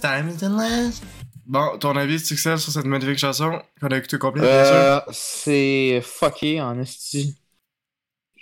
Time 0.00 0.30
is 0.30 0.38
the 0.38 0.48
last. 0.48 1.02
Bon, 1.44 1.76
ton 1.76 1.94
avis, 1.96 2.22
Tixel, 2.22 2.58
sur 2.58 2.72
cette 2.72 2.86
magnifique 2.86 3.18
chanson 3.18 3.60
qu'on 3.78 3.88
a 3.88 3.98
écouté 3.98 4.16
complet, 4.16 4.40
bien 4.40 4.64
sûr? 4.64 4.74
Euh, 4.74 5.00
c'est 5.10 6.00
fucké 6.02 6.62
en 6.62 6.78
esti. 6.80 7.36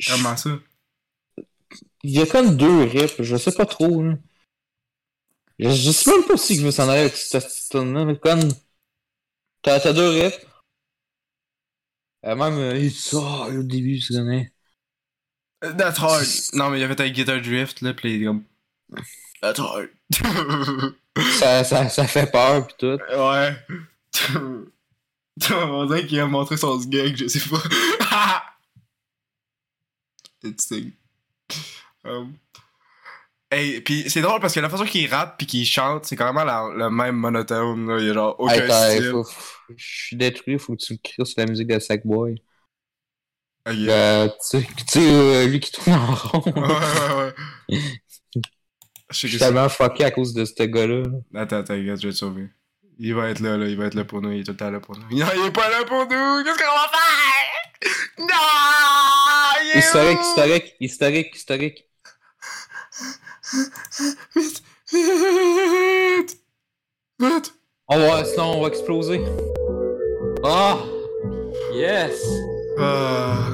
Comment 0.07 0.37
ça? 0.37 0.51
Il 2.05 2.13
y 2.13 2.21
a 2.21 2.27
comme 2.27 2.57
deux 2.57 2.85
rips, 2.85 3.23
je 3.23 3.37
sais 3.37 3.53
pas 3.53 3.67
trop. 3.67 4.05
Là. 4.05 4.15
Je, 5.61 5.69
je 5.71 5.91
sais 5.91 6.11
même 6.11 6.25
pas 6.27 6.37
si 6.37 6.57
je 6.57 6.65
veux 6.65 6.71
s'en 6.71 6.89
aller 6.89 7.03
avec 7.03 7.17
cette 7.17 7.69
tune 7.71 7.93
là 7.93 8.15
Comme. 8.17 8.49
T'as 9.63 9.79
t'as 9.81 9.93
deux 9.93 10.09
rips. 10.09 10.47
Euh, 12.25 12.35
même, 12.35 12.59
euh, 12.59 12.79
il 12.79 12.91
ça 12.93 13.19
au 13.19 13.63
début, 13.63 13.99
tu 13.99 14.13
connais. 14.15 14.53
That's 15.61 15.99
hard. 15.99 16.27
Non, 16.55 16.71
mais 16.71 16.81
il 16.81 16.85
a 16.85 16.89
fait 16.89 17.01
avec 17.01 17.13
Guitar 17.13 17.41
Drift, 17.41 17.83
là, 17.83 17.93
pis 17.95 18.09
il 18.09 18.23
est 18.23 18.27
comme. 18.27 18.45
That's 19.43 19.59
hard. 19.59 19.91
Ça, 21.39 21.65
ça, 21.65 21.89
ça 21.89 22.07
fait 22.07 22.31
peur 22.31 22.67
pis 22.69 22.75
tout. 22.79 22.99
ouais. 23.11 23.57
On 25.51 25.87
dirait 25.87 26.07
qu'il 26.07 26.21
a 26.21 26.27
montré 26.27 26.57
son 26.57 26.79
gag, 26.79 27.17
je 27.17 27.27
sais 27.27 27.41
pas. 27.41 27.63
It's 30.43 30.67
thing. 30.69 30.93
Um. 32.05 32.39
Hey, 33.53 33.81
pis 33.81 34.09
c'est 34.09 34.21
drôle 34.21 34.41
parce 34.41 34.55
que 34.55 34.61
la 34.61 34.69
façon 34.69 34.85
qu'il 34.85 35.11
rappe 35.13 35.37
pis 35.39 35.47
qu'il 35.47 35.67
chante, 35.67 36.05
c'est 36.05 36.15
quand 36.17 36.33
même 36.33 36.47
la, 36.47 36.69
le 36.75 36.89
même 36.91 37.17
monotone, 37.17 37.87
là. 37.89 37.99
Il 37.99 38.07
y 38.07 38.11
a 38.11 38.15
genre 38.15 38.37
aucun 38.39 38.53
Hey, 38.55 38.71
style. 38.71 39.23
Je 39.77 39.85
suis 40.07 40.17
détruit, 40.17 40.59
faut 40.59 40.75
que 40.77 40.83
tu 40.85 40.93
me 40.95 40.99
cries 41.03 41.27
sur 41.27 41.41
la 41.41 41.47
musique 41.47 41.67
de 41.69 41.79
Sackboy. 41.79 42.43
Ok. 43.67 43.75
Euh, 43.89 44.29
tu 44.51 44.59
sais, 44.87 44.99
euh, 45.13 45.47
lui 45.47 45.61
qui 45.61 45.71
tourne 45.73 45.93
en 45.95 46.15
rond. 46.15 46.53
Ouais, 46.57 46.63
ouais, 46.63 47.17
ouais. 47.19 47.35
Je 49.11 49.27
suis 49.27 49.39
tellement 49.39 49.69
fucké 49.69 50.05
à 50.05 50.11
cause 50.11 50.33
de 50.35 50.45
ce 50.45 50.63
gars-là. 50.63 51.03
Attends, 51.35 51.57
attends, 51.59 51.75
regarde, 51.75 52.01
je 52.01 52.09
vais 52.09 52.13
te 52.13 52.19
sauver. 52.19 52.49
Il 52.99 53.15
va 53.15 53.31
être 53.31 53.41
là, 53.41 53.57
là, 53.57 53.67
il 53.67 53.77
va 53.77 53.87
être 53.87 53.95
là 53.95 54.05
pour 54.05 54.21
nous, 54.21 54.31
il 54.33 54.41
est 54.41 54.45
tout 54.45 54.53
le 54.53 54.57
temps 54.57 54.71
là 54.71 54.81
pour 54.81 54.97
nous. 54.97 55.05
Non, 55.17 55.27
il 55.37 55.47
est 55.47 55.51
pas 55.53 55.69
là 55.71 55.85
pour 55.87 56.01
nous! 56.07 56.45
Qu'est-ce 56.45 56.59
qu'on 56.59 56.77
va 56.77 56.89
faire? 56.93 58.19
Non! 58.19 59.79
Historique, 59.79 60.21
historique, 60.21 60.75
historique, 60.81 61.35
historique. 61.37 61.90
Vite! 64.35 64.63
Vite! 64.93 66.37
Vite! 67.19 67.55
On 67.89 67.99
va, 67.99 68.25
sinon 68.25 68.57
on 68.57 68.61
va 68.63 68.69
exploser. 68.69 69.21
Ah! 70.45 70.79
Yes! 71.75 72.23
Ah. 72.79 73.51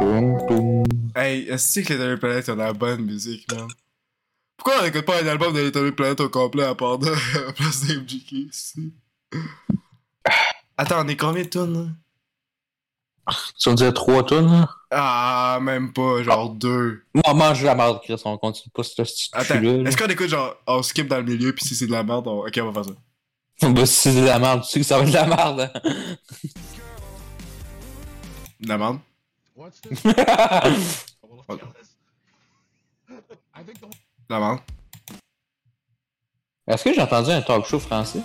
Boum, 0.00 0.38
boum. 0.48 0.84
Hey, 1.16 1.48
est-ce 1.48 1.80
que 1.80 1.92
les 1.92 1.98
Little 1.98 2.18
Planet 2.18 2.48
ont 2.48 2.56
la 2.56 2.72
bonne 2.72 3.02
musique, 3.04 3.46
man? 3.52 3.68
Pourquoi 4.64 4.80
on 4.80 4.84
n'écoute 4.86 5.04
pas 5.04 5.22
un 5.22 5.26
album 5.26 5.52
de 5.52 5.60
Little 5.60 5.92
Planet 5.94 6.18
au 6.20 6.30
complet 6.30 6.64
à 6.64 6.74
part 6.74 6.96
de 6.96 7.10
à 7.48 7.52
place 7.52 7.84
d'MGK 7.84 8.32
ici? 8.32 8.94
Attends, 10.78 11.04
on 11.04 11.08
est 11.08 11.16
combien 11.18 11.42
de 11.42 11.48
tonnes, 11.48 11.94
là? 13.26 13.34
Tu 13.60 13.68
me 13.68 13.74
dire 13.74 13.92
trois 13.92 14.24
tonnes, 14.24 14.50
là? 14.50 14.70
Ah, 14.90 15.58
même 15.60 15.92
pas, 15.92 16.22
genre 16.22 16.48
deux. 16.48 17.04
Moi, 17.12 17.34
mange 17.34 17.62
la 17.62 17.74
merde, 17.74 18.00
Chris, 18.02 18.18
on 18.24 18.38
continue 18.38 18.70
pas 18.72 18.82
ce 18.82 18.94
petit 19.02 19.28
Attends, 19.34 19.62
est-ce 19.62 19.98
qu'on 19.98 20.06
écoute 20.06 20.28
genre, 20.28 20.56
on 20.66 20.82
skip 20.82 21.08
dans 21.08 21.18
le 21.18 21.24
milieu, 21.24 21.54
puis 21.54 21.66
si 21.66 21.74
c'est 21.76 21.86
de 21.86 21.92
la 21.92 22.02
merde, 22.02 22.26
on... 22.26 22.46
ok, 22.46 22.58
on 22.62 22.70
va 22.70 22.82
faire 22.82 22.94
ça. 22.94 22.98
Bah, 23.70 23.84
si 23.84 23.94
c'est 23.94 24.14
de 24.18 24.24
la 24.24 24.38
merde, 24.38 24.62
tu 24.62 24.70
sais 24.70 24.80
que 24.80 24.86
ça 24.86 24.96
va 24.96 25.04
être 25.04 25.10
de 25.10 25.14
la 25.14 25.26
merde. 25.26 25.60
hein. 25.60 25.70
De 28.60 28.68
la 28.68 28.78
merde? 28.78 28.98
De 34.28 34.34
la 34.34 34.40
merde? 34.40 34.60
Est-ce 36.66 36.84
que 36.84 36.94
j'ai 36.94 37.02
entendu 37.02 37.30
un 37.30 37.42
talk 37.42 37.66
show 37.66 37.78
français? 37.78 38.20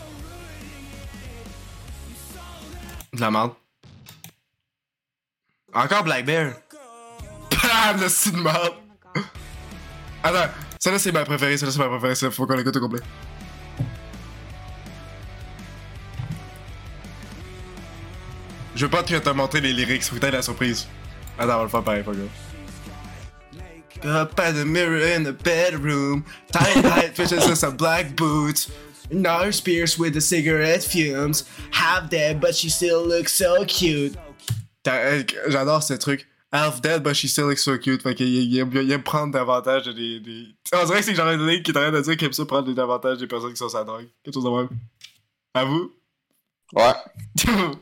De 3.13 3.19
la 3.19 3.29
merde? 3.31 3.51
Encore 5.73 6.03
Black 6.03 6.25
Bear? 6.25 6.53
Bam, 7.51 7.99
le 7.99 8.07
style 8.07 8.33
de 8.33 8.41
merde! 8.41 8.73
Attends, 10.23 10.51
celle-là 10.79 10.99
c'est 10.99 11.11
ma 11.11 11.25
préférée, 11.25 11.57
celle-là 11.57 11.73
c'est 11.73 11.79
ma 11.79 11.89
préférée, 11.89 12.15
celle-là, 12.15 12.33
faut 12.33 12.47
qu'on 12.47 12.55
l'écoute 12.55 12.77
au 12.77 12.79
complet. 12.79 13.01
Je 18.75 18.85
veux 18.85 18.91
pas 18.91 19.03
te 19.03 19.13
te 19.13 19.29
montrer 19.31 19.59
les 19.59 19.73
lyrics, 19.73 20.03
faut 20.03 20.15
que 20.15 20.21
t'aies 20.21 20.31
la 20.31 20.41
surprise. 20.41 20.87
Attends, 21.37 21.55
on 21.55 21.57
va 21.57 21.63
le 21.63 21.69
faire 21.69 21.83
pareil, 21.83 22.03
pas 22.03 22.13
grave. 22.13 22.48
Up 24.03 24.35
by 24.35 24.51
the 24.51 24.65
mirror 24.65 24.99
in 24.99 25.23
the 25.23 25.33
bedroom, 25.33 26.23
tight 26.51 26.81
tight 26.83 27.15
fishes 27.15 27.45
and 27.45 27.57
some 27.57 27.75
black 27.75 28.15
boots. 28.15 28.71
Another 29.11 29.51
spears 29.51 29.97
with 29.99 30.13
the 30.13 30.21
cigarette 30.21 30.83
fumes. 30.83 31.43
Half 31.71 32.09
dead, 32.09 32.39
but 32.39 32.55
she 32.55 32.69
still 32.69 33.05
looks 33.05 33.33
so 33.33 33.65
cute. 33.65 34.15
J'adore 34.85 35.83
ce 35.83 35.97
truc. 35.97 36.25
Half 36.53 36.81
dead, 36.81 37.03
but 37.03 37.15
she 37.15 37.27
still 37.27 37.47
looks 37.47 37.63
so 37.63 37.77
cute. 37.77 38.01
Fait 38.01 38.15
qu'il 38.15 38.27
il 38.27 38.57
aime, 38.57 38.71
il 38.73 38.91
aime 38.91 39.03
prendre 39.03 39.33
davantage 39.33 39.85
des, 39.85 40.19
des. 40.19 40.47
On 40.73 40.85
dirait 40.85 40.99
que 40.99 41.05
c'est 41.05 41.15
genre 41.15 41.27
un 41.27 41.37
link 41.37 41.63
qui 41.63 41.71
est 41.71 41.77
en 41.77 41.81
train 41.81 41.91
de 41.91 42.01
dire 42.01 42.15
qu'il 42.17 42.25
aime 42.25 42.33
ça 42.33 42.45
prendre 42.45 42.67
des 42.67 42.73
davantage 42.73 43.17
des 43.17 43.27
personnes 43.27 43.51
qui 43.51 43.57
sont 43.57 43.69
sa 43.69 43.83
drogue. 43.83 44.07
Quelque 44.23 44.33
chose 44.33 44.45
de 44.45 44.49
même. 44.49 44.69
À 45.53 45.65
vous? 45.65 45.91
Ouais. 46.73 46.93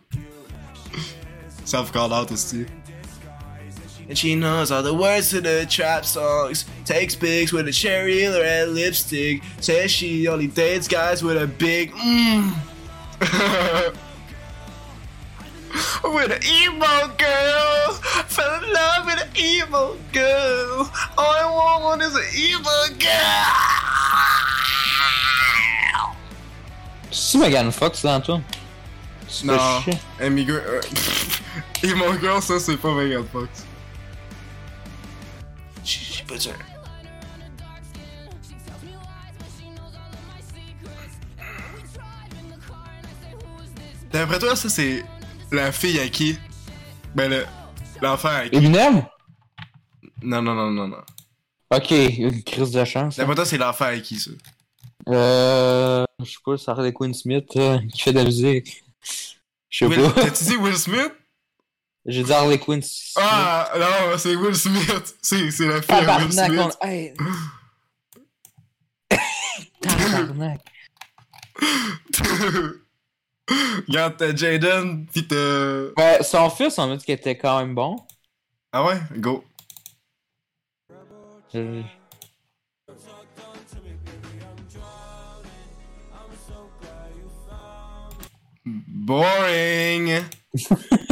Self 1.66 1.92
called 1.92 2.12
out 2.12 2.32
aussi. 2.32 2.66
And 4.10 4.18
she 4.18 4.36
knows 4.36 4.72
all 4.72 4.82
the 4.84 4.94
words 4.94 5.32
to 5.32 5.42
the 5.42 5.66
trap 5.70 6.06
songs. 6.06 6.66
Takes 6.86 7.16
pics 7.16 7.52
with 7.52 7.68
a 7.68 7.72
cherry 7.74 8.26
red 8.26 8.70
lipstick. 8.70 9.42
Says 9.60 9.92
she 9.92 10.28
only 10.28 10.48
dates 10.48 10.88
guys 10.88 11.22
with 11.24 11.36
a 11.42 11.46
big 11.48 11.92
mmm. 11.92 12.54
with 16.04 16.32
an 16.32 16.42
emo 16.46 17.08
girl. 17.18 17.94
Fell 18.28 18.64
in 18.64 18.72
love 18.74 19.06
with 19.06 19.22
an 19.22 19.30
emo 19.38 19.98
girl. 20.14 20.90
All 21.18 21.36
I 21.36 21.80
want 21.84 22.02
is 22.02 22.16
an 22.16 22.24
emo 22.34 22.98
girl. 22.98 23.54
C'est 27.12 27.38
Megan 27.40 27.72
Fox 27.72 28.02
dans 28.04 28.22
toi? 28.22 28.42
Non. 29.44 29.58
pas 29.58 29.82
chiant. 29.84 30.00
Amy 30.22 30.46
Girl. 30.46 30.62
euh, 30.66 30.82
emo 31.84 32.18
girl, 32.20 32.42
ça 32.42 32.60
c'est 32.60 32.78
pas 32.78 32.94
Megan 32.94 33.26
Fox. 33.32 33.66
buzzer. 36.28 36.52
D'après 44.12 44.40
toi, 44.40 44.56
ça 44.56 44.70
c'est 44.70 45.04
la 45.52 45.72
fille 45.72 46.00
à 46.00 46.08
qui? 46.08 46.38
Ben 47.16 47.30
le. 47.30 47.46
L'enfant 48.02 48.30
à 48.30 48.50
qui? 48.50 48.56
Eminem? 48.56 49.06
Non, 50.22 50.42
non, 50.42 50.54
non, 50.54 50.72
non, 50.72 50.88
non. 50.88 51.02
Ok, 51.70 51.92
une 51.92 52.44
crise 52.44 52.72
de 52.72 52.84
chance. 52.86 53.20
Hein. 53.20 53.24
D'après 53.24 53.36
toi, 53.36 53.46
c'est 53.46 53.58
l'enfant 53.58 53.86
à 53.86 53.98
qui 53.98 54.20
ça? 54.20 54.32
Euh. 55.10 56.06
Je 56.24 56.32
sais 56.32 56.38
pas, 56.44 56.58
ça 56.58 56.74
de 56.74 56.90
Quinn 56.90 57.14
Smith 57.14 57.46
euh, 57.58 57.80
qui 57.94 58.02
fait 58.02 58.12
de 58.12 58.18
la 58.18 58.24
musique. 58.24 58.84
Je 59.70 59.86
sais 59.86 59.96
pas. 59.96 60.12
T'as-tu 60.22 60.44
dit 60.46 60.56
Will 60.56 60.76
Smith? 60.76 61.12
J'ai 62.08 62.24
dit 62.24 62.32
Harley 62.32 62.58
Quinn 62.58 62.82
Smith. 62.82 63.14
Ah, 63.18 63.70
non, 63.78 64.18
c'est 64.18 64.34
Will 64.36 64.56
Smith. 64.56 65.16
C'est, 65.22 65.52
c'est 65.52 65.68
la 65.68 65.82
fille 65.82 65.94
à 65.94 66.18
Will 66.20 66.32
Smith. 66.32 66.78
on... 66.82 66.88
Hey. 66.88 67.14
Tabarnak. 69.82 70.62
Regarde, 73.88 74.18
t'as 74.18 74.36
Jaden, 74.36 75.06
pis 75.08 75.28
t'as... 75.28 75.92
Ouais, 75.98 76.22
son 76.22 76.50
fils, 76.50 76.78
on 76.80 76.88
m'a 76.88 76.98
dit 76.98 77.06
qu'il 77.06 77.14
était 77.14 77.38
quand 77.38 77.60
même 77.60 77.76
bon. 77.76 77.98
Ah 78.72 78.86
ouais? 78.86 79.00
Go. 79.18 79.44
Boring. 88.66 90.24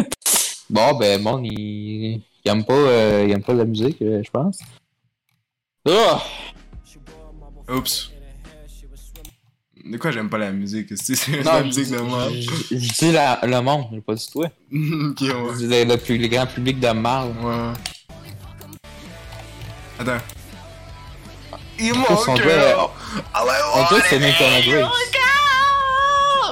Bon, 0.76 0.93
ben, 0.97 1.23
bon, 1.23 1.41
il, 1.41 2.15
il 2.43 2.51
aime 2.51 2.65
pas, 2.65 2.73
euh, 2.73 3.23
il 3.26 3.32
aime 3.32 3.41
pas 3.41 3.53
la 3.53 3.63
musique, 3.63 4.01
euh, 4.01 4.21
je 4.21 4.30
pense. 4.30 4.59
Oh! 5.88 6.17
Oups. 7.69 8.11
De 9.86 9.97
quoi 9.97 10.11
j'aime 10.11 10.30
pas 10.30 10.38
la 10.38 10.51
musique? 10.51 10.89
C'est, 10.97 11.15
c'est 11.15 11.43
la 11.43 11.63
musique 11.63 11.89
de 11.91 11.99
moi. 11.99 12.28
Je 12.30 12.76
dis 12.99 13.11
la- 13.13 13.39
le 13.43 13.61
monde, 13.61 13.86
j'ai 13.93 14.01
pas 14.01 14.15
dit 14.15 14.28
toi. 14.30 14.47
ok, 14.73 15.21
ouais. 15.21 15.32
Je 15.61 15.65
dis 15.65 15.86
le, 15.86 15.95
plus- 15.95 16.17
le 16.17 16.28
grand 16.28 16.45
public 16.47 16.78
de 16.82 16.89
marre. 16.89 17.28
Ouais. 17.41 17.71
Attends. 19.99 20.17
Il 21.80 21.93
Qu'est-ce 21.93 22.26
qu'on 22.26 22.34
dirait, 22.36 22.73
euh, 22.73 22.76
On 23.76 23.84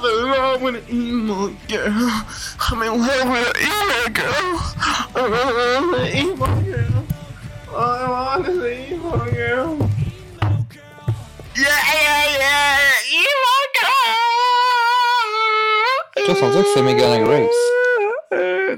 dirait 0.03 0.15
que 0.15 0.19
c'est 0.19 0.27
Nathan 0.27 0.59
Grace. 0.59 0.83
emo 0.89 1.49
girl. 1.67 2.09
I'm 2.71 2.81
in 2.81 2.87
love 3.01 3.29
with 3.29 3.47
an 3.47 3.53
emo 3.61 3.99
girl. 4.13 4.59
I'm 5.15 5.25
in 5.25 5.31
love 5.31 5.85
with 5.91 5.99
an 5.99 6.05
emo 6.17 6.47
girl. 6.61 7.03
I 7.75 7.77
want 8.09 8.47
an 8.47 8.65
emo 8.65 9.17
girl. 9.31 9.77
Yeah, 11.55 11.65
yeah, 11.93 12.39
yeah, 12.39 13.11
emo 13.11 13.55
girl. 13.75 14.19
Qu'est-ce 16.25 16.39
qu'on 16.39 16.49
dirait 16.51 16.63
que 16.63 16.69
c'est 16.73 16.81
Megan 16.81 17.23
Grace? 17.23 17.61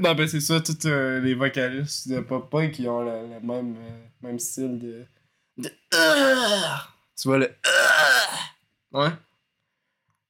Non, 0.02 0.14
ben 0.14 0.28
c'est 0.28 0.42
ça, 0.42 0.60
tous 0.60 0.78
euh, 0.88 1.22
les 1.22 1.36
vocalistes 1.36 2.10
de 2.10 2.20
pop-punk 2.20 2.72
qui 2.72 2.88
ont 2.90 3.02
le, 3.02 3.28
le 3.34 3.40
même, 3.42 3.76
euh, 3.78 4.04
même 4.22 4.40
style 4.40 4.78
de. 4.80 5.06
de 5.58 5.70
euh. 5.94 6.76
Tu 7.20 7.28
vois 7.30 7.38
le. 7.38 7.46
euh. 7.46 7.52
Ouais. 8.92 9.10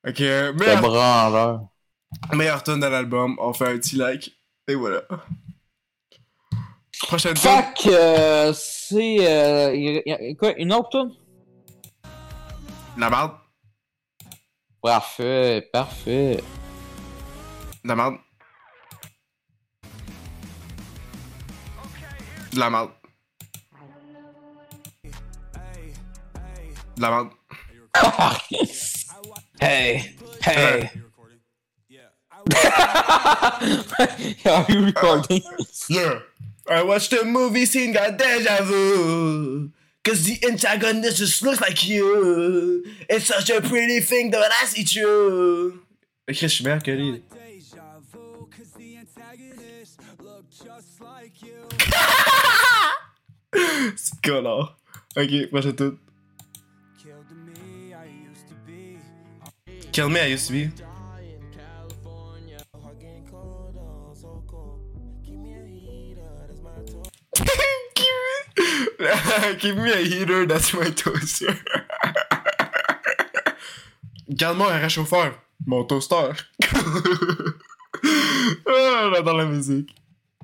Ok, 0.08 0.20
Le 0.20 0.52
meilleur, 0.54 0.82
branleur. 0.82 1.62
meilleur 2.34 2.64
tune 2.64 2.80
de 2.80 2.86
l'album, 2.86 3.36
on 3.40 3.54
fait 3.54 3.68
un 3.70 3.78
petit 3.78 3.96
like. 3.96 4.32
Et 4.68 4.76
voilà. 4.76 5.02
Prochaine 7.08 7.34
tune. 7.34 7.50
Fuck, 7.50 7.88
euh, 7.88 8.54
c'est. 8.56 9.18
Euh, 9.28 9.76
y- 9.76 10.02
y- 10.06 10.36
quoi, 10.36 10.54
une 10.58 10.74
autre 10.74 10.90
tune? 10.90 11.12
La 12.98 13.10
merde. 13.10 13.32
Parfait, 14.82 15.68
parfait. 15.74 16.44
La 17.84 17.96
merde. 17.96 18.16
De 22.54 22.60
la 22.60 22.70
merde. 22.70 22.92
De 26.96 27.02
la 27.02 27.10
merde. 27.10 27.30
hey, 29.60 30.16
hey. 30.42 30.92
Are 34.46 34.66
you 34.70 34.86
recording? 34.86 35.42
Yeah. 35.90 36.20
I 36.70 36.84
watched 36.84 37.12
the 37.12 37.24
movie 37.26 37.66
scene, 37.66 37.94
got 37.94 38.18
deja 38.18 38.64
vu. 38.64 39.72
Cause 40.04 40.26
the 40.26 40.38
antagonist 40.48 41.18
just 41.18 41.42
looks 41.42 41.62
like 41.62 41.88
you. 41.88 42.86
It's 43.10 43.26
such 43.26 43.50
a 43.50 43.62
pretty 43.62 44.00
thing 44.02 44.30
that 44.32 44.52
I 44.62 44.66
see 44.66 45.00
you. 45.00 45.82
Chris, 46.28 46.40
je 46.40 46.48
suis 46.48 46.64
meilleur 46.64 46.82
que 46.84 46.92
lui. 46.92 47.24
Deja 47.32 47.86
Kill 59.96 60.10
me, 60.10 60.20
I 60.20 60.26
used 60.26 60.48
to 60.48 60.52
be. 60.52 60.66
Give 69.60 69.78
me 69.78 69.92
a 69.94 70.04
heater, 70.04 70.46
that's 70.46 70.74
my 70.74 70.90
toaster. 70.90 71.48
Garde-moi 74.36 74.70
un 74.70 74.82
réchauffeur. 74.82 75.34
Mon 75.66 75.86
toaster. 75.86 76.34
ah, 78.68 79.12
j'adore 79.14 79.38
la 79.38 79.46
musique. 79.46 79.96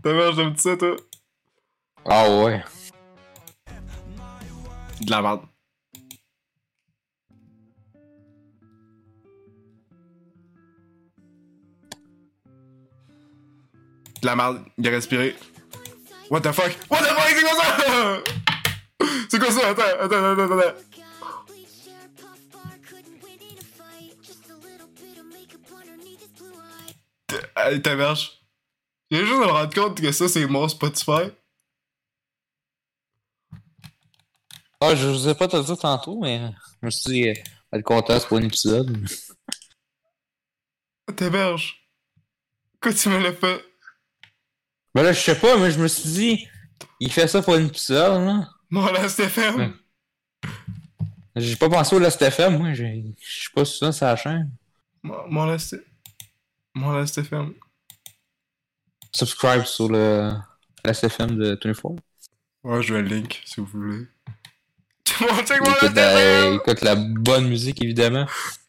T'as 0.01 0.13
vu, 0.13 0.33
j'aime 0.33 0.55
ça, 0.55 0.77
toi? 0.77 0.95
Ah 2.05 2.29
ouais. 2.29 2.63
De 5.01 5.11
la 5.11 5.21
merde. 5.21 5.41
De 14.21 14.27
la 14.27 14.35
merde, 14.35 14.63
il 14.77 14.87
a 14.87 14.91
respiré. 14.91 15.35
What 16.29 16.41
the 16.41 16.51
fuck? 16.51 16.71
What 16.89 16.99
the 16.99 17.07
fuck, 17.07 17.29
c'est 17.29 17.41
quoi 17.41 17.55
ça? 17.55 18.23
C'est 19.29 19.39
quoi 19.39 19.51
ça? 19.51 19.69
Attends, 19.69 19.81
attends, 19.99 20.25
attends, 20.31 20.59
attends. 20.59 20.77
Allez, 27.55 27.81
ta 27.81 27.95
verge. 27.95 28.41
J'ai 29.09 29.25
juste 29.25 29.31
de 29.33 29.39
me 29.39 29.45
rendre 29.45 29.73
compte 29.73 29.99
que 29.99 30.11
ça, 30.11 30.29
c'est 30.29 30.45
mon 30.45 30.67
Spotify. 30.67 31.31
Ah, 34.79 34.95
je 34.95 35.07
vous 35.07 35.29
ai 35.29 35.35
pas 35.35 35.47
te 35.47 35.57
le 35.57 35.63
dire 35.63 35.77
tantôt, 35.77 36.19
mais 36.19 36.51
je 36.81 36.85
me 36.85 36.91
suis 36.91 37.11
dit, 37.11 37.29
euh, 37.29 37.33
va 37.71 37.79
être 37.79 37.85
content, 37.85 38.19
c'est 38.19 38.27
pas 38.27 38.37
un 38.37 38.43
épisode. 38.43 39.07
Ta 41.15 41.29
verge. 41.29 41.87
Quoi, 42.81 42.93
tu 42.93 43.09
me 43.09 43.19
l'as 43.19 43.33
fait? 43.33 43.70
Ben 44.93 45.03
là, 45.03 45.13
je 45.13 45.19
sais 45.19 45.39
pas, 45.39 45.57
mais 45.57 45.71
je 45.71 45.79
me 45.79 45.87
suis 45.87 46.09
dit, 46.09 46.47
il 46.99 47.11
fait 47.11 47.27
ça 47.27 47.41
pour 47.41 47.53
un 47.53 47.65
épisode, 47.65 48.23
là. 48.25 48.49
Mon 48.69 48.85
last 48.91 49.19
FM. 49.19 49.55
Ouais. 49.55 49.71
J'ai 51.35 51.55
pas 51.55 51.69
pensé 51.69 51.95
au 51.95 51.99
Last 51.99 52.21
FM, 52.21 52.57
moi, 52.57 52.73
j'ai- 52.73 53.05
je 53.21 53.39
suis 53.41 53.51
pas 53.51 53.63
sur 53.63 53.89
la 54.01 54.15
chaîne. 54.17 54.51
Mon, 55.03 55.27
mon 55.29 55.45
last... 55.45 55.75
Mon 56.75 56.91
last 56.91 57.17
FM. 57.17 57.53
Subscribe 59.13 59.63
sur 59.65 59.89
le 59.89 60.31
Last 60.83 61.03
FM 61.03 61.37
de 61.37 61.49
24. 61.63 61.95
Ouais, 62.63 62.81
je 62.83 62.93
vais 62.93 63.01
le 63.01 63.07
link, 63.15 63.41
si 63.45 63.59
vous 63.61 63.65
voulez. 63.67 64.05
Monde 65.21 65.45
check 65.45 65.59
mon 65.61 65.69
last 65.71 65.83
Écoute 65.83 65.95
la, 65.95 66.19
FM! 66.19 66.55
écoute 66.55 66.81
la 66.81 66.95
bonne 66.95 67.47
musique, 67.47 67.81
évidemment. 67.83 68.25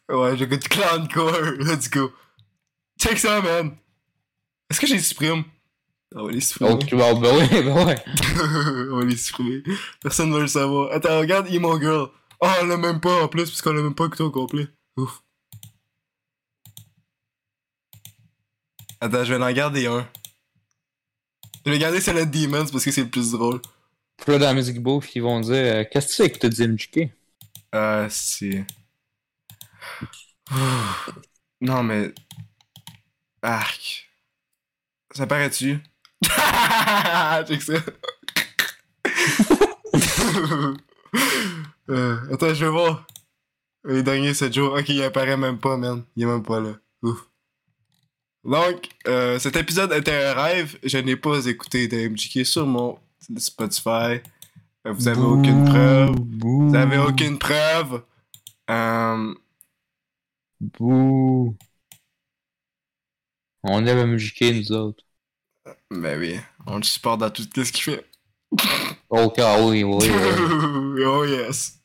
Ouais, 0.09 0.37
j'écoute 0.37 0.67
Clowncore. 0.67 1.41
Let's 1.59 1.89
go. 1.89 2.11
Check 2.99 3.17
ça, 3.17 3.41
man. 3.41 3.75
Est-ce 4.69 4.79
que 4.79 4.87
j'ai 4.87 4.99
supprime? 4.99 5.43
On 6.15 6.25
va 6.25 6.31
les 6.31 6.41
supprimer. 6.41 6.75
Ben 6.91 7.73
ouais, 7.73 7.83
ouais. 7.85 8.03
on 8.91 8.99
va 8.99 9.05
les 9.05 9.17
supprimer. 9.17 9.63
Personne 10.01 10.29
ne 10.29 10.35
va 10.35 10.41
le 10.41 10.47
savoir. 10.47 10.91
Attends, 10.91 11.19
regarde 11.19 11.47
Emo 11.47 11.79
Girl. 11.79 12.09
Oh, 12.39 12.47
on 12.61 12.65
l'a 12.65 12.77
même 12.77 12.99
pas 12.99 13.23
en 13.23 13.27
plus, 13.27 13.45
parce 13.45 13.61
qu'on 13.61 13.73
l'a 13.73 13.81
même 13.81 13.95
pas 13.95 14.05
écouté 14.05 14.23
au 14.23 14.31
complet. 14.31 14.67
Ouf. 14.97 15.23
Attends, 19.01 19.23
je 19.23 19.33
vais 19.33 19.43
en 19.43 19.51
garder 19.51 19.87
un. 19.87 20.07
Je 21.65 21.71
vais 21.71 21.79
garder 21.79 22.01
celle 22.01 22.29
de 22.29 22.39
Demons 22.39 22.65
parce 22.67 22.83
que 22.83 22.91
c'est 22.91 23.03
le 23.03 23.09
plus 23.09 23.31
drôle. 23.31 23.61
Puis 24.17 24.31
là, 24.31 24.37
dans 24.39 24.45
la 24.45 24.53
musique 24.53 24.81
bouffe, 24.81 25.15
ils 25.15 25.21
vont 25.21 25.39
dire 25.39 25.53
euh, 25.55 25.83
Qu'est-ce 25.89 26.07
que 26.07 26.11
tu 26.11 26.15
sais 26.15 26.25
écouter 26.25 26.49
du 26.49 26.67
MJK 26.67 27.09
Euh, 27.75 28.07
c'est. 28.09 28.65
Non, 31.61 31.81
mais. 31.81 32.13
Arc. 33.41 34.09
Ça 35.13 35.25
paraît-tu? 35.27 35.79
Check 37.47 37.61
ça. 37.61 37.73
euh, 41.89 42.17
attends, 42.31 42.53
je 42.53 42.65
vais 42.65 42.71
voir. 42.71 43.05
Les 43.85 44.03
derniers 44.03 44.33
7 44.33 44.53
jours. 44.53 44.73
Ok, 44.73 44.89
il 44.89 45.03
apparaît 45.03 45.37
même 45.37 45.59
pas, 45.59 45.77
man. 45.77 46.03
Il 46.15 46.23
est 46.23 46.25
même 46.25 46.43
pas 46.43 46.59
là. 46.59 46.73
Ouf. 47.01 47.27
Donc, 48.43 48.89
euh, 49.07 49.39
cet 49.39 49.55
épisode 49.55 49.91
était 49.93 50.25
un 50.25 50.33
rêve. 50.33 50.77
Je 50.83 50.97
n'ai 50.97 51.15
pas 51.15 51.45
écouté 51.45 51.87
de 51.87 52.07
MJK 52.09 52.45
sur 52.45 52.65
mon 52.65 52.97
Spotify. 53.37 54.19
Vous 54.85 55.07
avez 55.07 55.21
aucune 55.21 55.65
preuve. 55.65 56.11
Bouh. 56.15 56.69
Vous 56.69 56.75
avez 56.75 56.97
aucune 56.97 57.37
preuve. 57.39 58.03
Euh, 58.69 59.33
Bouh. 60.59 61.55
On 63.63 63.85
aime 63.85 64.13
MJK, 64.15 64.41
nous 64.53 64.71
autres. 64.73 65.03
Ben 65.91 66.19
oui, 66.19 66.39
on 66.65 66.77
le 66.77 66.83
supporte 66.83 67.19
dans 67.19 67.29
tout 67.29 67.43
ce 67.43 67.71
qu'il 67.71 67.83
fait. 67.83 68.05
Ok, 69.09 69.37
oui, 69.37 69.83
oui, 69.83 69.97
oui. 70.01 70.09
oh 71.05 71.25
yes. 71.25 71.79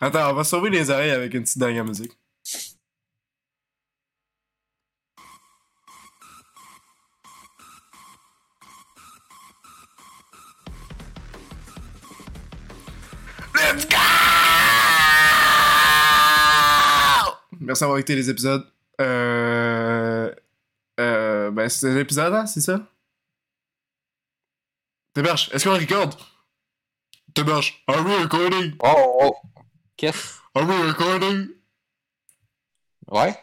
Attends, 0.00 0.30
on 0.30 0.34
va 0.34 0.44
sauver 0.44 0.70
les 0.70 0.90
oreilles 0.90 1.10
avec 1.10 1.34
une 1.34 1.42
petite 1.42 1.58
dernière 1.58 1.84
musique. 1.84 2.12
Let's 13.54 13.86
go! 13.86 13.96
Merci 17.60 17.80
d'avoir 17.80 17.98
écouté 17.98 18.16
les 18.16 18.28
épisodes. 18.28 18.66
Euh... 19.00 20.34
Euh... 20.98 21.50
Ben, 21.50 21.68
c'est 21.68 21.94
l'épisode, 21.94 22.32
hein, 22.32 22.46
c'est 22.46 22.60
ça? 22.60 22.80
Téberge, 25.14 25.50
est-ce 25.52 25.64
qu'on 25.68 25.78
record? 25.78 26.10
Téberge, 27.34 27.82
are 27.86 28.04
we 28.04 28.14
recording? 28.22 28.74
Oh, 28.82 29.18
oh. 29.22 29.36
Qu'est-ce? 29.96 30.38
Are 30.54 30.66
we 30.66 30.76
recording? 30.86 31.48
Ouais? 33.10 33.34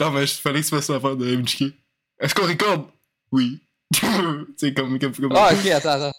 Non, 0.00 0.10
mais 0.10 0.24
il 0.24 0.28
fallait 0.28 0.60
que 0.60 0.66
tu 0.66 0.74
fasses 0.74 0.88
l'affaire 0.88 1.16
de 1.16 1.36
MJK. 1.36 1.74
Est-ce 2.18 2.34
qu'on 2.34 2.46
record? 2.46 2.90
Oui. 3.30 3.62
c'est 4.56 4.74
comme, 4.74 4.98
comme, 4.98 5.14
comme... 5.14 5.32
Ah, 5.36 5.50
ok, 5.52 5.66
attends, 5.66 5.90
attends. 5.90 6.12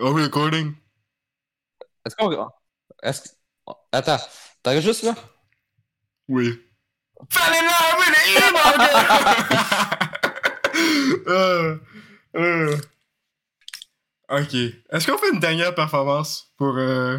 Are 0.00 0.12
we 0.12 0.24
recording? 0.24 0.74
Est-ce 2.04 2.16
qu'on. 2.16 2.48
Est-ce 3.02 3.22
que. 3.22 3.28
Attends. 3.92 4.18
T'as 4.62 4.80
juste 4.80 5.04
là? 5.04 5.14
Oui. 6.28 6.60
Fallait 7.30 7.62
là, 7.62 7.94
euh, 11.28 11.76
euh. 12.36 12.76
Ok. 14.30 14.54
Est-ce 14.54 15.06
qu'on 15.10 15.18
fait 15.18 15.30
une 15.32 15.40
dernière 15.40 15.74
performance 15.74 16.48
pour... 16.56 16.74
Euh... 16.76 17.18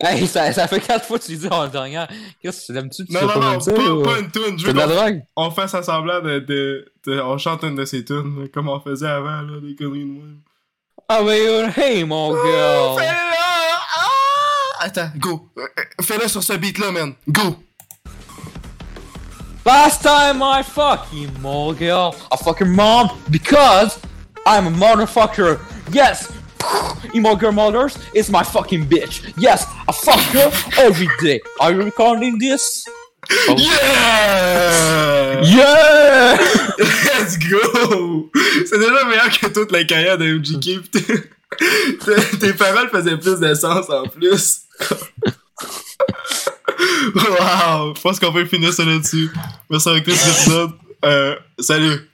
Hey, 0.00 0.26
ça, 0.28 0.52
ça 0.52 0.68
fait 0.68 0.80
4 0.80 1.04
fois 1.04 1.18
que 1.18 1.24
tu 1.24 1.36
dis 1.36 1.48
en 1.48 1.66
dernière. 1.66 2.08
Qu'est-ce 2.40 2.60
que 2.60 2.66
tu 2.66 2.72
l'aimes-tu? 2.72 3.04
Tu 3.04 3.12
Non, 3.12 3.22
non, 3.22 3.28
pas 3.28 3.38
non, 3.40 3.58
pas, 3.58 3.90
ou- 3.90 4.02
pas 4.02 4.18
une 4.20 4.30
tune. 4.30 4.56
Je 4.56 4.58
C'est 4.60 4.66
veux 4.68 4.72
de 4.72 4.78
la 4.78 4.86
drogue? 4.86 5.22
on 5.36 5.50
fasse 5.50 5.74
à 5.74 5.82
semblant 5.82 6.20
de, 6.20 6.38
de, 6.38 6.92
de- 7.06 7.20
On 7.20 7.36
chante 7.36 7.64
une 7.64 7.74
de 7.74 7.84
ces 7.84 8.04
tunes, 8.04 8.48
comme 8.54 8.68
on 8.68 8.78
faisait 8.80 9.08
avant, 9.08 9.42
là, 9.42 9.60
des 9.60 9.74
conneries 9.74 10.04
de 10.04 10.10
moi. 10.10 10.24
Ah, 11.08 11.20
mais 11.24 11.40
euh, 11.40 11.68
hey, 11.76 12.04
mon 12.04 12.32
gars! 12.32 12.94
Fais-le! 12.96 13.16
Ah! 13.96 14.06
Attends, 14.80 15.10
go. 15.16 15.48
Euh, 15.58 15.62
Fais-le 16.02 16.28
sur 16.28 16.42
ce 16.44 16.52
beat-là, 16.52 16.92
man. 16.92 17.14
Go. 17.28 17.56
Last 19.66 20.02
time 20.02 20.40
I 20.42 20.62
fuck 20.62 21.08
you, 21.12 21.28
mon 21.40 21.72
gars. 21.72 22.12
I 22.32 22.36
fuck 22.42 22.60
your 22.60 22.68
mom 22.68 23.10
because 23.28 23.98
I'm 24.46 24.66
a 24.66 24.70
motherfucker. 24.70 25.58
Yes! 25.92 26.28
Emo 27.14 27.36
mothers 27.52 27.98
is 28.14 28.30
my 28.30 28.42
fucking 28.42 28.86
bitch. 28.86 29.32
Yes, 29.36 29.66
I 29.88 29.92
fuck 29.92 30.20
her 30.34 30.50
every 30.78 31.08
day. 31.20 31.40
Are 31.60 31.72
you 31.72 31.82
recording 31.82 32.38
this? 32.38 32.86
Oh. 33.48 33.56
Yeah! 33.58 35.42
Yeah! 35.42 36.36
Let's 36.78 37.36
go! 37.36 38.30
C'est 38.66 38.78
déjà 38.78 39.04
meilleur 39.04 39.30
que 39.30 39.46
toute 39.48 39.72
la 39.72 39.84
carrière 39.84 40.18
de 40.18 40.38
MJK. 40.38 40.90
tes 42.40 42.52
paroles 42.52 42.88
faisaient 42.90 43.16
plus 43.16 43.40
de 43.40 43.54
sens 43.54 43.90
en 43.90 44.04
plus. 44.04 44.62
wow! 47.14 47.94
Je 47.94 48.00
pense 48.00 48.18
qu'on 48.20 48.32
peut 48.32 48.44
finir 48.46 48.72
ça 48.72 48.84
là-dessus. 48.84 49.30
Merci 49.68 49.88
avec 49.88 50.08
cet 50.08 50.28
épisode. 50.28 50.72
Euh, 51.04 51.36
salut! 51.58 52.07